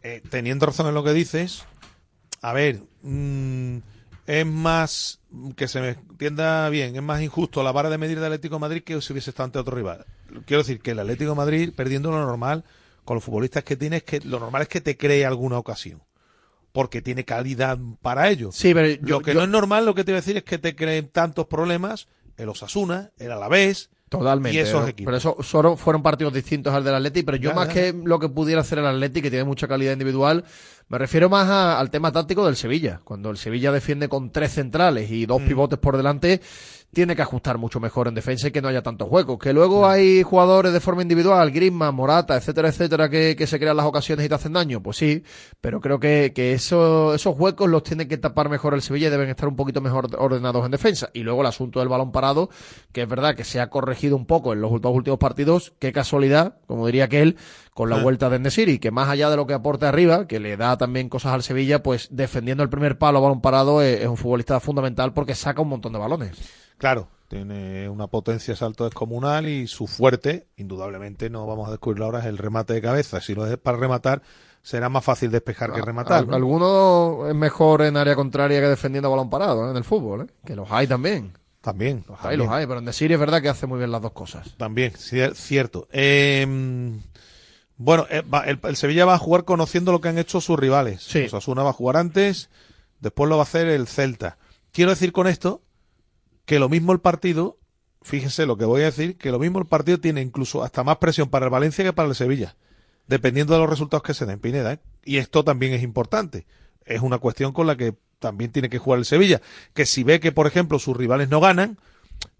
Eh, 0.02 0.22
teniendo 0.28 0.66
razón 0.66 0.86
en 0.86 0.94
lo 0.94 1.02
que 1.02 1.14
dices, 1.14 1.64
a 2.42 2.52
ver, 2.52 2.80
mm, 3.02 3.78
es 4.26 4.46
más, 4.46 5.20
que 5.56 5.66
se 5.66 5.80
me 5.80 5.88
entienda 5.90 6.68
bien, 6.68 6.94
es 6.94 7.02
más 7.02 7.22
injusto 7.22 7.62
la 7.62 7.72
vara 7.72 7.88
de 7.90 7.96
medir 7.98 8.16
del 8.16 8.26
Atlético 8.26 8.56
de 8.56 8.60
Madrid 8.60 8.82
que 8.84 9.00
si 9.00 9.12
hubiese 9.12 9.30
estado 9.30 9.44
ante 9.46 9.58
otro 9.58 9.74
rival. 9.76 10.04
Quiero 10.46 10.62
decir 10.62 10.80
que 10.80 10.90
el 10.90 10.98
Atlético 10.98 11.30
de 11.30 11.36
Madrid, 11.36 11.72
perdiendo 11.74 12.10
lo 12.10 12.18
normal, 12.18 12.64
con 13.04 13.14
los 13.16 13.24
futbolistas 13.24 13.64
que 13.64 13.76
tiene, 13.76 13.98
es 13.98 14.02
que 14.02 14.20
lo 14.20 14.38
normal 14.40 14.62
es 14.62 14.68
que 14.68 14.80
te 14.82 14.96
cree 14.96 15.24
alguna 15.24 15.58
ocasión. 15.58 16.02
Porque 16.72 17.00
tiene 17.02 17.24
calidad 17.24 17.78
para 18.02 18.28
ello. 18.30 18.50
Sí, 18.52 18.74
pero 18.74 18.88
yo- 18.88 18.98
lo 19.18 19.20
que 19.20 19.32
yo- 19.32 19.38
no 19.38 19.44
es 19.44 19.50
normal, 19.50 19.86
lo 19.86 19.94
que 19.94 20.04
te 20.04 20.10
voy 20.12 20.16
a 20.18 20.20
decir, 20.22 20.36
es 20.36 20.42
que 20.42 20.58
te 20.58 20.74
creen 20.74 21.08
tantos 21.08 21.46
problemas 21.46 22.08
el 22.36 22.48
Osasuna, 22.48 23.10
el 23.18 23.32
Alavés, 23.32 23.90
Totalmente. 24.08 24.56
y 24.56 24.60
esos 24.60 24.74
pero, 24.80 24.86
equipos. 24.88 25.04
pero 25.06 25.16
eso 25.16 25.36
fueron, 25.42 25.78
fueron 25.78 26.02
partidos 26.02 26.32
distintos 26.32 26.72
al 26.72 26.84
del 26.84 26.94
Atleti, 26.94 27.22
pero 27.22 27.36
yo 27.36 27.50
Ya, 27.50 27.56
más 27.56 27.68
ya. 27.68 27.74
que 27.74 27.94
lo 28.04 28.18
que 28.20 28.28
pudiera 28.28 28.60
hacer 28.60 28.78
el 28.78 28.86
Atleti, 28.86 29.22
que 29.22 29.30
tiene 29.30 29.44
mucha 29.44 29.66
calidad 29.68 29.92
individual, 29.92 30.44
Me 30.86 30.98
refiero 30.98 31.30
más 31.30 31.48
a- 31.48 31.80
al 31.80 31.88
tema 31.90 32.12
táctico 32.12 32.44
del 32.44 32.56
Sevilla. 32.56 33.00
Cuando 33.04 33.30
el 33.30 33.38
Sevilla 33.38 33.72
defiende 33.72 34.06
con 34.10 34.30
tres 34.30 34.52
centrales 34.52 35.10
y 35.10 35.24
dos 35.24 35.40
pivotes 35.40 35.78
por 35.78 35.96
delante, 35.96 36.42
tiene 36.94 37.14
que 37.14 37.20
ajustar 37.20 37.58
mucho 37.58 37.78
mejor 37.80 38.08
en 38.08 38.14
defensa 38.14 38.48
y 38.48 38.50
que 38.52 38.62
no 38.62 38.68
haya 38.68 38.82
tantos 38.82 39.08
huecos. 39.10 39.38
Que 39.38 39.52
luego 39.52 39.86
hay 39.86 40.22
jugadores 40.22 40.72
de 40.72 40.80
forma 40.80 41.02
individual, 41.02 41.50
Griezmann, 41.50 41.94
Morata, 41.94 42.34
etcétera, 42.36 42.68
etcétera, 42.68 43.10
que, 43.10 43.36
que 43.36 43.46
se 43.46 43.58
crean 43.58 43.76
las 43.76 43.84
ocasiones 43.84 44.24
y 44.24 44.28
te 44.30 44.34
hacen 44.34 44.54
daño. 44.54 44.82
Pues 44.82 44.96
sí, 44.96 45.22
pero 45.60 45.80
creo 45.82 46.00
que, 46.00 46.32
que 46.34 46.54
eso- 46.54 47.14
esos 47.14 47.38
huecos 47.38 47.68
los 47.68 47.82
tiene 47.82 48.08
que 48.08 48.16
tapar 48.16 48.48
mejor 48.48 48.72
el 48.72 48.80
Sevilla 48.80 49.08
y 49.08 49.10
deben 49.10 49.28
estar 49.28 49.48
un 49.48 49.56
poquito 49.56 49.82
mejor 49.82 50.08
ordenados 50.18 50.64
en 50.64 50.70
defensa. 50.70 51.10
Y 51.12 51.20
luego 51.24 51.42
el 51.42 51.48
asunto 51.48 51.80
del 51.80 51.88
balón 51.88 52.12
parado, 52.12 52.48
que 52.92 53.02
es 53.02 53.08
verdad 53.08 53.34
que 53.34 53.44
se 53.44 53.60
ha 53.60 53.68
corregido 53.68 54.16
un 54.16 54.24
poco 54.24 54.54
en 54.54 54.62
los 54.62 54.80
dos 54.80 54.94
últimos 54.94 55.18
partidos. 55.18 55.74
Qué 55.80 55.92
casualidad, 55.92 56.56
como 56.66 56.86
diría 56.86 57.04
aquel, 57.04 57.36
con 57.74 57.90
la 57.90 57.96
Ah. 57.96 58.02
vuelta 58.02 58.30
de 58.30 58.38
Nesiri, 58.38 58.78
que 58.78 58.92
más 58.92 59.08
allá 59.08 59.28
de 59.30 59.36
lo 59.36 59.46
que 59.48 59.54
aporte 59.54 59.84
arriba, 59.86 60.28
que 60.28 60.38
le 60.38 60.56
da 60.56 60.76
también 60.78 61.08
cosas 61.08 61.32
al 61.32 61.42
Sevilla, 61.42 61.82
pues 61.82 62.06
defendiendo 62.12 62.62
el 62.62 62.68
primer 62.68 62.98
palo 62.98 63.18
a 63.18 63.22
balón 63.22 63.40
parado 63.40 63.82
es, 63.82 64.00
es 64.02 64.06
un 64.06 64.16
futbolista 64.16 64.60
fundamental 64.60 65.12
porque 65.12 65.34
saca 65.34 65.60
un 65.60 65.68
montón 65.70 65.92
de 65.92 65.98
balones. 65.98 66.30
Claro, 66.84 67.08
tiene 67.28 67.88
una 67.88 68.08
potencia 68.08 68.54
salto 68.54 68.84
descomunal 68.84 69.48
y 69.48 69.66
su 69.68 69.86
fuerte, 69.86 70.48
indudablemente, 70.58 71.30
no 71.30 71.46
vamos 71.46 71.68
a 71.68 71.70
descubrirlo 71.70 72.04
ahora, 72.04 72.18
es 72.18 72.26
el 72.26 72.36
remate 72.36 72.74
de 72.74 72.82
cabeza. 72.82 73.22
Si 73.22 73.34
lo 73.34 73.46
es 73.46 73.56
para 73.56 73.78
rematar, 73.78 74.20
será 74.60 74.90
más 74.90 75.02
fácil 75.02 75.30
despejar 75.30 75.72
que 75.72 75.80
rematar. 75.80 76.18
Al- 76.18 76.28
¿no? 76.28 76.36
Alguno 76.36 77.26
es 77.26 77.34
mejor 77.34 77.80
en 77.80 77.96
área 77.96 78.14
contraria 78.14 78.60
que 78.60 78.68
defendiendo 78.68 79.08
a 79.08 79.12
balón 79.12 79.30
parado 79.30 79.66
¿eh? 79.66 79.70
en 79.70 79.78
el 79.78 79.84
fútbol, 79.84 80.20
¿eh? 80.22 80.26
que 80.44 80.54
los 80.54 80.70
hay 80.70 80.86
también. 80.86 81.32
También. 81.62 82.04
Los 82.06 82.22
hay, 82.22 82.36
los 82.36 82.50
hay, 82.50 82.66
pero 82.66 82.80
en 82.80 82.84
Nesiri 82.84 83.14
es 83.14 83.20
verdad 83.20 83.40
que 83.40 83.48
hace 83.48 83.66
muy 83.66 83.78
bien 83.78 83.90
las 83.90 84.02
dos 84.02 84.12
cosas. 84.12 84.54
También, 84.58 84.92
cier- 84.92 85.32
cierto. 85.32 85.88
Eh, 85.90 86.46
bueno, 87.78 88.06
eh, 88.10 88.22
el, 88.44 88.60
el 88.62 88.76
Sevilla 88.76 89.06
va 89.06 89.14
a 89.14 89.18
jugar 89.18 89.44
conociendo 89.46 89.90
lo 89.90 90.02
que 90.02 90.08
han 90.10 90.18
hecho 90.18 90.42
sus 90.42 90.58
rivales. 90.58 91.02
Sí. 91.02 91.22
Osasuna 91.24 91.62
va 91.62 91.70
a 91.70 91.72
jugar 91.72 91.96
antes, 91.96 92.50
después 93.00 93.30
lo 93.30 93.36
va 93.36 93.42
a 93.42 93.44
hacer 93.44 93.68
el 93.68 93.86
Celta. 93.88 94.36
Quiero 94.70 94.90
decir 94.90 95.12
con 95.12 95.26
esto 95.26 95.62
que 96.44 96.58
lo 96.58 96.68
mismo 96.68 96.92
el 96.92 97.00
partido, 97.00 97.58
fíjense 98.02 98.46
lo 98.46 98.56
que 98.56 98.64
voy 98.64 98.82
a 98.82 98.86
decir, 98.86 99.16
que 99.16 99.30
lo 99.30 99.38
mismo 99.38 99.58
el 99.58 99.66
partido 99.66 99.98
tiene 99.98 100.20
incluso 100.20 100.62
hasta 100.62 100.84
más 100.84 100.98
presión 100.98 101.28
para 101.28 101.46
el 101.46 101.50
Valencia 101.50 101.84
que 101.84 101.92
para 101.92 102.08
el 102.08 102.14
Sevilla, 102.14 102.56
dependiendo 103.06 103.54
de 103.54 103.60
los 103.60 103.70
resultados 103.70 104.02
que 104.02 104.14
se 104.14 104.26
den, 104.26 104.40
Pineda. 104.40 104.74
¿eh? 104.74 104.78
Y 105.04 105.18
esto 105.18 105.44
también 105.44 105.72
es 105.72 105.82
importante. 105.82 106.46
Es 106.84 107.00
una 107.00 107.18
cuestión 107.18 107.52
con 107.52 107.66
la 107.66 107.76
que 107.76 107.94
también 108.18 108.52
tiene 108.52 108.68
que 108.68 108.78
jugar 108.78 108.98
el 108.98 109.04
Sevilla, 109.04 109.40
que 109.74 109.86
si 109.86 110.02
ve 110.02 110.20
que, 110.20 110.32
por 110.32 110.46
ejemplo, 110.46 110.78
sus 110.78 110.96
rivales 110.96 111.28
no 111.28 111.40
ganan, 111.40 111.78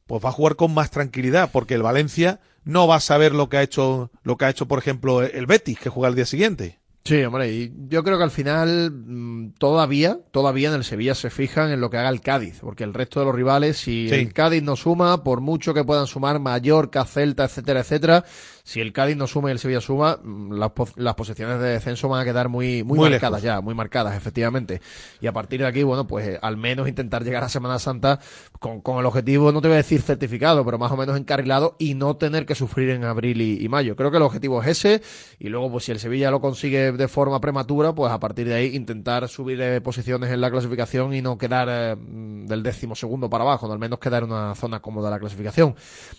pues 0.06 0.24
va 0.24 0.28
a 0.28 0.32
jugar 0.32 0.56
con 0.56 0.72
más 0.72 0.90
tranquilidad, 0.90 1.50
porque 1.52 1.74
el 1.74 1.82
Valencia 1.82 2.40
no 2.64 2.86
va 2.86 2.96
a 2.96 3.00
saber 3.00 3.32
lo 3.32 3.48
que 3.48 3.58
ha 3.58 3.62
hecho, 3.62 4.10
lo 4.22 4.36
que 4.36 4.46
ha 4.46 4.50
hecho, 4.50 4.66
por 4.66 4.78
ejemplo, 4.78 5.22
el 5.22 5.46
Betis, 5.46 5.78
que 5.78 5.90
juega 5.90 6.08
el 6.08 6.14
día 6.14 6.26
siguiente. 6.26 6.78
Sí, 7.06 7.22
hombre, 7.22 7.52
y 7.52 7.70
yo 7.90 8.02
creo 8.02 8.16
que 8.16 8.24
al 8.24 8.30
final 8.30 8.90
mm, 8.90 9.52
todavía, 9.58 10.20
todavía 10.30 10.70
en 10.70 10.76
el 10.76 10.84
Sevilla 10.84 11.14
se 11.14 11.28
fijan 11.28 11.70
en 11.70 11.82
lo 11.82 11.90
que 11.90 11.98
haga 11.98 12.08
el 12.08 12.22
Cádiz, 12.22 12.60
porque 12.62 12.82
el 12.82 12.94
resto 12.94 13.20
de 13.20 13.26
los 13.26 13.34
rivales, 13.34 13.76
si 13.76 14.08
Sí. 14.08 14.14
el 14.14 14.32
Cádiz 14.32 14.62
no 14.62 14.74
suma, 14.74 15.22
por 15.22 15.42
mucho 15.42 15.74
que 15.74 15.84
puedan 15.84 16.06
sumar 16.06 16.40
Mallorca, 16.40 17.04
Celta, 17.04 17.44
etcétera, 17.44 17.80
etcétera, 17.80 18.24
si 18.66 18.80
el 18.80 18.94
Cádiz 18.94 19.16
no 19.16 19.26
suma 19.26 19.50
y 19.50 19.52
el 19.52 19.58
Sevilla 19.58 19.82
suma, 19.82 20.18
mm, 20.22 20.52
las, 20.54 20.72
las 20.96 21.14
posiciones 21.14 21.60
de 21.60 21.68
descenso 21.68 22.08
van 22.08 22.22
a 22.22 22.24
quedar 22.24 22.48
muy, 22.48 22.82
muy, 22.82 22.98
Muy 22.98 23.10
marcadas 23.10 23.42
lejos. 23.42 23.56
ya, 23.56 23.60
muy 23.60 23.74
marcadas, 23.74 24.16
efectivamente. 24.16 24.80
Y 25.20 25.26
a 25.26 25.32
partir 25.32 25.60
de 25.60 25.66
aquí, 25.66 25.82
bueno, 25.82 26.06
pues 26.06 26.26
eh, 26.26 26.38
al 26.40 26.56
menos 26.56 26.88
intentar 26.88 27.22
llegar 27.24 27.44
a 27.44 27.50
Semana 27.50 27.78
Santa 27.78 28.18
con, 28.58 28.80
con 28.80 28.98
el 28.98 29.04
objetivo, 29.06 29.52
no 29.52 29.60
te 29.60 29.68
voy 29.68 29.74
a 29.74 29.78
decir 29.78 30.00
certificado, 30.00 30.64
pero 30.64 30.78
más 30.78 30.90
o 30.90 30.96
menos 30.96 31.18
encarrilado 31.18 31.76
y 31.78 31.92
no 31.94 32.16
tener 32.16 32.46
que 32.46 32.54
sufrir 32.54 32.88
en 32.88 33.04
abril 33.04 33.42
y, 33.42 33.62
y 33.62 33.68
mayo. 33.68 33.96
Creo 33.96 34.10
que 34.10 34.16
el 34.16 34.22
objetivo 34.22 34.62
es 34.62 34.68
ese 34.68 35.02
y 35.38 35.50
luego, 35.50 35.70
pues 35.70 35.84
si 35.84 35.92
el 35.92 36.00
Sevilla 36.00 36.30
lo 36.30 36.40
consigue 36.40 36.92
de 36.92 37.08
forma 37.08 37.40
prematura, 37.42 37.94
pues 37.94 38.10
a 38.12 38.18
partir 38.18 38.48
de 38.48 38.54
ahí 38.54 38.74
intentar 38.74 39.28
subir 39.28 39.60
eh, 39.60 39.82
posiciones 39.82 40.30
en 40.30 40.40
la 40.40 40.50
clasificación 40.50 41.12
y 41.12 41.20
no 41.20 41.36
quedar 41.36 41.68
eh, 41.70 41.96
mm, 41.96 42.46
del 42.46 42.62
décimo 42.62 42.94
segundo 42.94 43.28
para 43.28 43.44
abajo, 43.44 43.66
no 43.66 43.74
al 43.74 43.78
menos 43.78 43.98
quedar 43.98 44.22
en 44.22 44.32
una 44.32 44.54
zona 44.54 44.80
cómoda 44.80 45.08
de 45.10 45.16
la 45.16 45.20
clasificación. 45.20 45.74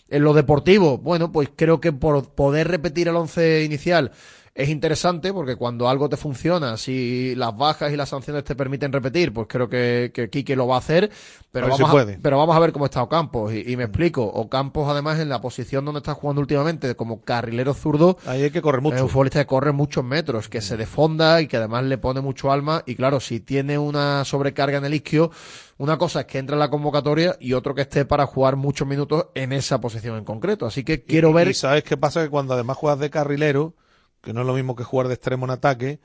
En 0.10 0.24
lo 0.24 0.34
deportivo, 0.34 1.00
bueno, 1.00 1.32
pues 1.32 1.50
creo 1.56 1.82
que 1.82 1.92
por 1.92 2.35
poder 2.36 2.68
repetir 2.68 3.08
el 3.08 3.16
once 3.16 3.64
inicial 3.64 4.12
es 4.58 4.70
interesante 4.70 5.34
porque 5.34 5.58
cuando 5.58 5.90
algo 5.90 6.08
te 6.08 6.16
funciona, 6.16 6.78
si 6.78 7.36
las 7.36 7.56
bajas 7.58 7.92
y 7.92 7.98
las 7.98 8.08
sanciones 8.08 8.46
te 8.46 8.56
permiten 8.56 8.94
repetir, 8.94 9.34
pues 9.34 9.48
creo 9.50 9.68
que, 9.68 10.12
que 10.14 10.30
Quique 10.30 10.56
lo 10.56 10.66
va 10.66 10.76
a 10.76 10.80
hacer. 10.80 11.12
Pero, 11.52 11.66
A 11.68 11.70
vamos, 11.70 11.78
si 11.78 11.84
a, 11.84 11.92
puede. 11.92 12.20
pero 12.22 12.38
vamos 12.38 12.56
a 12.56 12.60
ver 12.60 12.72
cómo 12.72 12.86
está 12.86 13.04
Ocampos. 13.04 13.54
Y, 13.54 13.70
y 13.70 13.76
me 13.76 13.84
explico. 13.84 14.24
Ocampos, 14.24 14.90
además, 14.90 15.20
en 15.20 15.28
la 15.28 15.42
posición 15.42 15.84
donde 15.84 15.98
está 16.00 16.14
jugando 16.14 16.40
últimamente, 16.40 16.96
como 16.96 17.22
carrilero 17.22 17.74
zurdo, 17.74 18.18
Ahí 18.26 18.44
hay 18.44 18.52
que 18.52 18.62
correr 18.62 18.80
mucho. 18.82 18.96
es 18.96 19.02
un 19.02 19.10
futbolista 19.10 19.40
que 19.42 19.46
corre 19.46 19.74
muchos 19.74 20.06
metros, 20.06 20.48
que 20.48 20.62
se 20.62 20.78
defonda 20.78 21.42
y 21.42 21.48
que 21.48 21.58
además 21.58 21.84
le 21.84 21.98
pone 21.98 22.22
mucho 22.22 22.50
alma. 22.50 22.82
Y 22.86 22.96
claro, 22.96 23.20
si 23.20 23.42
tiene 23.42 23.78
una 23.78 24.24
sobrecarga 24.24 24.78
en 24.78 24.86
el 24.86 24.94
isquio, 24.94 25.32
una 25.78 25.98
cosa 25.98 26.22
es 26.22 26.26
que 26.28 26.38
entre 26.38 26.54
en 26.56 26.60
la 26.60 26.70
convocatoria 26.70 27.36
y 27.42 27.52
otro 27.52 27.76
que 27.76 27.82
esté 27.82 28.06
para 28.06 28.26
jugar 28.26 28.56
muchos 28.56 28.88
minutos 28.88 29.26
en 29.36 29.52
esa 29.52 29.82
posición 29.82 30.18
en 30.18 30.24
concreto. 30.24 30.66
Así 30.66 30.86
que 30.86 31.04
quiero 31.04 31.32
Y- 31.32 31.34
ver. 31.34 31.48
Y 31.50 31.54
sabes 31.54 31.84
qué 31.84 31.98
pasa 31.98 32.24
que 32.24 32.30
cuando 32.30 32.54
además 32.54 32.78
juegas 32.78 33.00
de 33.00 33.10
carrilero, 33.10 33.74
que 34.26 34.34
no 34.34 34.42
es 34.42 34.48
lo 34.48 34.54
mismo 34.54 34.76
que 34.76 34.84
jugar 34.84 35.08
de 35.08 35.14
extremo 35.14 35.46
en 35.46 35.52
ataque, 35.52 36.00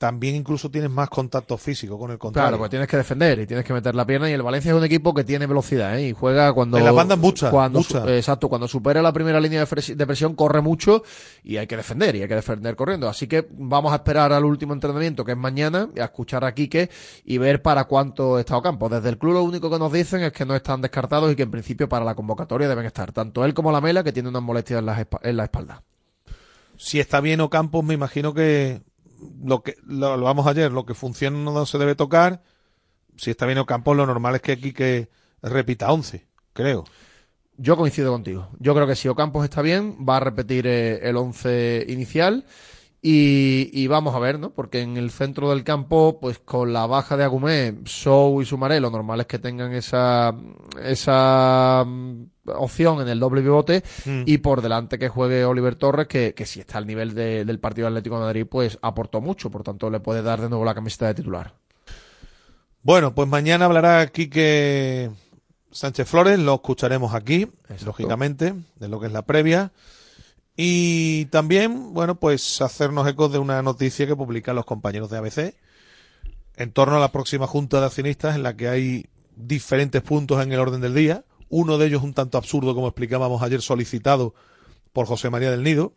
también 0.00 0.34
incluso 0.34 0.70
tienes 0.70 0.90
más 0.90 1.10
contacto 1.10 1.58
físico 1.58 1.98
con 1.98 2.10
el 2.10 2.16
contrario. 2.16 2.48
Claro, 2.48 2.58
pues 2.58 2.70
tienes 2.70 2.88
que 2.88 2.96
defender 2.96 3.38
y 3.38 3.46
tienes 3.46 3.66
que 3.66 3.74
meter 3.74 3.94
la 3.94 4.06
pierna 4.06 4.30
y 4.30 4.32
el 4.32 4.40
Valencia 4.40 4.70
es 4.70 4.74
un 4.78 4.82
equipo 4.82 5.12
que 5.12 5.24
tiene 5.24 5.46
velocidad 5.46 5.98
¿eh? 5.98 6.08
y 6.08 6.12
juega 6.14 6.54
cuando 6.54 6.78
En 6.78 6.86
las 6.86 6.94
bandas 6.94 7.18
mucha, 7.18 7.50
cuando 7.50 7.80
mucha. 7.80 8.06
eh, 8.06 8.16
exacto 8.16 8.48
cuando 8.48 8.66
supera 8.66 9.02
la 9.02 9.12
primera 9.12 9.38
línea 9.38 9.62
de, 9.66 10.06
presión 10.06 10.34
corre 10.34 10.62
mucho 10.62 11.02
y 11.44 11.58
hay 11.58 11.66
que 11.66 11.76
defender 11.76 12.16
y 12.16 12.22
hay 12.22 12.28
que 12.28 12.34
defender 12.34 12.76
corriendo 12.76 13.10
así 13.10 13.26
que 13.26 13.46
vamos 13.50 13.92
a 13.92 13.96
esperar 13.96 14.32
al 14.32 14.46
último 14.46 14.72
entrenamiento 14.72 15.22
que 15.22 15.32
es 15.32 15.38
mañana 15.38 15.90
a 15.94 16.04
escuchar 16.04 16.46
a 16.46 16.54
Quique 16.54 16.88
y 17.26 17.36
ver 17.36 17.60
para 17.60 17.84
cuánto 17.84 18.38
está 18.38 18.56
Ocampo 18.56 18.88
desde 18.88 19.10
el 19.10 19.18
club 19.18 19.34
lo 19.34 19.42
único 19.42 19.68
que 19.68 19.78
nos 19.78 19.92
dicen 19.92 20.22
es 20.22 20.32
que 20.32 20.46
no 20.46 20.56
están 20.56 20.80
descartados 20.80 21.30
y 21.30 21.36
que 21.36 21.42
en 21.42 21.50
principio 21.50 21.90
para 21.90 22.06
la 22.06 22.14
convocatoria 22.14 22.70
deben 22.70 22.86
estar 22.86 23.12
tanto 23.12 23.44
él 23.44 23.52
como 23.52 23.70
la 23.70 23.82
Mela 23.82 24.02
que 24.02 24.12
tiene 24.12 24.30
unas 24.30 24.42
molestias 24.42 24.78
en 24.78 24.86
la, 24.86 25.06
en 25.24 25.36
la 25.36 25.42
espalda 25.44 25.82
si 26.80 26.98
está 26.98 27.20
bien 27.20 27.42
Ocampos, 27.42 27.84
me 27.84 27.92
imagino 27.92 28.32
que 28.32 28.80
lo 29.44 29.62
que 29.62 29.76
lo, 29.84 30.16
lo 30.16 30.24
vamos 30.24 30.46
ayer, 30.46 30.72
lo 30.72 30.86
que 30.86 30.94
funciona 30.94 31.38
no 31.38 31.66
se 31.66 31.76
debe 31.76 31.94
tocar. 31.94 32.42
Si 33.18 33.30
está 33.30 33.44
bien 33.44 33.58
Ocampos, 33.58 33.94
lo 33.94 34.06
normal 34.06 34.36
es 34.36 34.40
que 34.40 34.52
aquí 34.52 34.72
que 34.72 35.10
repita 35.42 35.92
11, 35.92 36.26
creo. 36.54 36.84
Yo 37.58 37.76
coincido 37.76 38.12
contigo. 38.12 38.48
Yo 38.58 38.74
creo 38.74 38.86
que 38.86 38.96
si 38.96 39.08
Ocampos 39.08 39.44
está 39.44 39.60
bien, 39.60 40.06
va 40.08 40.16
a 40.16 40.20
repetir 40.20 40.66
eh, 40.66 41.06
el 41.06 41.18
11 41.18 41.84
inicial. 41.88 42.46
Y, 43.02 43.70
y 43.74 43.86
vamos 43.86 44.14
a 44.14 44.18
ver, 44.18 44.38
¿no? 44.38 44.54
Porque 44.54 44.80
en 44.80 44.96
el 44.96 45.10
centro 45.10 45.50
del 45.50 45.64
campo, 45.64 46.18
pues 46.18 46.38
con 46.38 46.72
la 46.72 46.86
baja 46.86 47.18
de 47.18 47.24
Agumé, 47.24 47.78
Sou 47.84 48.40
y 48.40 48.46
Sumaré, 48.46 48.80
lo 48.80 48.90
normal 48.90 49.20
es 49.20 49.26
que 49.26 49.38
tengan 49.38 49.72
esa, 49.74 50.34
esa 50.82 51.84
opción 52.56 53.00
en 53.00 53.08
el 53.08 53.20
doble 53.20 53.40
pivote. 53.42 53.82
Mm. 54.04 54.22
Y 54.26 54.38
por 54.38 54.62
delante 54.62 54.98
que 54.98 55.08
juegue 55.08 55.44
Oliver 55.44 55.74
Torres, 55.76 56.06
que, 56.08 56.34
que 56.34 56.46
si 56.46 56.60
está 56.60 56.78
al 56.78 56.86
nivel 56.86 57.14
de- 57.14 57.44
del 57.44 57.58
partido 57.58 57.86
Atlético 57.88 58.16
de 58.16 58.22
Madrid, 58.24 58.46
pues 58.50 58.78
aportó 58.82 59.20
mucho. 59.20 59.50
Por 59.50 59.62
tanto, 59.62 59.90
le 59.90 60.00
puede 60.00 60.22
dar 60.22 60.40
de 60.40 60.48
nuevo 60.48 60.64
la 60.64 60.74
camiseta 60.74 61.06
de 61.06 61.14
titular. 61.14 61.54
Bueno, 62.82 63.14
pues 63.14 63.28
mañana 63.28 63.66
hablará 63.66 64.06
Quique 64.06 65.10
Sánchez 65.70 66.08
Flores, 66.08 66.38
lo 66.38 66.54
escucharemos 66.54 67.14
aquí, 67.14 67.46
lógicamente, 67.84 68.54
de 68.76 68.88
lo 68.88 68.98
que 68.98 69.06
es 69.06 69.12
la 69.12 69.22
previa. 69.22 69.70
Y 70.56 71.26
también, 71.26 71.92
bueno, 71.94 72.16
pues 72.16 72.60
hacernos 72.60 73.06
eco 73.08 73.28
de 73.28 73.38
una 73.38 73.62
noticia 73.62 74.06
que 74.06 74.16
publican 74.16 74.56
los 74.56 74.64
compañeros 74.64 75.10
de 75.10 75.18
ABC 75.18 75.54
en 76.56 76.72
torno 76.72 76.96
a 76.96 77.00
la 77.00 77.12
próxima 77.12 77.46
Junta 77.46 77.80
de 77.80 77.86
Accionistas 77.86 78.34
en 78.34 78.42
la 78.42 78.56
que 78.56 78.68
hay 78.68 79.06
diferentes 79.36 80.02
puntos 80.02 80.42
en 80.42 80.52
el 80.52 80.58
orden 80.58 80.80
del 80.80 80.94
día. 80.94 81.24
Uno 81.50 81.76
de 81.76 81.86
ellos 81.86 82.02
un 82.02 82.14
tanto 82.14 82.38
absurdo, 82.38 82.74
como 82.74 82.88
explicábamos 82.88 83.42
ayer, 83.42 83.60
solicitado 83.60 84.34
por 84.94 85.06
José 85.06 85.28
María 85.28 85.50
del 85.50 85.62
Nido. 85.62 85.92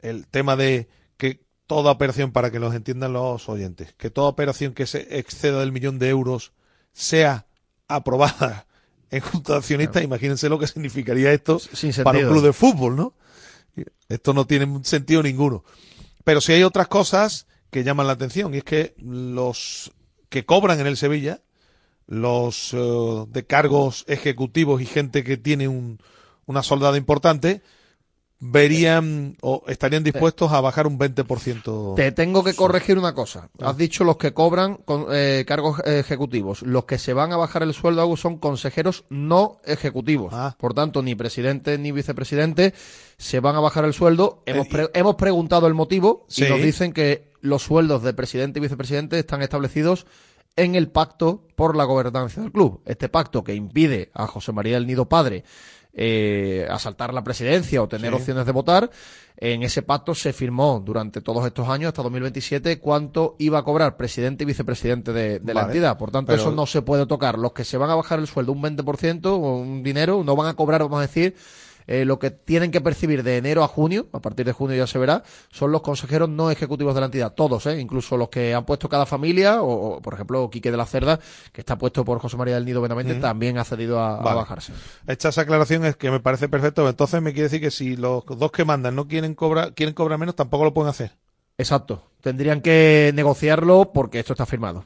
El 0.00 0.26
tema 0.26 0.56
de 0.56 0.88
que 1.16 1.44
toda 1.66 1.92
operación, 1.92 2.32
para 2.32 2.50
que 2.50 2.58
los 2.58 2.74
entiendan 2.74 3.12
los 3.12 3.48
oyentes, 3.48 3.92
que 3.94 4.10
toda 4.10 4.28
operación 4.28 4.74
que 4.74 4.86
se 4.86 5.18
exceda 5.18 5.60
del 5.60 5.70
millón 5.70 6.00
de 6.00 6.08
euros 6.08 6.52
sea 6.92 7.46
aprobada 7.86 8.66
en 9.10 9.20
Junta 9.20 9.52
de 9.52 9.58
Accionistas. 9.58 10.02
Imagínense 10.02 10.48
lo 10.48 10.58
que 10.58 10.66
significaría 10.66 11.32
esto 11.32 11.58
Sin 11.58 11.92
para 12.02 12.18
un 12.18 12.28
club 12.28 12.42
de 12.42 12.52
fútbol, 12.52 12.96
¿no? 12.96 13.14
Esto 14.08 14.32
no 14.34 14.46
tiene 14.46 14.66
sentido 14.84 15.22
ninguno. 15.22 15.64
Pero 16.24 16.40
sí 16.40 16.52
hay 16.52 16.62
otras 16.62 16.88
cosas 16.88 17.46
que 17.70 17.84
llaman 17.84 18.06
la 18.06 18.14
atención 18.14 18.54
y 18.54 18.58
es 18.58 18.64
que 18.64 18.94
los 18.98 19.92
que 20.28 20.44
cobran 20.44 20.80
en 20.80 20.86
el 20.86 20.96
Sevilla, 20.96 21.42
los 22.08 22.74
eh, 22.74 23.24
de 23.28 23.46
cargos 23.46 24.04
ejecutivos 24.08 24.82
y 24.82 24.86
gente 24.86 25.22
que 25.22 25.36
tiene 25.36 25.68
un, 25.68 26.00
una 26.46 26.62
soldada 26.64 26.96
importante, 26.96 27.62
verían 28.40 29.36
o 29.42 29.64
estarían 29.66 30.04
dispuestos 30.04 30.52
a 30.52 30.60
bajar 30.60 30.86
un 30.86 30.98
20%. 30.98 31.96
Te 31.96 32.12
tengo 32.12 32.44
que 32.44 32.54
corregir 32.54 32.96
una 32.96 33.12
cosa. 33.14 33.50
Has 33.60 33.76
dicho 33.76 34.04
los 34.04 34.16
que 34.16 34.32
cobran 34.32 34.76
con, 34.76 35.06
eh, 35.10 35.44
cargos 35.46 35.80
ejecutivos. 35.84 36.62
Los 36.62 36.84
que 36.84 36.98
se 36.98 37.12
van 37.12 37.32
a 37.32 37.36
bajar 37.36 37.62
el 37.64 37.74
sueldo 37.74 38.16
son 38.16 38.38
consejeros 38.38 39.04
no 39.10 39.60
ejecutivos. 39.64 40.32
Por 40.56 40.72
tanto, 40.74 41.02
ni 41.02 41.14
presidente 41.14 41.78
ni 41.78 41.90
vicepresidente 41.92 42.74
se 43.16 43.40
van 43.40 43.56
a 43.56 43.60
bajar 43.60 43.84
el 43.84 43.92
sueldo. 43.92 44.42
Hemos, 44.46 44.68
pre- 44.68 44.90
hemos 44.94 45.16
preguntado 45.16 45.66
el 45.66 45.74
motivo 45.74 46.24
Sí. 46.28 46.44
y 46.44 46.48
nos 46.48 46.62
dicen 46.62 46.92
que 46.92 47.32
los 47.40 47.62
sueldos 47.62 48.02
de 48.02 48.14
presidente 48.14 48.60
y 48.60 48.62
vicepresidente 48.62 49.18
están 49.18 49.42
establecidos 49.42 50.06
en 50.62 50.74
el 50.74 50.88
pacto 50.90 51.44
por 51.56 51.76
la 51.76 51.84
gobernanza 51.84 52.40
del 52.40 52.52
club. 52.52 52.82
Este 52.84 53.08
pacto 53.08 53.42
que 53.44 53.54
impide 53.54 54.10
a 54.14 54.26
José 54.26 54.52
María 54.52 54.74
del 54.74 54.86
Nido 54.86 55.08
Padre 55.08 55.44
eh, 56.00 56.66
asaltar 56.70 57.12
la 57.12 57.24
presidencia 57.24 57.82
o 57.82 57.88
tener 57.88 58.10
Sí. 58.12 58.16
opciones 58.18 58.46
de 58.46 58.52
votar, 58.52 58.88
en 59.36 59.62
ese 59.62 59.82
pacto 59.82 60.14
se 60.14 60.32
firmó 60.32 60.80
durante 60.84 61.20
todos 61.20 61.44
estos 61.46 61.68
años, 61.68 61.88
hasta 61.88 62.02
2027, 62.02 62.78
cuánto 62.78 63.34
iba 63.38 63.58
a 63.58 63.62
cobrar 63.64 63.96
presidente 63.96 64.44
y 64.44 64.46
vicepresidente 64.46 65.12
de, 65.12 65.40
de 65.40 65.54
la 65.54 65.62
entidad. 65.62 65.96
Por 65.98 66.10
tanto, 66.12 66.30
Pero- 66.32 66.42
eso 66.42 66.52
no 66.52 66.66
se 66.66 66.82
puede 66.82 67.06
tocar. 67.06 67.38
Los 67.38 67.52
que 67.52 67.64
se 67.64 67.78
van 67.78 67.90
a 67.90 67.94
bajar 67.96 68.18
el 68.20 68.26
sueldo 68.28 68.52
un 68.52 68.62
20% 68.62 69.26
o 69.26 69.56
un 69.56 69.82
dinero, 69.82 70.22
no 70.24 70.36
van 70.36 70.48
a 70.48 70.54
cobrar, 70.54 70.82
vamos 70.82 70.98
a 70.98 71.02
decir, 71.02 71.34
eh, 71.88 72.04
lo 72.04 72.20
que 72.20 72.30
tienen 72.30 72.70
que 72.70 72.80
percibir 72.80 73.24
de 73.24 73.38
enero 73.38 73.64
a 73.64 73.68
junio, 73.68 74.06
a 74.12 74.20
partir 74.20 74.46
de 74.46 74.52
junio 74.52 74.76
ya 74.76 74.86
se 74.86 74.98
verá, 74.98 75.24
son 75.50 75.72
los 75.72 75.82
consejeros 75.82 76.28
no 76.28 76.50
ejecutivos 76.50 76.94
de 76.94 77.00
la 77.00 77.06
entidad, 77.06 77.32
todos, 77.32 77.66
¿eh? 77.66 77.80
incluso 77.80 78.16
los 78.16 78.28
que 78.28 78.54
han 78.54 78.64
puesto 78.64 78.88
cada 78.88 79.06
familia, 79.06 79.62
o, 79.62 79.96
o, 79.96 80.02
por 80.02 80.14
ejemplo 80.14 80.48
Quique 80.50 80.70
de 80.70 80.76
la 80.76 80.86
Cerda, 80.86 81.18
que 81.52 81.62
está 81.62 81.76
puesto 81.76 82.04
por 82.04 82.18
José 82.20 82.36
María 82.36 82.54
del 82.54 82.64
Nido 82.64 82.80
Benavente, 82.80 83.14
también 83.16 83.58
ha 83.58 83.64
cedido 83.64 84.00
a, 84.00 84.20
bajarse. 84.20 84.72
Esa 85.06 85.40
aclaración 85.40 85.84
es 85.84 85.96
que 85.96 86.10
me 86.10 86.20
parece 86.20 86.48
perfecto. 86.48 86.88
Entonces 86.88 87.22
me 87.22 87.32
quiere 87.32 87.44
decir 87.44 87.60
que 87.60 87.70
si 87.70 87.96
los 87.96 88.24
dos 88.26 88.52
que 88.52 88.64
mandan 88.64 88.94
no 88.94 89.08
quieren 89.08 89.34
cobrar, 89.34 89.74
quieren 89.74 89.94
cobrar 89.94 90.18
menos, 90.18 90.36
tampoco 90.36 90.64
lo 90.64 90.74
pueden 90.74 90.90
hacer. 90.90 91.12
Exacto. 91.56 92.02
Tendrían 92.20 92.60
que 92.60 93.12
negociarlo 93.14 93.92
porque 93.92 94.20
esto 94.20 94.32
está 94.32 94.46
firmado. 94.46 94.84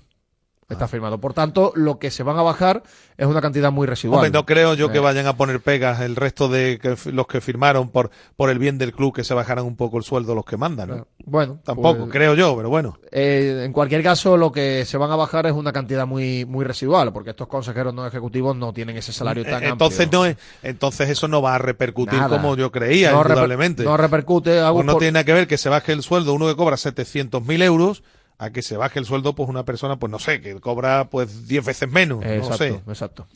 Está 0.73 0.89
firmado. 0.89 1.19
Por 1.19 1.35
tanto, 1.35 1.73
lo 1.77 1.99
que 1.99 2.11
se 2.11 2.23
van 2.23 2.39
a 2.39 2.43
bajar 2.43 2.83
es 3.17 3.27
una 3.27 3.41
cantidad 3.41 3.71
muy 3.71 3.87
residual. 3.87 4.19
Hombre, 4.19 4.31
no 4.31 4.45
creo 4.47 4.75
yo 4.75 4.91
que 4.91 4.99
Eh, 4.99 5.01
vayan 5.01 5.27
a 5.27 5.37
poner 5.37 5.61
pegas 5.61 6.01
el 6.01 6.17
resto 6.17 6.49
de 6.49 6.79
que, 6.81 6.97
los 7.13 7.27
que 7.27 7.41
firmaron 7.41 7.91
por, 7.91 8.11
por 8.37 8.51
el 8.51 8.59
bien 8.59 8.79
del 8.79 8.93
club 8.93 9.15
que 9.15 9.25
se 9.25 9.35
bajaran 9.35 9.65
un 9.65 9.77
poco 9.77 9.99
el 9.99 10.05
sueldo 10.05 10.35
los 10.35 10.45
que 10.45 10.57
mandan. 10.57 10.89
¿no? 10.89 11.07
Bueno, 11.25 11.61
Tampoco, 11.65 12.01
pues- 12.01 12.11
creo 12.13 12.35
yo, 12.35 12.57
pero 12.57 12.69
bueno. 12.71 12.99
Eh, 13.11 13.63
en 13.65 13.73
cualquier 13.73 14.03
caso, 14.03 14.37
lo 14.37 14.51
que 14.51 14.85
se 14.85 14.97
van 14.97 15.11
a 15.11 15.17
bajar 15.17 15.47
es 15.47 15.53
una 15.53 15.73
cantidad 15.73 16.07
muy 16.07 16.45
muy 16.47 16.65
residual, 16.65 17.13
porque 17.13 17.31
estos 17.31 17.47
consejeros 17.49 17.93
no 17.95 18.07
ejecutivos 18.07 18.57
no 18.57 18.73
tienen 18.73 18.97
ese 18.97 19.13
salario 19.13 19.45
tan 19.45 19.63
Eh, 19.63 19.69
entonces 19.69 20.01
amplio. 20.01 20.21
no 20.21 20.27
es, 20.27 20.37
entonces 20.63 21.09
eso 21.11 21.29
no 21.29 21.43
va 21.43 21.55
a 21.55 21.59
repercutir 21.59 22.19
Nada. 22.19 22.37
como 22.37 22.57
yo 22.57 22.73
creía, 22.73 23.13
No 23.13 23.23
reper- 23.23 23.29
indudablemente. 23.31 23.85
no 23.85 23.97
repercute, 23.97 24.61
Pues 24.73 24.87
no 24.87 24.93
por- 24.93 25.01
tiene 25.01 25.13
nada 25.13 25.25
que 25.25 25.33
ver 25.33 25.47
que 25.47 25.59
se 25.59 25.69
baje 25.69 25.93
el 25.93 26.03
sueldo 26.03 26.33
uno 26.35 26.47
que 26.49 26.57
cobra 26.57 26.77
700.000 26.77 27.63
euros 27.63 28.03
a 28.43 28.51
que 28.51 28.63
se 28.63 28.77
baje 28.77 28.99
el 28.99 29.05
sueldo 29.05 29.35
pues 29.35 29.49
una 29.49 29.65
persona 29.65 29.97
pues 29.99 30.11
no 30.11 30.19
sé 30.19 30.41
que 30.41 30.59
cobra 30.61 31.09
pues 31.11 31.47
10 31.47 31.65
veces 31.65 31.89
menos 31.91 32.21
no 32.25 32.31
Exacto, 32.31 32.57
sé 32.59 32.81
exacto. 32.89 33.27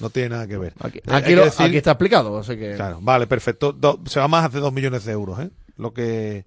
no 0.00 0.10
tiene 0.10 0.30
nada 0.30 0.46
que 0.46 0.56
ver 0.58 0.72
Aquí, 0.80 1.00
aquí 1.06 1.26
que 1.30 1.36
lo- 1.36 1.44
decir- 1.44 1.66
aquí 1.66 1.76
está 1.76 1.90
explicado, 1.92 2.38
así 2.38 2.56
que 2.56 2.74
Claro, 2.74 2.98
vale, 3.02 3.26
perfecto. 3.26 3.72
Do- 3.72 4.00
se 4.06 4.20
va 4.20 4.28
más 4.28 4.52
de 4.52 4.60
2 4.60 4.72
millones 4.72 5.04
de 5.04 5.12
euros, 5.12 5.40
¿eh? 5.40 5.50
Lo 5.76 5.92
que 5.92 6.44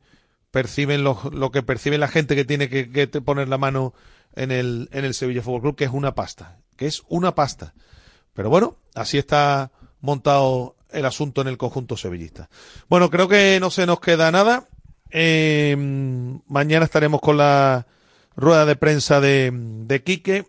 perciben 0.52 1.04
los, 1.04 1.26
lo 1.34 1.52
que 1.52 1.64
percibe 1.64 1.97
la 1.97 2.08
gente 2.08 2.36
que 2.36 2.43
tiene 2.45 2.70
que, 2.70 2.89
que 2.89 3.08
poner 3.22 3.47
la 3.47 3.58
mano 3.58 3.93
en 4.36 4.52
el, 4.52 4.89
en 4.91 5.06
el 5.06 5.14
Sevilla 5.14 5.41
Fútbol 5.41 5.62
Club, 5.62 5.76
que 5.76 5.86
es 5.86 5.91
una 5.91 6.16
pasta, 6.16 6.58
que 6.78 6.88
es 6.88 7.04
una 7.08 7.36
pasta. 7.36 7.74
Pero 8.34 8.49
bueno, 8.49 8.78
así 8.95 9.18
está 9.18 9.72
montado 10.02 10.76
el 10.91 11.06
asunto 11.06 11.41
en 11.41 11.47
el 11.47 11.58
conjunto 11.58 11.95
sevillista. 11.97 12.49
Bueno, 12.89 13.10
creo 13.10 13.28
que 13.28 13.60
no 13.62 13.70
se 13.72 13.86
nos 13.86 13.99
queda 14.02 14.32
nada. 14.32 14.68
Eh, 15.12 15.76
mañana 16.47 16.86
estaremos 16.86 17.22
con 17.22 17.38
la 17.38 17.86
rueda 18.36 18.66
de 18.66 18.76
prensa 18.76 19.20
de, 19.20 19.51
de 19.53 20.03
Quique 20.03 20.45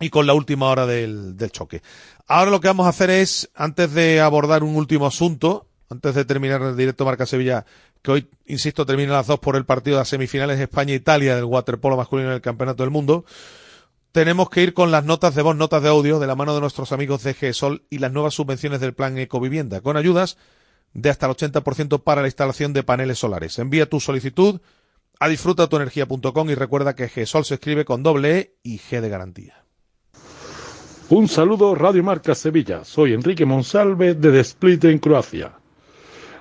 y 0.00 0.10
con 0.10 0.26
la 0.26 0.34
última 0.34 0.68
hora 0.68 0.86
del, 0.86 1.36
choque. 1.52 1.82
Ahora 2.26 2.50
lo 2.50 2.60
que 2.60 2.68
vamos 2.68 2.86
a 2.86 2.90
hacer 2.90 3.10
es, 3.10 3.50
antes 3.54 3.92
de 3.92 4.20
abordar 4.20 4.62
un 4.62 4.74
último 4.74 5.06
asunto, 5.06 5.66
antes 5.90 6.14
de 6.14 6.24
terminar 6.24 6.62
el 6.62 6.76
directo 6.76 7.04
Marca 7.04 7.26
Sevilla, 7.26 7.66
que 8.02 8.10
hoy, 8.10 8.30
insisto, 8.46 8.86
termina 8.86 9.12
a 9.12 9.16
las 9.18 9.26
dos 9.26 9.40
por 9.40 9.56
el 9.56 9.66
partido 9.66 9.96
de 9.96 10.00
las 10.00 10.08
semifinales 10.08 10.58
España-Italia 10.58 11.36
del 11.36 11.44
waterpolo 11.44 11.96
masculino 11.96 12.30
del 12.30 12.40
Campeonato 12.40 12.82
del 12.82 12.90
Mundo, 12.90 13.26
tenemos 14.12 14.48
que 14.48 14.62
ir 14.62 14.74
con 14.74 14.90
las 14.90 15.04
notas 15.04 15.34
de 15.34 15.42
voz, 15.42 15.54
notas 15.54 15.82
de 15.82 15.88
audio, 15.88 16.18
de 16.18 16.26
la 16.26 16.34
mano 16.34 16.54
de 16.54 16.60
nuestros 16.60 16.92
amigos 16.92 17.22
de 17.22 17.34
GESOL 17.34 17.84
y 17.90 17.98
las 17.98 18.10
nuevas 18.10 18.34
subvenciones 18.34 18.80
del 18.80 18.94
plan 18.94 19.18
Ecovivienda, 19.18 19.82
con 19.82 19.96
ayudas 19.96 20.36
de 20.92 21.10
hasta 21.10 21.26
el 21.26 21.32
80% 21.32 22.02
para 22.02 22.22
la 22.22 22.28
instalación 22.28 22.72
de 22.72 22.82
paneles 22.82 23.18
solares. 23.18 23.58
Envía 23.58 23.88
tu 23.88 24.00
solicitud 24.00 24.60
a 25.18 25.28
disfrutatuenergia.com 25.28 26.50
y 26.50 26.54
recuerda 26.54 26.94
que 26.94 27.08
GESOL 27.08 27.44
se 27.44 27.54
escribe 27.54 27.84
con 27.84 28.02
doble 28.02 28.38
E 28.38 28.54
y 28.62 28.78
G 28.78 29.00
de 29.00 29.08
garantía. 29.08 29.64
Un 31.10 31.28
saludo 31.28 31.74
Radio 31.74 32.02
Marca 32.04 32.34
Sevilla. 32.34 32.84
Soy 32.84 33.12
Enrique 33.12 33.44
Monsalve 33.44 34.14
de 34.14 34.40
Split 34.40 34.84
en 34.84 34.98
Croacia. 34.98 35.52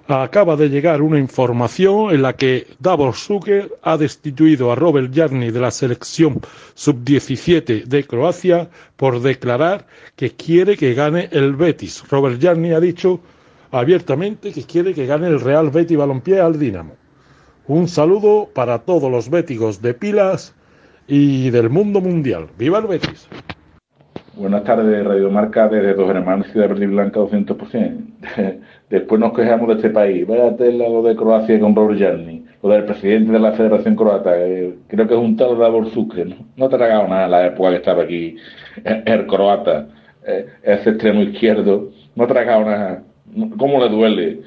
Acaba 0.08 0.56
de 0.56 0.70
llegar 0.70 1.02
una 1.02 1.20
información 1.20 2.12
en 2.12 2.22
la 2.24 2.34
que 2.34 2.68
Davor 2.80 3.16
Suker 3.16 3.78
ha 3.84 3.98
destituido 3.98 4.72
a 4.72 4.76
Robert 4.76 5.14
Jarni 5.14 5.52
de 5.52 5.60
la 5.60 5.70
selección 5.70 6.42
sub-17 6.74 7.84
de 7.84 8.04
Croacia 8.06 8.70
por 8.96 9.22
declarar 9.22 9.86
que 10.16 10.36
quiere 10.36 10.78
que 10.78 10.96
gane 10.96 11.30
el 11.32 11.56
Betis. 11.56 12.04
Robert 12.10 12.42
Jarni 12.42 12.72
ha 12.72 12.80
dicho 12.80 13.22
abiertamente 13.72 14.52
que 14.52 14.64
quiere 14.64 14.94
que 14.94 15.06
gane 15.06 15.28
el 15.28 15.42
Real 15.42 15.70
Betis 15.70 15.98
Balompié 15.98 16.40
al 16.40 16.60
Dinamo. 16.60 16.94
Un 17.68 17.88
saludo 17.88 18.50
para 18.54 18.80
todos 18.80 19.12
los 19.12 19.30
béticos 19.30 19.82
de 19.82 19.94
pilas 19.94 20.56
y 21.08 21.50
del 21.52 21.70
mundo 21.70 22.02
mundial. 22.02 22.48
¡Viva 22.58 22.80
el 22.80 22.88
Betis! 22.88 23.28
Buenas 24.36 24.64
tardes, 24.64 25.06
Radio 25.06 25.30
Marca, 25.30 25.68
desde 25.68 25.94
Dos 25.94 26.10
Hermanos, 26.10 26.48
Ciudad 26.48 26.70
Verde 26.70 26.88
Blanca, 26.88 27.20
200%. 27.20 28.60
Después 28.90 29.20
nos 29.20 29.34
quejamos 29.34 29.68
de 29.68 29.74
este 29.74 29.90
país. 29.90 30.26
Vaya 30.26 30.56
tela 30.56 30.88
lo 30.88 31.04
de 31.04 31.16
Croacia 31.16 31.60
con 31.60 31.76
Robert 31.76 32.00
Jarni, 32.00 32.46
lo 32.64 32.70
del 32.70 32.86
presidente 32.86 33.34
de 33.34 33.40
la 33.40 33.52
Federación 33.52 33.98
Croata, 33.98 34.32
eh, 34.38 34.76
creo 34.88 35.08
que 35.08 35.14
es 35.14 35.20
un 35.20 35.36
tal 35.36 35.58
Davor 35.58 35.90
Sucre, 35.92 36.24
¿no? 36.24 36.38
No 36.56 36.66
ha 36.66 36.70
tragado 36.70 37.08
nada 37.08 37.26
en 37.26 37.32
la 37.32 37.48
época 37.48 37.72
que 37.72 37.76
estaba 37.76 38.04
aquí 38.04 38.38
eh, 38.86 39.04
el 39.06 39.28
croata, 39.28 39.90
eh, 40.26 40.48
ese 40.64 40.92
extremo 40.92 41.22
izquierdo, 41.22 41.90
no 42.16 42.24
ha 42.24 42.28
tragado 42.28 42.64
nada. 42.64 43.04
¿Cómo 43.58 43.80
le 43.84 43.90
duele? 43.90 44.42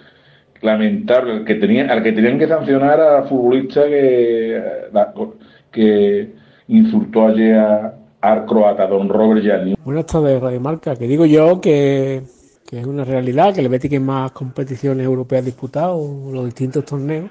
Lamentable, 0.61 1.33
al 1.33 1.45
que 1.45 1.55
tenían 1.57 2.39
que 2.39 2.47
sancionar 2.47 3.01
a 3.01 3.24
futbolista 3.24 3.85
que, 3.85 4.57
eh, 4.57 5.28
que 5.72 6.33
insultó 6.68 7.26
ayer 7.26 7.57
a, 7.57 7.95
al 8.20 8.47
croata, 8.47 8.87
don 8.87 9.09
Robert 9.09 9.45
Jarni. 9.45 9.74
Buenas 9.85 10.07
tardes, 10.07 10.41
Radio 10.41 10.61
Marca. 10.61 10.95
Que 10.95 11.09
digo 11.09 11.26
yo 11.26 11.61
que, 11.61 12.22
que 12.68 12.80
es 12.80 12.87
una 12.87 13.05
realidad 13.05 13.53
que 13.53 13.61
el 13.61 13.68
Betis 13.68 13.91
que 13.91 14.01
más 14.01 14.30
competiciones 14.30 15.05
europeas 15.05 15.43
ha 15.43 15.47
disputado, 15.47 16.01
los 16.33 16.45
distintos 16.45 16.85
torneos. 16.85 17.28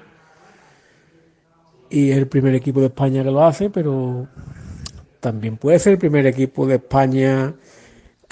Y 1.88 2.10
es 2.10 2.18
el 2.18 2.26
primer 2.26 2.54
equipo 2.54 2.80
de 2.80 2.86
España 2.86 3.22
que 3.22 3.30
lo 3.30 3.42
hace, 3.42 3.70
pero 3.70 4.26
también 5.20 5.56
puede 5.56 5.78
ser 5.78 5.94
el 5.94 5.98
primer 5.98 6.26
equipo 6.26 6.66
de 6.66 6.76
España 6.76 7.54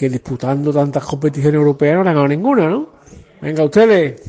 que 0.00 0.08
disputando 0.08 0.72
tantas 0.72 1.04
competiciones 1.04 1.56
europeas 1.56 1.94
no 1.94 2.04
le 2.04 2.08
ha 2.08 2.12
ganado 2.14 2.28
ninguna, 2.28 2.70
¿no? 2.70 2.86
Venga, 3.42 3.64
ustedes. 3.64 4.22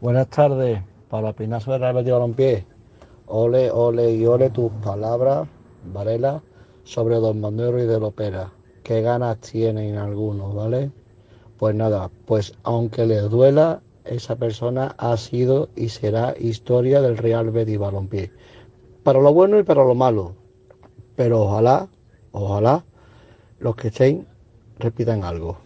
Buenas 0.00 0.28
tardes, 0.28 0.80
para 1.08 1.32
Pinazo 1.32 1.70
de 1.70 1.78
Real 1.78 1.94
Betis 1.94 2.10
Balompié. 2.10 2.66
Ole, 3.26 3.70
ole 3.70 4.10
y 4.10 4.26
ole 4.26 4.50
tus 4.50 4.72
palabras, 4.82 5.46
Varela, 5.92 6.42
sobre 6.82 7.14
Don 7.14 7.40
Manuel 7.40 7.74
Ruiz 7.74 7.86
de 7.86 8.00
Lopera. 8.00 8.50
¿Qué 8.82 9.02
ganas 9.02 9.38
tienen 9.38 9.98
algunos, 9.98 10.52
vale? 10.52 10.90
Pues 11.56 11.76
nada, 11.76 12.10
pues 12.26 12.54
aunque 12.64 13.06
les 13.06 13.30
duela, 13.30 13.82
esa 14.04 14.34
persona 14.34 14.96
ha 14.98 15.16
sido 15.16 15.68
y 15.76 15.90
será 15.90 16.34
historia 16.40 17.00
del 17.00 17.18
Real 17.18 17.52
Betis 17.52 17.78
Balompié. 17.78 18.32
Para 19.04 19.20
lo 19.20 19.32
bueno 19.32 19.60
y 19.60 19.62
para 19.62 19.84
lo 19.84 19.94
malo. 19.94 20.34
Pero 21.14 21.42
ojalá, 21.42 21.86
ojalá, 22.32 22.82
los 23.64 23.76
que 23.76 23.88
estén 23.88 24.28
repitan 24.78 25.24
algo. 25.24 25.58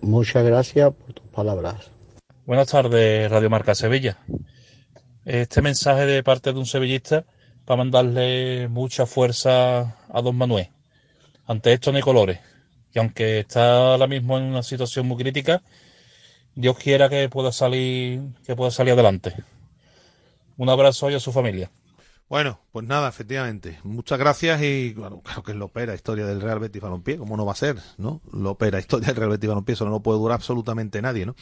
Muchas 0.00 0.44
gracias 0.44 0.92
por 0.92 1.12
tus 1.12 1.26
palabras. 1.28 1.88
Buenas 2.44 2.66
tardes, 2.66 3.30
Radio 3.30 3.48
Marca 3.48 3.76
Sevilla. 3.76 4.18
Este 5.24 5.62
mensaje 5.62 6.04
de 6.04 6.24
parte 6.24 6.52
de 6.52 6.58
un 6.58 6.66
sevillista 6.66 7.26
para 7.64 7.78
mandarle 7.78 8.66
mucha 8.66 9.06
fuerza 9.06 9.96
a 10.12 10.20
don 10.20 10.34
Manuel. 10.34 10.70
Ante 11.46 11.74
esto 11.74 11.92
no 11.92 11.98
hay 11.98 12.02
colores. 12.02 12.40
Y 12.92 12.98
aunque 12.98 13.38
está 13.38 13.92
ahora 13.92 14.08
mismo 14.08 14.36
en 14.36 14.42
una 14.42 14.64
situación 14.64 15.06
muy 15.06 15.16
crítica, 15.16 15.62
Dios 16.56 16.76
quiera 16.76 17.08
que 17.08 17.28
pueda 17.28 17.52
salir, 17.52 18.20
que 18.44 18.56
pueda 18.56 18.72
salir 18.72 18.94
adelante. 18.94 19.32
Un 20.56 20.70
abrazo 20.70 21.08
y 21.08 21.14
a 21.14 21.20
su 21.20 21.30
familia. 21.30 21.70
Bueno, 22.28 22.60
pues 22.72 22.86
nada, 22.86 23.08
efectivamente. 23.08 23.78
Muchas 23.84 24.18
gracias 24.18 24.60
y 24.62 24.92
bueno, 24.94 25.20
claro 25.22 25.42
que 25.42 25.52
es 25.52 25.56
Lopera, 25.56 25.94
historia 25.94 26.26
del 26.26 26.40
Real 26.42 26.58
Betis 26.58 26.82
Balompié, 26.82 27.16
¿cómo 27.16 27.36
no 27.36 27.46
va 27.46 27.52
a 27.52 27.56
ser, 27.56 27.76
no? 27.96 28.20
Lopera, 28.32 28.78
historia 28.78 29.06
del 29.08 29.16
Real 29.16 29.30
Betis 29.30 29.48
Balompié, 29.48 29.72
eso 29.72 29.84
no 29.86 29.90
lo 29.92 30.00
puede 30.00 30.18
durar 30.18 30.34
absolutamente 30.36 31.00
nadie, 31.00 31.24
¿no? 31.24 31.34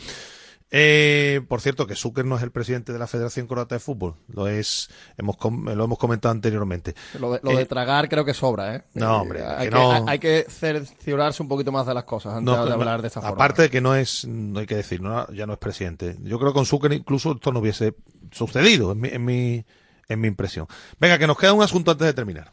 Eh, 0.72 1.42
por 1.48 1.60
cierto, 1.60 1.86
que 1.86 1.94
Zucker 1.94 2.24
no 2.24 2.36
es 2.36 2.42
el 2.42 2.50
presidente 2.50 2.92
de 2.92 2.98
la 2.98 3.06
Federación 3.06 3.46
Croata 3.46 3.76
de 3.76 3.78
Fútbol, 3.78 4.14
lo 4.28 4.48
es, 4.48 4.88
hemos 5.16 5.36
com- 5.36 5.64
lo 5.64 5.84
hemos 5.84 5.96
comentado 5.98 6.32
anteriormente. 6.32 6.94
Lo 7.20 7.32
de, 7.32 7.40
lo 7.42 7.50
de 7.56 7.62
Eh, 7.62 7.66
tragar 7.66 8.08
creo 8.08 8.24
que 8.24 8.34
sobra, 8.34 8.74
¿eh? 8.76 8.84
No, 8.94 9.22
hombre, 9.22 9.40
Eh, 9.40 9.44
hay, 9.46 9.68
que 9.68 9.70
no- 9.74 9.92
hay- 9.92 10.02
hay 10.08 10.18
que 10.18 10.44
cerciorarse 10.48 11.40
un 11.42 11.48
poquito 11.48 11.70
más 11.70 11.86
de 11.86 11.94
las 11.94 12.02
cosas 12.04 12.34
antes 12.34 12.52
No, 12.52 12.66
de 12.66 12.72
hablar 12.72 13.00
de 13.00 13.06
esta 13.08 13.20
forma. 13.20 13.34
Aparte 13.36 13.62
de 13.62 13.70
que 13.70 13.80
no 13.80 13.94
es, 13.94 14.24
no 14.26 14.58
hay 14.58 14.66
que 14.66 14.74
decir, 14.76 15.00
no, 15.00 15.28
ya 15.32 15.46
no 15.46 15.52
es 15.52 15.58
presidente. 15.60 16.16
Yo 16.22 16.36
creo 16.38 16.50
que 16.50 16.56
con 16.56 16.66
Zucker 16.66 16.92
incluso 16.92 17.32
esto 17.32 17.52
no 17.52 17.60
hubiese 17.60 17.94
sucedido, 18.32 18.90
en 18.90 19.00
mi, 19.00 19.08
en 19.08 19.24
mi, 19.24 19.64
en 20.08 20.20
mi 20.20 20.28
impresión. 20.28 20.66
Venga, 21.00 21.18
que 21.18 21.26
nos 21.26 21.38
queda 21.38 21.52
un 21.52 21.62
asunto 21.62 21.90
antes 21.90 22.06
de 22.06 22.14
terminar. 22.14 22.52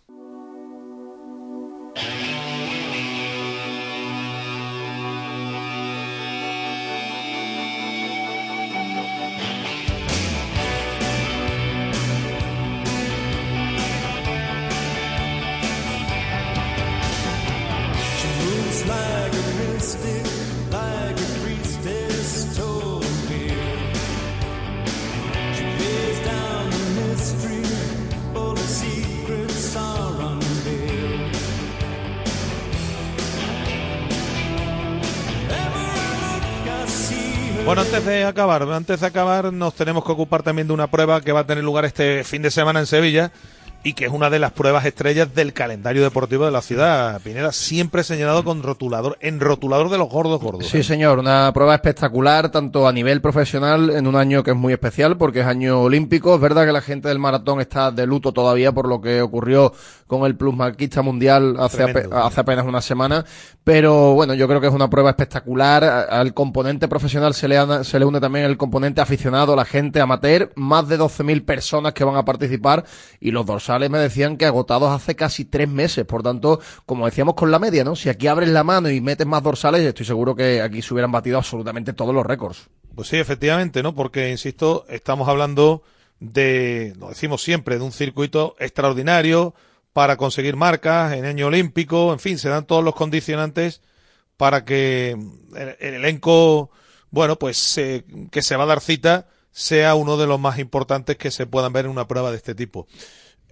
Bueno, 37.66 37.82
antes 37.82 38.06
de 38.06 38.26
acabar, 38.26 38.62
antes 38.64 39.00
de 39.00 39.08
acabar, 39.08 39.54
nos 39.54 39.74
tenemos 39.74 40.04
que 40.04 40.12
ocupar 40.12 40.44
también 40.44 40.68
de 40.68 40.74
una 40.74 40.88
prueba 40.88 41.22
que 41.22 41.32
va 41.32 41.42
a 41.42 41.48
tener 41.48 41.64
lugar 41.64 41.86
este 41.86 42.26
fin 42.26 42.42
de 42.42 42.52
semana 42.52 42.82
en 42.82 42.86
Sevilla 42.86 43.32
y 43.84 43.94
que 43.94 44.06
es 44.06 44.12
una 44.12 44.30
de 44.30 44.40
las 44.40 44.54
pruebas 44.54 44.86
estrellas 44.86 45.36
del 45.36 45.52
calendario 45.52 46.04
deportivo 46.04 46.46
de 46.46 46.52
la 46.52 46.62
ciudad. 46.62 47.22
Pineda 47.22 47.52
siempre 47.52 48.04
señalado 48.04 48.46
con 48.46 48.64
rotulador, 48.64 49.18
en 49.20 49.42
rotulador 49.42 49.90
de 49.90 49.98
los 49.98 50.08
gordos 50.10 50.40
gordos. 50.40 50.68
Sí, 50.68 50.84
señor, 50.84 51.20
una 51.20 51.52
prueba 51.54 51.76
espectacular, 51.76 52.50
tanto 52.50 52.88
a 52.88 52.94
nivel 52.94 53.20
profesional, 53.20 53.90
en 53.90 54.08
un 54.08 54.16
año 54.16 54.42
que 54.42 54.52
es 54.52 54.58
muy 54.58 54.72
especial, 54.72 55.18
porque 55.18 55.42
es 55.42 55.46
año 55.46 55.82
olímpico. 55.82 56.36
Es 56.36 56.42
verdad 56.42 56.66
que 56.66 56.72
la 56.72 56.82
gente 56.82 57.10
del 57.10 57.20
maratón 57.20 57.60
está 57.60 57.92
de 57.92 58.08
luto 58.08 58.32
todavía 58.32 58.72
por 58.72 58.88
lo 58.88 59.02
que 59.02 59.22
ocurrió 59.22 59.74
con 60.08 60.26
el 60.26 60.38
plusmarquista 60.38 61.02
mundial 61.02 61.56
hace, 61.60 61.84
hace 61.84 62.40
apenas 62.40 62.66
una 62.66 62.82
semana. 62.82 63.26
Pero 63.66 64.14
bueno, 64.14 64.34
yo 64.34 64.48
creo 64.48 64.62
que 64.62 64.68
es 64.68 64.74
una 64.74 64.90
prueba 64.90 65.10
espectacular. 65.10 65.84
Al 65.84 66.34
componente 66.34 66.88
profesional 66.88 67.34
se 67.34 67.50
le, 67.50 67.84
se 67.84 68.00
le 68.00 68.06
une 68.06 68.22
también 68.22 68.46
el 68.46 68.56
componente 68.56 69.02
aficionado, 69.02 69.56
la 69.56 69.66
gente 69.66 70.00
amateur. 70.00 70.52
Más 70.56 70.88
de 70.88 70.98
12.000 70.98 71.44
personas 71.44 71.94
que 71.94 72.04
van 72.04 72.16
a 72.16 72.24
participar 72.24 72.86
y 73.20 73.32
los 73.32 73.46
dorsales 73.46 73.73
me 73.80 73.98
decían 73.98 74.38
que 74.38 74.46
agotados 74.46 74.90
hace 74.90 75.16
casi 75.16 75.46
tres 75.46 75.70
meses. 75.70 76.06
Por 76.06 76.24
tanto, 76.24 76.60
como 76.86 77.06
decíamos 77.06 77.36
con 77.36 77.52
la 77.52 77.60
media, 77.60 77.84
¿no? 77.84 77.96
Si 77.96 78.10
aquí 78.10 78.28
abres 78.28 78.50
la 78.50 78.64
mano 78.64 78.90
y 78.90 79.02
metes 79.02 79.28
más 79.28 79.44
dorsales, 79.44 79.82
estoy 79.82 80.06
seguro 80.06 80.36
que 80.36 80.62
aquí 80.62 80.82
se 80.82 80.94
hubieran 80.94 81.12
batido 81.12 81.38
absolutamente 81.38 81.94
todos 81.94 82.14
los 82.14 82.26
récords. 82.26 82.70
Pues 82.96 83.08
sí, 83.08 83.18
efectivamente, 83.18 83.82
¿no? 83.84 83.96
Porque, 83.96 84.30
insisto, 84.30 84.86
estamos 84.88 85.28
hablando 85.28 85.84
de, 86.20 86.94
lo 86.98 87.10
decimos 87.10 87.42
siempre, 87.42 87.78
de 87.78 87.84
un 87.84 87.92
circuito 87.92 88.56
extraordinario 88.60 89.54
para 89.94 90.18
conseguir 90.18 90.56
marcas 90.56 91.14
en 91.14 91.26
año 91.26 91.48
olímpico, 91.48 92.14
en 92.14 92.20
fin, 92.20 92.38
se 92.38 92.50
dan 92.50 92.66
todos 92.66 92.84
los 92.84 92.96
condicionantes 92.96 93.82
para 94.38 94.66
que 94.66 95.12
el, 95.12 95.78
el 95.80 95.94
elenco, 95.96 96.72
bueno, 97.12 97.38
pues 97.38 97.78
eh, 97.78 98.04
que 98.32 98.42
se 98.42 98.56
va 98.56 98.64
a 98.64 98.68
dar 98.68 98.82
cita 98.82 99.28
sea 99.54 99.94
uno 99.94 100.18
de 100.18 100.28
los 100.28 100.40
más 100.40 100.60
importantes 100.60 101.16
que 101.16 101.32
se 101.32 101.46
puedan 101.46 101.72
ver 101.72 101.86
en 101.86 101.92
una 101.92 102.08
prueba 102.08 102.32
de 102.32 102.38
este 102.38 102.56
tipo. 102.56 102.88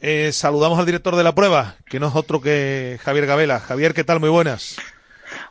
Eh, 0.03 0.31
saludamos 0.31 0.79
al 0.79 0.85
director 0.87 1.15
de 1.15 1.23
la 1.23 1.35
prueba, 1.35 1.75
que 1.85 1.99
no 1.99 2.07
es 2.07 2.15
otro 2.15 2.41
que 2.41 2.99
Javier 3.03 3.27
Gabela. 3.27 3.59
Javier, 3.59 3.93
¿qué 3.93 4.03
tal? 4.03 4.19
Muy 4.19 4.29
buenas. 4.29 4.77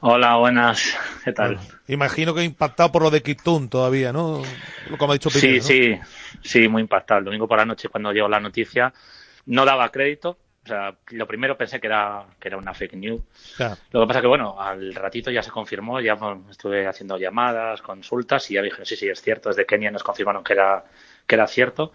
Hola, 0.00 0.36
buenas. 0.36 0.96
¿Qué 1.24 1.32
tal? 1.32 1.60
Imagino 1.86 2.34
que 2.34 2.42
impactado 2.42 2.90
por 2.90 3.02
lo 3.02 3.10
de 3.10 3.22
Kitun 3.22 3.68
todavía, 3.68 4.12
¿no? 4.12 4.42
Como 4.98 5.12
ha 5.12 5.14
dicho 5.14 5.30
Sí, 5.30 5.40
Pineda, 5.40 5.56
¿no? 5.58 5.62
sí, 5.62 6.00
sí, 6.42 6.68
muy 6.68 6.82
impactado. 6.82 7.18
El 7.20 7.26
domingo 7.26 7.46
por 7.46 7.58
la 7.58 7.64
noche 7.64 7.88
cuando 7.88 8.12
llegó 8.12 8.28
la 8.28 8.40
noticia 8.40 8.92
no 9.46 9.64
daba 9.64 9.88
crédito. 9.90 10.36
O 10.64 10.66
sea, 10.66 10.94
lo 11.10 11.26
primero 11.28 11.56
pensé 11.56 11.80
que 11.80 11.86
era, 11.86 12.26
que 12.38 12.48
era 12.48 12.58
una 12.58 12.74
fake 12.74 12.94
news. 12.94 13.22
Lo 13.92 14.00
que 14.00 14.06
pasa 14.06 14.20
que, 14.20 14.26
bueno, 14.26 14.60
al 14.60 14.94
ratito 14.94 15.30
ya 15.30 15.42
se 15.44 15.50
confirmó, 15.50 16.00
ya 16.00 16.18
estuve 16.50 16.86
haciendo 16.88 17.16
llamadas, 17.18 17.80
consultas 17.82 18.50
y 18.50 18.54
ya 18.54 18.62
dije, 18.62 18.84
sí, 18.84 18.96
sí, 18.96 19.08
es 19.08 19.22
cierto, 19.22 19.48
desde 19.48 19.64
Kenia 19.64 19.90
nos 19.92 20.02
confirmaron 20.02 20.42
que 20.42 20.52
era, 20.54 20.84
que 21.26 21.34
era 21.36 21.46
cierto. 21.46 21.92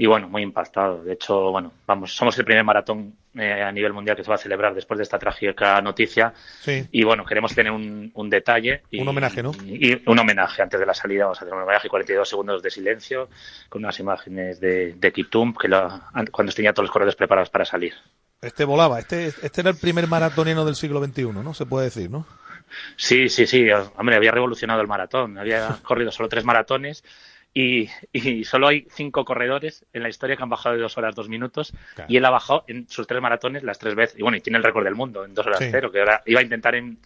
Y 0.00 0.06
bueno, 0.06 0.28
muy 0.28 0.42
impactado. 0.42 1.02
De 1.02 1.14
hecho, 1.14 1.50
bueno, 1.50 1.72
vamos, 1.84 2.14
somos 2.14 2.38
el 2.38 2.44
primer 2.44 2.62
maratón 2.62 3.14
eh, 3.34 3.62
a 3.62 3.72
nivel 3.72 3.92
mundial 3.92 4.16
que 4.16 4.22
se 4.22 4.28
va 4.28 4.36
a 4.36 4.38
celebrar 4.38 4.72
después 4.72 4.96
de 4.96 5.02
esta 5.02 5.18
trágica 5.18 5.80
noticia. 5.82 6.32
Sí. 6.60 6.86
Y 6.92 7.02
bueno, 7.02 7.24
queremos 7.24 7.52
tener 7.52 7.72
un, 7.72 8.08
un 8.14 8.30
detalle. 8.30 8.82
Y, 8.92 9.00
Un 9.00 9.08
homenaje, 9.08 9.42
¿no? 9.42 9.50
Y, 9.66 9.90
y 9.94 10.02
un 10.06 10.16
homenaje 10.16 10.62
antes 10.62 10.78
de 10.78 10.86
la 10.86 10.94
salida. 10.94 11.24
Vamos 11.24 11.38
a 11.40 11.44
hacer 11.44 11.52
un 11.52 11.62
homenaje 11.62 11.88
y 11.88 11.90
42 11.90 12.28
segundos 12.28 12.62
de 12.62 12.70
silencio 12.70 13.28
con 13.68 13.82
unas 13.82 13.98
imágenes 13.98 14.60
de, 14.60 14.92
de 14.94 15.12
Kiptum 15.12 15.52
que 15.52 15.66
lo- 15.66 16.00
an- 16.12 16.28
cuando 16.30 16.52
tenía 16.52 16.72
todos 16.72 16.84
los 16.84 16.92
corredores 16.92 17.16
preparados 17.16 17.50
para 17.50 17.64
salir. 17.64 17.94
Este 18.40 18.64
volaba, 18.64 19.00
este, 19.00 19.26
este 19.26 19.60
era 19.62 19.70
el 19.70 19.76
primer 19.76 20.06
maratoniano 20.06 20.64
del 20.64 20.76
siglo 20.76 21.04
XXI, 21.04 21.24
¿no? 21.42 21.54
Se 21.54 21.66
puede 21.66 21.86
decir, 21.86 22.08
¿no? 22.08 22.24
Sí, 22.96 23.28
sí, 23.28 23.46
sí. 23.48 23.66
Hombre, 23.96 24.14
había 24.14 24.30
revolucionado 24.30 24.80
el 24.80 24.86
maratón. 24.86 25.38
Había 25.38 25.76
corrido 25.82 26.12
solo 26.12 26.28
tres 26.28 26.44
maratones 26.44 27.02
y, 27.54 27.88
y 28.12 28.44
solo 28.44 28.68
hay 28.68 28.86
cinco 28.90 29.24
corredores 29.24 29.84
en 29.92 30.02
la 30.02 30.08
historia 30.08 30.36
que 30.36 30.42
han 30.42 30.48
bajado 30.48 30.76
de 30.76 30.82
dos 30.82 30.96
horas 30.98 31.14
dos 31.14 31.28
minutos 31.28 31.72
Claro. 31.94 32.12
y 32.12 32.16
él 32.16 32.24
ha 32.24 32.30
bajado 32.30 32.64
en 32.68 32.88
sus 32.88 33.06
tres 33.06 33.20
maratones 33.20 33.62
las 33.64 33.78
tres 33.78 33.94
veces. 33.94 34.18
Y 34.18 34.22
bueno, 34.22 34.36
y 34.36 34.40
tiene 34.40 34.58
el 34.58 34.64
récord 34.64 34.84
del 34.84 34.94
mundo 34.94 35.24
en 35.24 35.34
dos 35.34 35.46
horas 35.46 35.58
Sí. 35.60 35.68
cero, 35.70 35.90
que 35.90 35.98
ahora 36.00 36.22
iba 36.26 36.40
a 36.40 36.42
intentar 36.42 36.74
en, 36.74 36.98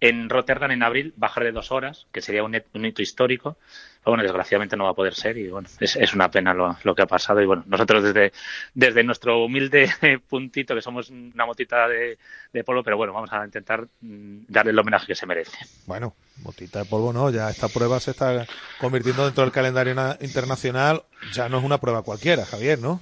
en 0.00 0.28
Rotterdam 0.28 0.70
en 0.70 0.82
abril 0.82 1.12
bajar 1.16 1.44
de 1.44 1.52
dos 1.52 1.70
horas, 1.72 2.06
que 2.12 2.20
sería 2.20 2.44
un 2.44 2.54
hito 2.84 3.02
histórico. 3.02 3.58
Bueno, 4.04 4.22
desgraciadamente 4.22 4.76
no 4.76 4.84
va 4.84 4.90
a 4.90 4.94
poder 4.94 5.14
ser 5.14 5.38
y 5.38 5.48
bueno, 5.48 5.68
es, 5.80 6.14
una 6.14 6.30
pena 6.30 6.52
lo, 6.52 6.76
lo 6.82 6.94
que 6.94 7.02
ha 7.02 7.06
pasado. 7.06 7.40
Y 7.40 7.46
bueno, 7.46 7.64
nosotros 7.66 8.02
desde, 8.02 8.32
desde 8.74 9.02
nuestro 9.02 9.44
humilde 9.44 9.90
puntito, 10.28 10.74
que 10.74 10.82
somos 10.82 11.10
una 11.10 11.46
motita 11.46 11.88
de, 11.88 12.18
de 12.52 12.64
polvo, 12.64 12.82
pero 12.82 12.96
bueno, 12.96 13.12
vamos 13.12 13.32
a 13.32 13.44
intentar 13.44 13.86
mm, 14.00 14.44
darle 14.48 14.72
el 14.72 14.78
homenaje 14.78 15.06
que 15.06 15.14
se 15.14 15.26
merece. 15.26 15.56
Bueno, 15.86 16.14
botita 16.36 16.80
de 16.80 16.84
polvo 16.84 17.12
no, 17.12 17.30
ya 17.30 17.48
esta 17.48 17.68
prueba 17.68 17.98
se 18.00 18.10
está 18.10 18.46
convirtiendo 18.78 19.24
dentro 19.24 19.42
del 19.44 19.52
calendario 19.52 19.94
na- 19.94 20.18
internacional. 20.20 21.02
Ya 21.32 21.48
no 21.48 21.58
es 21.58 21.64
una 21.64 21.78
prueba 21.78 22.02
cualquiera, 22.02 22.44
Javier, 22.44 22.78
¿no? 22.78 23.00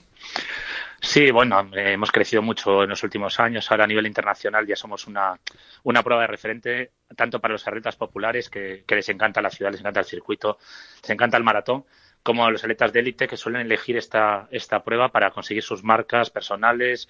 Sí, 1.04 1.32
bueno, 1.32 1.68
hemos 1.74 2.12
crecido 2.12 2.42
mucho 2.42 2.84
en 2.84 2.90
los 2.90 3.02
últimos 3.02 3.40
años. 3.40 3.68
Ahora 3.70 3.84
a 3.84 3.86
nivel 3.88 4.06
internacional 4.06 4.64
ya 4.66 4.76
somos 4.76 5.08
una, 5.08 5.38
una 5.82 6.02
prueba 6.02 6.22
de 6.22 6.28
referente 6.28 6.92
tanto 7.16 7.40
para 7.40 7.52
los 7.52 7.66
atletas 7.66 7.96
populares 7.96 8.48
que, 8.48 8.84
les 8.88 9.08
encanta 9.08 9.42
la 9.42 9.50
ciudad, 9.50 9.72
les 9.72 9.80
encanta 9.80 9.98
el 10.00 10.06
circuito, 10.06 10.58
les 11.02 11.10
encanta 11.10 11.36
el 11.36 11.42
maratón, 11.42 11.84
como 12.22 12.46
a 12.46 12.50
los 12.52 12.62
atletas 12.62 12.92
de 12.92 13.00
élite 13.00 13.26
que 13.26 13.36
suelen 13.36 13.62
elegir 13.62 13.96
esta, 13.96 14.46
esta 14.52 14.84
prueba 14.84 15.08
para 15.10 15.32
conseguir 15.32 15.64
sus 15.64 15.82
marcas 15.82 16.30
personales, 16.30 17.08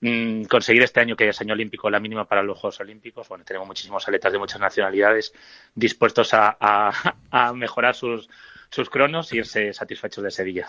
mm, 0.00 0.44
conseguir 0.44 0.84
este 0.84 1.00
año 1.00 1.16
que 1.16 1.28
es 1.28 1.40
año 1.40 1.54
olímpico 1.54 1.90
la 1.90 1.98
mínima 1.98 2.26
para 2.26 2.44
los 2.44 2.56
Juegos 2.56 2.78
Olímpicos. 2.78 3.28
Bueno, 3.28 3.44
tenemos 3.44 3.66
muchísimos 3.66 4.06
atletas 4.06 4.32
de 4.32 4.38
muchas 4.38 4.60
nacionalidades 4.60 5.34
dispuestos 5.74 6.32
a, 6.32 6.56
a- 6.60 7.52
mejorar 7.54 7.96
sus, 7.96 8.30
sus 8.70 8.88
cronos 8.88 9.32
y 9.32 9.38
irse 9.38 9.72
satisfechos 9.72 10.22
de 10.22 10.30
Sevilla. 10.30 10.68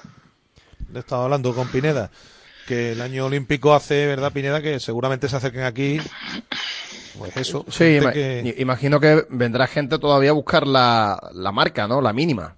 He 0.93 0.97
estado 0.99 1.23
hablando 1.23 1.53
con 1.53 1.67
Pineda, 1.69 2.09
que 2.67 2.91
el 2.93 3.01
año 3.01 3.25
olímpico 3.25 3.73
hace, 3.73 4.05
¿verdad, 4.07 4.31
Pineda? 4.31 4.61
Que 4.61 4.79
seguramente 4.79 5.27
se 5.29 5.35
acerquen 5.35 5.63
aquí. 5.63 5.99
Pues 7.17 7.37
eso. 7.37 7.65
Sí, 7.69 7.97
ima- 7.99 8.11
que- 8.11 8.55
imagino 8.57 8.99
que 8.99 9.25
vendrá 9.29 9.67
gente 9.67 9.99
todavía 9.99 10.31
a 10.31 10.33
buscar 10.33 10.65
la, 10.65 11.19
la 11.33 11.51
marca, 11.51 11.87
¿no? 11.87 12.01
La 12.01 12.13
mínima. 12.13 12.55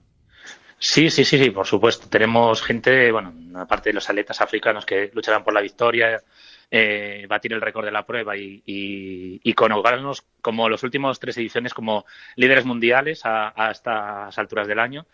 Sí, 0.78 1.10
sí, 1.10 1.24
sí, 1.26 1.38
sí, 1.38 1.49
por 1.49 1.66
supuesto. 1.66 2.08
Tenemos 2.10 2.62
gente, 2.62 3.12
bueno, 3.12 3.34
aparte 3.56 3.89
de 3.89 3.93
los 3.93 4.10
atletas 4.10 4.39
africanos 4.41 4.86
que 4.86 5.10
lucharán 5.14 5.43
por 5.43 5.53
la 5.53 5.62
victoria, 5.62 6.22
eh, 6.70 7.26
batir 7.30 7.53
el 7.53 7.62
récord 7.62 7.86
de 7.86 7.91
la 7.91 8.06
prueba 8.06 8.36
y, 8.38 8.62
y, 8.66 9.39
y 9.43 9.53
como 9.53 10.70
los 10.70 10.84
últimos 10.84 11.20
tres 11.20 11.38
ediciones 11.38 11.74
como 11.74 12.06
líderes 12.36 12.66
mundiales 12.66 13.26
a, 13.26 13.53
a 13.56 13.72
estas 13.72 14.38
alturas 14.38 14.68
del 14.68 14.80
año. 14.80 15.06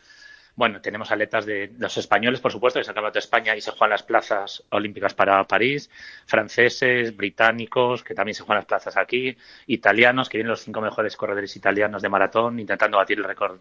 Bueno, 0.56 0.82
tenemos 0.82 1.12
atletas 1.12 1.45
de 1.45 1.72
los 1.78 1.97
españoles, 1.97 2.39
por 2.39 2.52
supuesto, 2.52 2.78
que 2.78 2.82
el 2.82 2.86
Campeonato 2.88 3.14
de 3.14 3.20
España 3.20 3.56
y 3.56 3.62
se 3.62 3.72
juegan 3.72 3.91
las 3.91 4.04
plazas 4.04 4.64
olímpicas 4.70 5.14
para 5.14 5.43
París, 5.45 5.89
franceses, 6.26 7.16
británicos, 7.16 8.04
que 8.04 8.14
también 8.14 8.36
se 8.36 8.43
juegan 8.43 8.58
las 8.58 8.66
plazas 8.66 8.97
aquí, 8.97 9.36
italianos, 9.68 10.30
que 10.30 10.38
vienen 10.38 10.52
los 10.52 10.62
cinco 10.62 10.82
mejores 10.82 11.16
corredores 11.16 11.56
italianos 11.56 12.02
de 12.02 12.10
maratón 12.10 12.60
intentando 12.60 12.97
batir 12.97 13.18
el 13.18 13.24
récord 13.24 13.60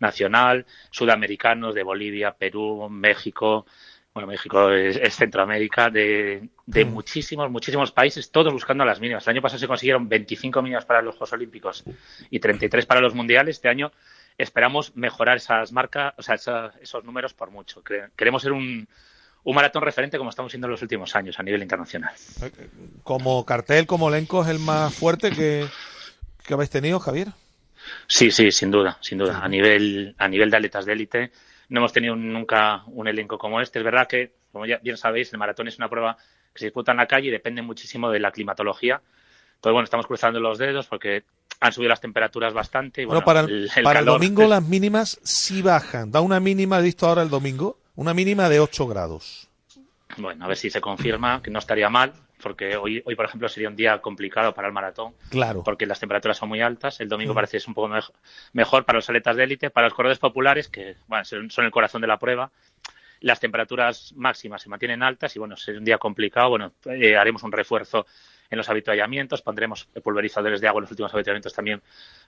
nacional, 0.00 0.66
sudamericanos 0.90 1.74
de 1.74 1.82
Bolivia, 1.82 2.32
Perú, 2.32 2.88
México, 2.90 3.66
bueno, 4.14 4.26
México 4.28 4.70
es, 4.72 4.96
es 4.96 5.14
Centroamérica, 5.14 5.90
de, 5.90 6.48
de 6.66 6.84
Mm. 6.84 6.90
muchísimos, 6.92 7.50
muchísimos 7.50 7.92
países, 7.92 8.30
todos 8.32 8.52
buscando 8.52 8.84
las 8.84 9.00
mínimas. 9.00 9.26
El 9.26 9.32
año 9.32 9.42
pasado 9.42 9.60
se 9.60 9.68
consiguieron 9.68 10.08
25 10.08 10.60
mínimas 10.62 10.84
para 10.84 11.02
los 11.02 11.14
Juegos 11.14 11.32
Olímpicos 11.34 11.84
y 12.30 12.38
33 12.40 12.84
para 12.86 13.00
los 13.00 13.14
Mundiales. 13.14 13.56
Este 13.56 13.68
año 13.68 13.92
esperamos 14.38 14.96
mejorar 14.96 15.36
esas 15.36 15.72
marcas, 15.72 16.14
o 16.16 16.22
sea, 16.22 16.36
esa- 16.36 16.72
esos 16.80 17.04
números 17.04 17.34
por 17.34 17.50
mucho. 17.50 17.82
Queremos 18.16 18.40
ser 18.42 18.52
un, 18.52 18.88
un 19.44 19.54
maratón 19.54 19.82
referente 19.82 20.16
como 20.16 20.30
estamos 20.30 20.52
siendo 20.52 20.66
en 20.68 20.72
los 20.72 20.82
últimos 20.82 21.14
años 21.16 21.38
a 21.38 21.42
nivel 21.42 21.60
internacional. 21.62 22.14
como 23.02 23.44
cartel, 23.44 23.86
como 23.86 24.08
elenco, 24.08 24.42
es 24.42 24.48
el 24.48 24.58
más 24.60 24.94
fuerte 24.94 25.32
que, 25.32 25.66
que 26.46 26.54
habéis 26.54 26.70
tenido, 26.70 27.00
Javier. 27.00 27.28
Sí, 28.06 28.30
sí, 28.30 28.50
sin 28.52 28.70
duda, 28.70 28.98
sin 29.00 29.18
duda. 29.18 29.38
A 29.42 29.48
nivel, 29.48 30.14
a 30.18 30.28
nivel 30.28 30.50
de 30.50 30.56
atletas 30.56 30.84
de 30.86 30.92
élite, 30.92 31.32
no 31.68 31.80
hemos 31.80 31.92
tenido 31.92 32.16
nunca 32.16 32.82
un 32.86 33.08
elenco 33.08 33.38
como 33.38 33.60
este. 33.60 33.78
Es 33.78 33.84
verdad 33.84 34.06
que 34.06 34.32
como 34.52 34.66
ya 34.66 34.78
bien 34.78 34.96
sabéis, 34.96 35.32
el 35.32 35.38
maratón 35.38 35.68
es 35.68 35.78
una 35.78 35.88
prueba 35.88 36.16
que 36.52 36.58
se 36.60 36.66
disputa 36.66 36.92
en 36.92 36.98
la 36.98 37.06
calle 37.06 37.28
y 37.28 37.30
depende 37.30 37.60
muchísimo 37.62 38.10
de 38.10 38.18
la 38.20 38.30
climatología. 38.30 39.00
Entonces, 39.56 39.72
bueno, 39.72 39.84
estamos 39.84 40.06
cruzando 40.06 40.40
los 40.40 40.58
dedos 40.58 40.86
porque 40.86 41.24
han 41.60 41.72
subido 41.72 41.88
las 41.90 42.00
temperaturas 42.00 42.52
bastante. 42.54 43.02
Y, 43.02 43.04
Bueno, 43.04 43.22
bueno, 43.22 43.24
para 43.24 43.40
el, 43.52 43.70
el 43.74 43.82
para 43.84 44.00
el 44.00 44.06
domingo 44.06 44.46
las 44.46 44.62
mínimas 44.62 45.18
sí 45.22 45.62
bajan. 45.62 46.10
Da 46.10 46.20
una 46.20 46.40
mínima, 46.40 46.78
he 46.78 46.82
visto 46.82 47.06
ahora 47.06 47.22
el 47.22 47.30
domingo, 47.30 47.78
una 47.96 48.14
mínima 48.14 48.48
de 48.48 48.60
8 48.60 48.86
grados. 48.86 49.48
Bueno, 50.16 50.44
a 50.44 50.48
ver 50.48 50.56
si 50.56 50.70
se 50.70 50.80
confirma, 50.80 51.42
que 51.42 51.50
no 51.50 51.58
estaría 51.58 51.88
mal, 51.90 52.12
porque 52.42 52.76
hoy, 52.76 53.02
hoy 53.04 53.14
por 53.14 53.26
ejemplo, 53.26 53.48
sería 53.48 53.68
un 53.68 53.76
día 53.76 53.98
complicado 54.00 54.54
para 54.54 54.68
el 54.68 54.74
maratón. 54.74 55.12
Claro. 55.30 55.62
Porque 55.64 55.84
las 55.86 55.98
temperaturas 56.00 56.36
son 56.38 56.48
muy 56.48 56.60
altas. 56.60 57.00
El 57.00 57.08
domingo 57.08 57.32
Mm. 57.32 57.36
parece 57.36 57.50
que 57.52 57.56
es 57.58 57.68
un 57.68 57.74
poco 57.74 57.88
mej- 57.88 58.12
mejor 58.52 58.84
para 58.84 58.98
los 58.98 59.08
atletas 59.08 59.36
de 59.36 59.44
élite. 59.44 59.70
Para 59.70 59.88
los 59.88 59.94
corredores 59.94 60.18
populares, 60.18 60.68
que 60.68 60.96
bueno, 61.08 61.24
son 61.24 61.64
el 61.64 61.70
corazón 61.70 62.00
de 62.00 62.06
la 62.06 62.18
prueba, 62.18 62.50
las 63.20 63.40
temperaturas 63.40 64.12
máximas 64.16 64.62
se 64.62 64.68
mantienen 64.68 65.02
altas 65.02 65.34
y 65.34 65.40
bueno, 65.40 65.56
será 65.56 65.78
un 65.78 65.84
día 65.84 65.98
complicado. 65.98 66.50
Bueno, 66.50 66.72
eh, 66.86 67.16
haremos 67.16 67.42
un 67.42 67.50
refuerzo 67.52 68.06
en 68.50 68.56
los 68.58 68.68
habituallamientos, 68.68 69.42
pondremos 69.42 69.86
pulverizadores 70.02 70.60
de 70.60 70.68
agua 70.68 70.80
en 70.80 70.82
los 70.84 70.90
últimos 70.90 71.12
habituallamientos 71.12 71.52
también 71.54 71.82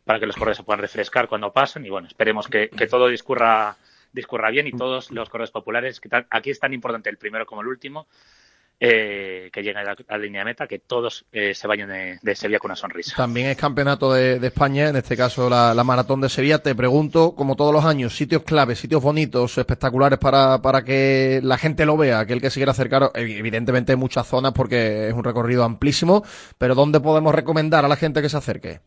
para 0.04 0.20
que 0.20 0.26
los 0.26 0.36
corredores 0.36 0.58
se 0.58 0.62
puedan 0.64 0.80
refrescar 0.80 1.28
cuando 1.28 1.52
pasen 1.52 1.86
y 1.86 1.90
bueno, 1.90 2.08
esperemos 2.08 2.46
que, 2.48 2.68
que 2.68 2.86
todo 2.86 3.08
discurra 3.08 3.76
discurra 4.12 4.50
bien 4.50 4.66
y 4.66 4.72
todos 4.72 5.12
los 5.12 5.30
corredores 5.30 5.52
populares, 5.52 6.00
que 6.00 6.08
tan- 6.08 6.26
aquí 6.30 6.50
es 6.50 6.58
tan 6.58 6.72
importante 6.72 7.08
el 7.08 7.16
primero 7.16 7.46
como 7.46 7.60
el 7.60 7.68
último, 7.68 8.08
eh, 8.80 9.50
que 9.52 9.60
lleguen 9.62 9.76
a 9.76 9.94
la, 10.08 10.18
línea 10.18 10.40
de 10.40 10.44
meta, 10.46 10.66
que 10.66 10.78
todos 10.78 11.26
eh, 11.32 11.54
se 11.54 11.68
vayan 11.68 11.90
de, 12.22 12.34
Sevilla 12.34 12.58
con 12.58 12.70
una 12.70 12.76
sonrisa. 12.76 13.14
También 13.14 13.48
es 13.48 13.56
campeonato 13.58 14.12
de, 14.14 14.44
España, 14.46 14.88
en 14.88 14.96
este 14.96 15.16
caso 15.16 15.50
la, 15.50 15.84
maratón 15.84 16.22
de 16.22 16.28
Sevilla. 16.30 16.58
Te 16.58 16.74
pregunto, 16.74 17.34
como 17.34 17.56
todos 17.56 17.74
los 17.74 17.84
años, 17.84 18.16
sitios 18.16 18.42
claves, 18.42 18.78
sitios 18.78 19.02
bonitos, 19.02 19.58
espectaculares 19.58 20.18
para, 20.18 20.62
para 20.62 20.82
que 20.82 21.40
la 21.42 21.58
gente 21.58 21.84
lo 21.84 21.96
vea, 21.96 22.20
aquel 22.20 22.40
que 22.40 22.50
se 22.50 22.58
quiera 22.58 22.72
acercar. 22.72 23.02
Ev- 23.14 23.38
Evidentemente 23.38 23.92
hay 23.92 23.96
muchas 23.96 24.26
zonas 24.26 24.52
porque 24.52 25.08
es 25.08 25.14
un 25.14 25.24
recorrido 25.24 25.62
amplísimo, 25.64 26.24
pero 26.56 26.74
¿dónde 26.74 27.00
podemos 27.00 27.34
recomendar 27.34 27.84
a 27.84 27.88
la 27.88 27.96
gente 27.96 28.22
que 28.22 28.28
se 28.30 28.36
acerque? 28.38 28.80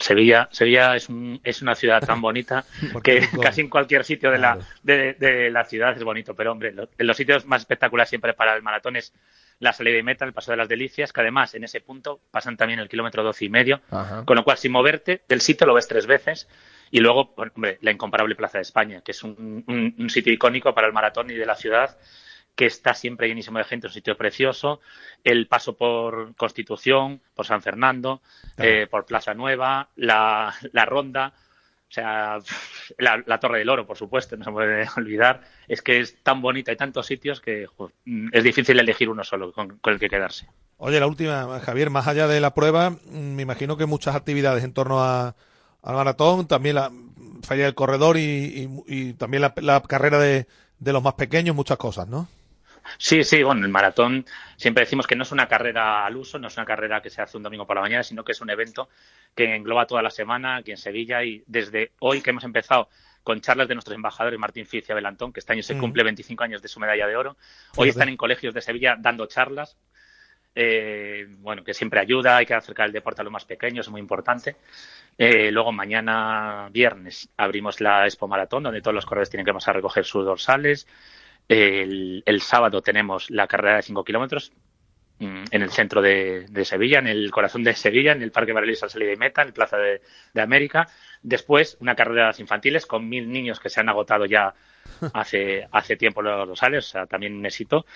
Sevilla, 0.00 0.48
Sevilla 0.52 0.96
es, 0.96 1.08
un- 1.08 1.40
es 1.44 1.62
una 1.62 1.74
ciudad 1.74 2.00
tan 2.04 2.20
bonita 2.22 2.64
que 3.02 3.28
casi 3.42 3.60
en 3.62 3.68
cualquier 3.68 4.04
sitio 4.04 4.30
de 4.30 4.38
la, 4.38 4.58
de, 4.82 5.14
de 5.14 5.50
la 5.50 5.64
ciudad 5.64 5.96
es 5.96 6.02
bonito. 6.04 6.34
Pero, 6.34 6.52
hombre, 6.52 6.72
lo- 6.72 6.88
en 6.98 7.06
los 7.06 7.16
sitios 7.16 7.46
más 7.46 7.62
espectaculares 7.62 8.08
siempre 8.08 8.34
para 8.34 8.54
el 8.54 8.62
maratón 8.62 8.96
es 8.96 9.12
la 9.58 9.72
salida 9.72 9.96
y 9.98 10.02
meta, 10.02 10.24
el 10.26 10.32
paso 10.34 10.50
de 10.50 10.58
las 10.58 10.68
delicias, 10.68 11.12
que 11.12 11.20
además 11.22 11.54
en 11.54 11.64
ese 11.64 11.80
punto 11.80 12.20
pasan 12.30 12.56
también 12.58 12.78
el 12.78 12.88
kilómetro 12.90 13.22
12 13.22 13.46
y 13.46 13.48
medio, 13.48 13.80
con 14.26 14.36
lo 14.36 14.44
cual 14.44 14.58
sin 14.58 14.70
moverte 14.72 15.22
del 15.28 15.40
sitio 15.40 15.66
lo 15.66 15.74
ves 15.74 15.88
tres 15.88 16.06
veces. 16.06 16.46
Y 16.90 17.00
luego, 17.00 17.34
hombre, 17.36 17.78
la 17.80 17.90
incomparable 17.90 18.34
Plaza 18.36 18.58
de 18.58 18.62
España, 18.62 19.00
que 19.00 19.12
es 19.12 19.22
un, 19.24 19.64
un- 19.66 19.94
un 19.98 20.10
sitio 20.10 20.32
icónico 20.32 20.74
para 20.74 20.86
el 20.86 20.92
maratón 20.92 21.30
y 21.30 21.34
de 21.34 21.46
la 21.46 21.56
ciudad, 21.56 21.96
que 22.56 22.66
está 22.66 22.94
siempre 22.94 23.28
llenísimo 23.28 23.58
de 23.58 23.64
gente, 23.64 23.86
un 23.86 23.92
sitio 23.92 24.16
precioso. 24.16 24.80
El 25.22 25.46
paso 25.46 25.76
por 25.76 26.34
Constitución, 26.36 27.20
por 27.34 27.46
San 27.46 27.62
Fernando, 27.62 28.22
eh, 28.56 28.86
por 28.90 29.04
Plaza 29.04 29.34
Nueva, 29.34 29.88
la, 29.96 30.54
la 30.72 30.84
Ronda, 30.86 31.34
o 31.88 31.92
sea, 31.92 32.38
la, 32.98 33.22
la 33.26 33.38
Torre 33.38 33.58
del 33.60 33.68
Oro, 33.68 33.86
por 33.86 33.96
supuesto, 33.96 34.36
no 34.36 34.44
se 34.44 34.50
puede 34.50 34.88
olvidar. 34.96 35.42
Es 35.68 35.82
que 35.82 36.00
es 36.00 36.16
tan 36.22 36.40
bonita, 36.42 36.70
hay 36.72 36.76
tantos 36.76 37.06
sitios 37.06 37.40
que 37.40 37.66
jo, 37.66 37.92
mm, 38.06 38.30
es 38.32 38.42
difícil 38.42 38.80
elegir 38.80 39.08
uno 39.08 39.22
solo 39.22 39.52
con, 39.52 39.78
con 39.78 39.92
el 39.92 40.00
que 40.00 40.08
quedarse. 40.08 40.48
Oye, 40.78 40.98
la 40.98 41.06
última, 41.06 41.60
Javier, 41.60 41.90
más 41.90 42.06
allá 42.08 42.26
de 42.26 42.40
la 42.40 42.54
prueba, 42.54 42.90
mm, 42.90 42.96
me 43.34 43.42
imagino 43.42 43.76
que 43.76 43.86
muchas 43.86 44.16
actividades 44.16 44.64
en 44.64 44.72
torno 44.72 45.02
a, 45.04 45.36
al 45.82 45.94
maratón, 45.94 46.46
también 46.48 46.74
la 46.76 46.90
falla 47.42 47.64
del 47.64 47.74
corredor 47.74 48.16
y, 48.16 48.22
y- 48.24 48.82
y 48.86 49.12
también 49.12 49.42
la, 49.42 49.52
la 49.56 49.80
carrera 49.82 50.18
de, 50.18 50.46
de 50.78 50.92
los 50.92 51.02
más 51.02 51.14
pequeños, 51.14 51.54
muchas 51.54 51.76
cosas, 51.78 52.08
¿no? 52.08 52.28
Sí, 52.98 53.24
sí, 53.24 53.42
bueno, 53.42 53.64
el 53.64 53.70
maratón 53.70 54.24
siempre 54.56 54.84
decimos 54.84 55.06
que 55.06 55.16
no 55.16 55.22
es 55.22 55.32
una 55.32 55.48
carrera 55.48 56.04
al 56.06 56.16
uso, 56.16 56.38
no 56.38 56.48
es 56.48 56.56
una 56.56 56.66
carrera 56.66 57.00
que 57.02 57.10
se 57.10 57.22
hace 57.22 57.36
un 57.36 57.42
domingo 57.42 57.66
por 57.66 57.76
la 57.76 57.82
mañana, 57.82 58.02
sino 58.02 58.24
que 58.24 58.32
es 58.32 58.40
un 58.40 58.50
evento 58.50 58.88
que 59.34 59.54
engloba 59.54 59.86
toda 59.86 60.02
la 60.02 60.10
semana 60.10 60.56
aquí 60.56 60.70
en 60.70 60.76
Sevilla 60.76 61.22
y 61.22 61.42
desde 61.46 61.92
hoy 62.00 62.22
que 62.22 62.30
hemos 62.30 62.44
empezado 62.44 62.88
con 63.22 63.40
charlas 63.40 63.66
de 63.66 63.74
nuestros 63.74 63.96
embajadores 63.96 64.38
Martín 64.38 64.66
Fitz 64.66 64.88
y 64.88 64.92
Abel 64.92 65.06
Antón, 65.06 65.32
que 65.32 65.40
este 65.40 65.52
año 65.52 65.62
se 65.62 65.76
cumple 65.76 66.04
25 66.04 66.44
años 66.44 66.62
de 66.62 66.68
su 66.68 66.78
medalla 66.78 67.08
de 67.08 67.16
oro, 67.16 67.36
hoy 67.76 67.88
están 67.88 68.08
en 68.08 68.16
colegios 68.16 68.54
de 68.54 68.60
Sevilla 68.60 68.96
dando 68.96 69.26
charlas, 69.26 69.76
eh, 70.58 71.26
bueno, 71.40 71.62
que 71.62 71.74
siempre 71.74 72.00
ayuda, 72.00 72.38
hay 72.38 72.46
que 72.46 72.54
acercar 72.54 72.86
el 72.86 72.92
deporte 72.92 73.20
a 73.20 73.24
los 73.24 73.32
más 73.32 73.44
pequeños, 73.44 73.86
es 73.86 73.90
muy 73.90 74.00
importante. 74.00 74.56
Eh, 75.18 75.50
luego 75.52 75.70
mañana 75.70 76.68
viernes 76.72 77.28
abrimos 77.36 77.80
la 77.82 78.06
Expo 78.06 78.26
Maratón, 78.26 78.62
donde 78.62 78.80
todos 78.80 78.94
los 78.94 79.04
corredores 79.04 79.28
tienen 79.28 79.44
que 79.44 79.52
pasar 79.52 79.74
a 79.74 79.76
recoger 79.76 80.06
sus 80.06 80.24
dorsales. 80.24 80.86
El, 81.48 82.22
el 82.26 82.40
sábado 82.40 82.82
tenemos 82.82 83.30
la 83.30 83.46
carrera 83.46 83.76
de 83.76 83.82
5 83.82 84.04
kilómetros 84.04 84.52
mm, 85.18 85.44
en 85.50 85.62
el 85.62 85.70
centro 85.70 86.02
de, 86.02 86.46
de 86.48 86.64
Sevilla, 86.64 86.98
en 86.98 87.06
el 87.06 87.30
corazón 87.30 87.62
de 87.62 87.74
Sevilla, 87.74 88.12
en 88.12 88.22
el 88.22 88.32
Parque 88.32 88.52
Barrelis 88.52 88.82
al 88.82 88.90
salida 88.90 89.12
y 89.12 89.16
meta, 89.16 89.42
en 89.42 89.48
el 89.48 89.54
Plaza 89.54 89.76
de, 89.76 90.02
de 90.34 90.40
América. 90.40 90.88
Después, 91.22 91.76
una 91.80 91.94
carrera 91.94 92.22
de 92.22 92.26
las 92.28 92.40
infantiles 92.40 92.86
con 92.86 93.08
mil 93.08 93.30
niños 93.30 93.60
que 93.60 93.68
se 93.68 93.80
han 93.80 93.88
agotado 93.88 94.26
ya 94.26 94.54
hace, 95.14 95.68
hace 95.70 95.96
tiempo 95.96 96.22
los 96.22 96.48
dorsales, 96.48 96.86
o 96.86 96.90
sea, 96.90 97.06
también 97.06 97.34
un 97.34 97.46
éxito. 97.46 97.86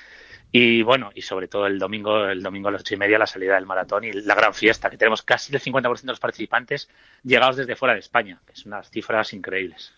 Y 0.53 0.83
bueno, 0.83 1.11
y 1.15 1.23
sobre 1.23 1.47
todo 1.47 1.67
el 1.67 1.79
domingo, 1.79 2.27
el 2.27 2.43
domingo 2.43 2.69
a 2.69 2.73
las 2.73 2.81
ocho 2.81 2.95
y 2.95 2.97
media, 2.97 3.19
la 3.19 3.27
salida 3.27 3.55
del 3.55 3.67
maratón 3.67 4.05
y 4.05 4.13
la 4.13 4.35
gran 4.35 4.53
fiesta, 4.53 4.91
que 4.91 4.97
tenemos 4.97 5.23
casi 5.23 5.55
el 5.55 5.61
50% 5.61 6.01
de 6.01 6.07
los 6.09 6.21
participantes 6.21 6.89
llegados 7.23 7.57
desde 7.57 7.77
fuera 7.77 7.95
de 7.95 8.01
España, 8.01 8.41
que 8.47 8.57
son 8.57 8.73
unas 8.73 8.91
cifras 8.91 9.33
increíbles. 9.33 9.93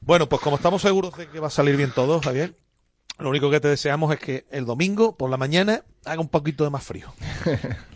Bueno, 0.00 0.28
pues 0.28 0.40
como 0.42 0.56
estamos 0.56 0.82
seguros 0.82 1.16
de 1.16 1.28
que 1.28 1.40
va 1.40 1.48
a 1.48 1.50
salir 1.50 1.76
bien 1.76 1.92
todo, 1.94 2.20
Javier, 2.20 2.54
lo 3.18 3.28
único 3.30 3.50
que 3.50 3.60
te 3.60 3.68
deseamos 3.68 4.12
es 4.12 4.18
que 4.18 4.46
el 4.50 4.64
domingo 4.64 5.16
por 5.16 5.30
la 5.30 5.36
mañana 5.36 5.82
haga 6.04 6.20
un 6.20 6.28
poquito 6.28 6.64
de 6.64 6.70
más 6.70 6.84
frío. 6.84 7.12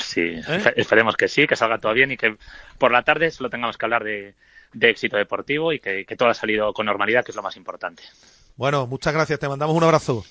Sí, 0.00 0.20
espe- 0.20 0.72
esperemos 0.74 1.16
que 1.16 1.28
sí, 1.28 1.46
que 1.46 1.54
salga 1.54 1.78
todo 1.78 1.92
bien 1.92 2.10
y 2.10 2.16
que 2.16 2.36
por 2.76 2.90
la 2.90 3.04
tarde 3.04 3.30
solo 3.30 3.50
tengamos 3.50 3.78
que 3.78 3.86
hablar 3.86 4.02
de, 4.02 4.34
de 4.72 4.90
éxito 4.90 5.16
deportivo 5.16 5.72
y 5.72 5.78
que, 5.78 6.04
que 6.04 6.16
todo 6.16 6.28
ha 6.28 6.34
salido 6.34 6.72
con 6.72 6.86
normalidad, 6.86 7.24
que 7.24 7.30
es 7.30 7.36
lo 7.36 7.42
más 7.44 7.56
importante. 7.56 8.02
Bueno, 8.56 8.88
muchas 8.88 9.14
gracias, 9.14 9.38
te 9.38 9.48
mandamos 9.48 9.76
un 9.76 9.84
abrazo. 9.84 10.24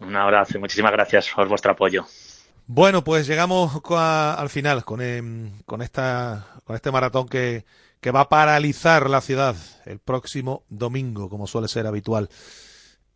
Un 0.00 0.16
abrazo 0.16 0.56
y 0.58 0.60
muchísimas 0.60 0.90
gracias 0.90 1.28
por 1.32 1.46
vuestro 1.46 1.70
apoyo. 1.70 2.06
Bueno, 2.66 3.04
pues 3.04 3.28
llegamos 3.28 3.70
a- 3.90 4.34
al 4.36 4.48
final 4.50 4.84
con, 4.84 5.00
em, 5.00 5.60
con, 5.64 5.80
esta, 5.80 6.48
con 6.64 6.74
este 6.74 6.90
maratón 6.90 7.28
que, 7.28 7.64
que 8.06 8.12
va 8.12 8.20
a 8.20 8.28
paralizar 8.28 9.10
la 9.10 9.20
ciudad 9.20 9.56
el 9.84 9.98
próximo 9.98 10.62
domingo, 10.68 11.28
como 11.28 11.48
suele 11.48 11.66
ser 11.66 11.88
habitual. 11.88 12.28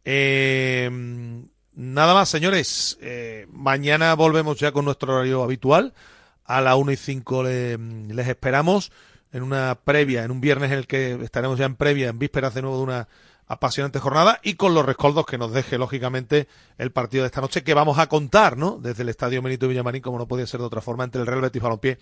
Em, 0.03 1.47
nada 1.75 2.13
más, 2.13 2.29
señores. 2.29 2.99
Eh, 3.01 3.47
mañana 3.53 4.13
volvemos 4.15 4.59
ya 4.59 4.73
con 4.73 4.85
nuestro 4.85 5.15
horario 5.15 5.45
habitual. 5.45 5.95
A 6.45 6.61
la 6.61 6.75
1 6.75 6.91
y 6.91 6.97
5 6.97 7.45
le- 7.45 7.79
les 7.79 8.27
esperamos 8.27 8.91
en 9.33 9.45
una 9.45 9.77
previa, 9.85 10.25
en 10.25 10.33
un 10.33 10.41
viernes 10.41 10.73
en 10.73 10.79
el 10.79 10.89
que 10.89 11.13
estaremos 11.23 11.57
ya 11.57 11.67
en 11.67 11.77
previa, 11.77 12.09
en 12.09 12.19
vísperas 12.19 12.55
de 12.55 12.63
nuevo 12.63 12.79
de 12.79 12.83
una 12.83 13.09
apasionante 13.51 13.99
jornada 13.99 14.39
y 14.45 14.55
con 14.55 14.75
los 14.75 14.87
rescoldos 14.87 15.27
que 15.27 15.37
nos 15.37 15.53
deje, 15.53 15.77
lógicamente, 15.77 16.47
el 16.79 16.93
partido 16.93 17.25
de 17.25 17.27
esta 17.27 17.41
noche 17.41 17.65
que 17.65 17.75
vamos 17.75 17.99
a 17.99 18.07
contar, 18.07 18.57
¿no? 18.57 18.79
Desde 18.81 19.03
el 19.03 19.09
Estadio 19.09 19.43
Benito 19.43 19.67
Villamarín, 19.67 20.03
como 20.03 20.19
no 20.19 20.29
podía 20.29 20.47
ser 20.47 20.61
de 20.61 20.67
otra 20.67 20.81
forma, 20.81 21.03
entre 21.03 21.21
el 21.21 21.27
Real 21.27 21.41
Betis 21.41 21.61
Balompié 21.61 21.99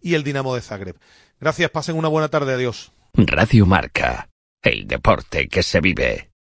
y 0.00 0.14
el 0.14 0.22
Dinamo 0.22 0.54
de 0.54 0.60
Zagreb. 0.60 0.96
Gracias, 1.40 1.70
pasen 1.70 1.96
una 1.96 2.06
buena 2.06 2.28
tarde, 2.28 2.54
adiós. 2.54 2.92
Radio 3.14 3.66
Marca. 3.66 4.28
El 4.62 4.86
deporte 4.86 5.48
que 5.48 5.64
se 5.64 5.80
vive. 5.80 6.30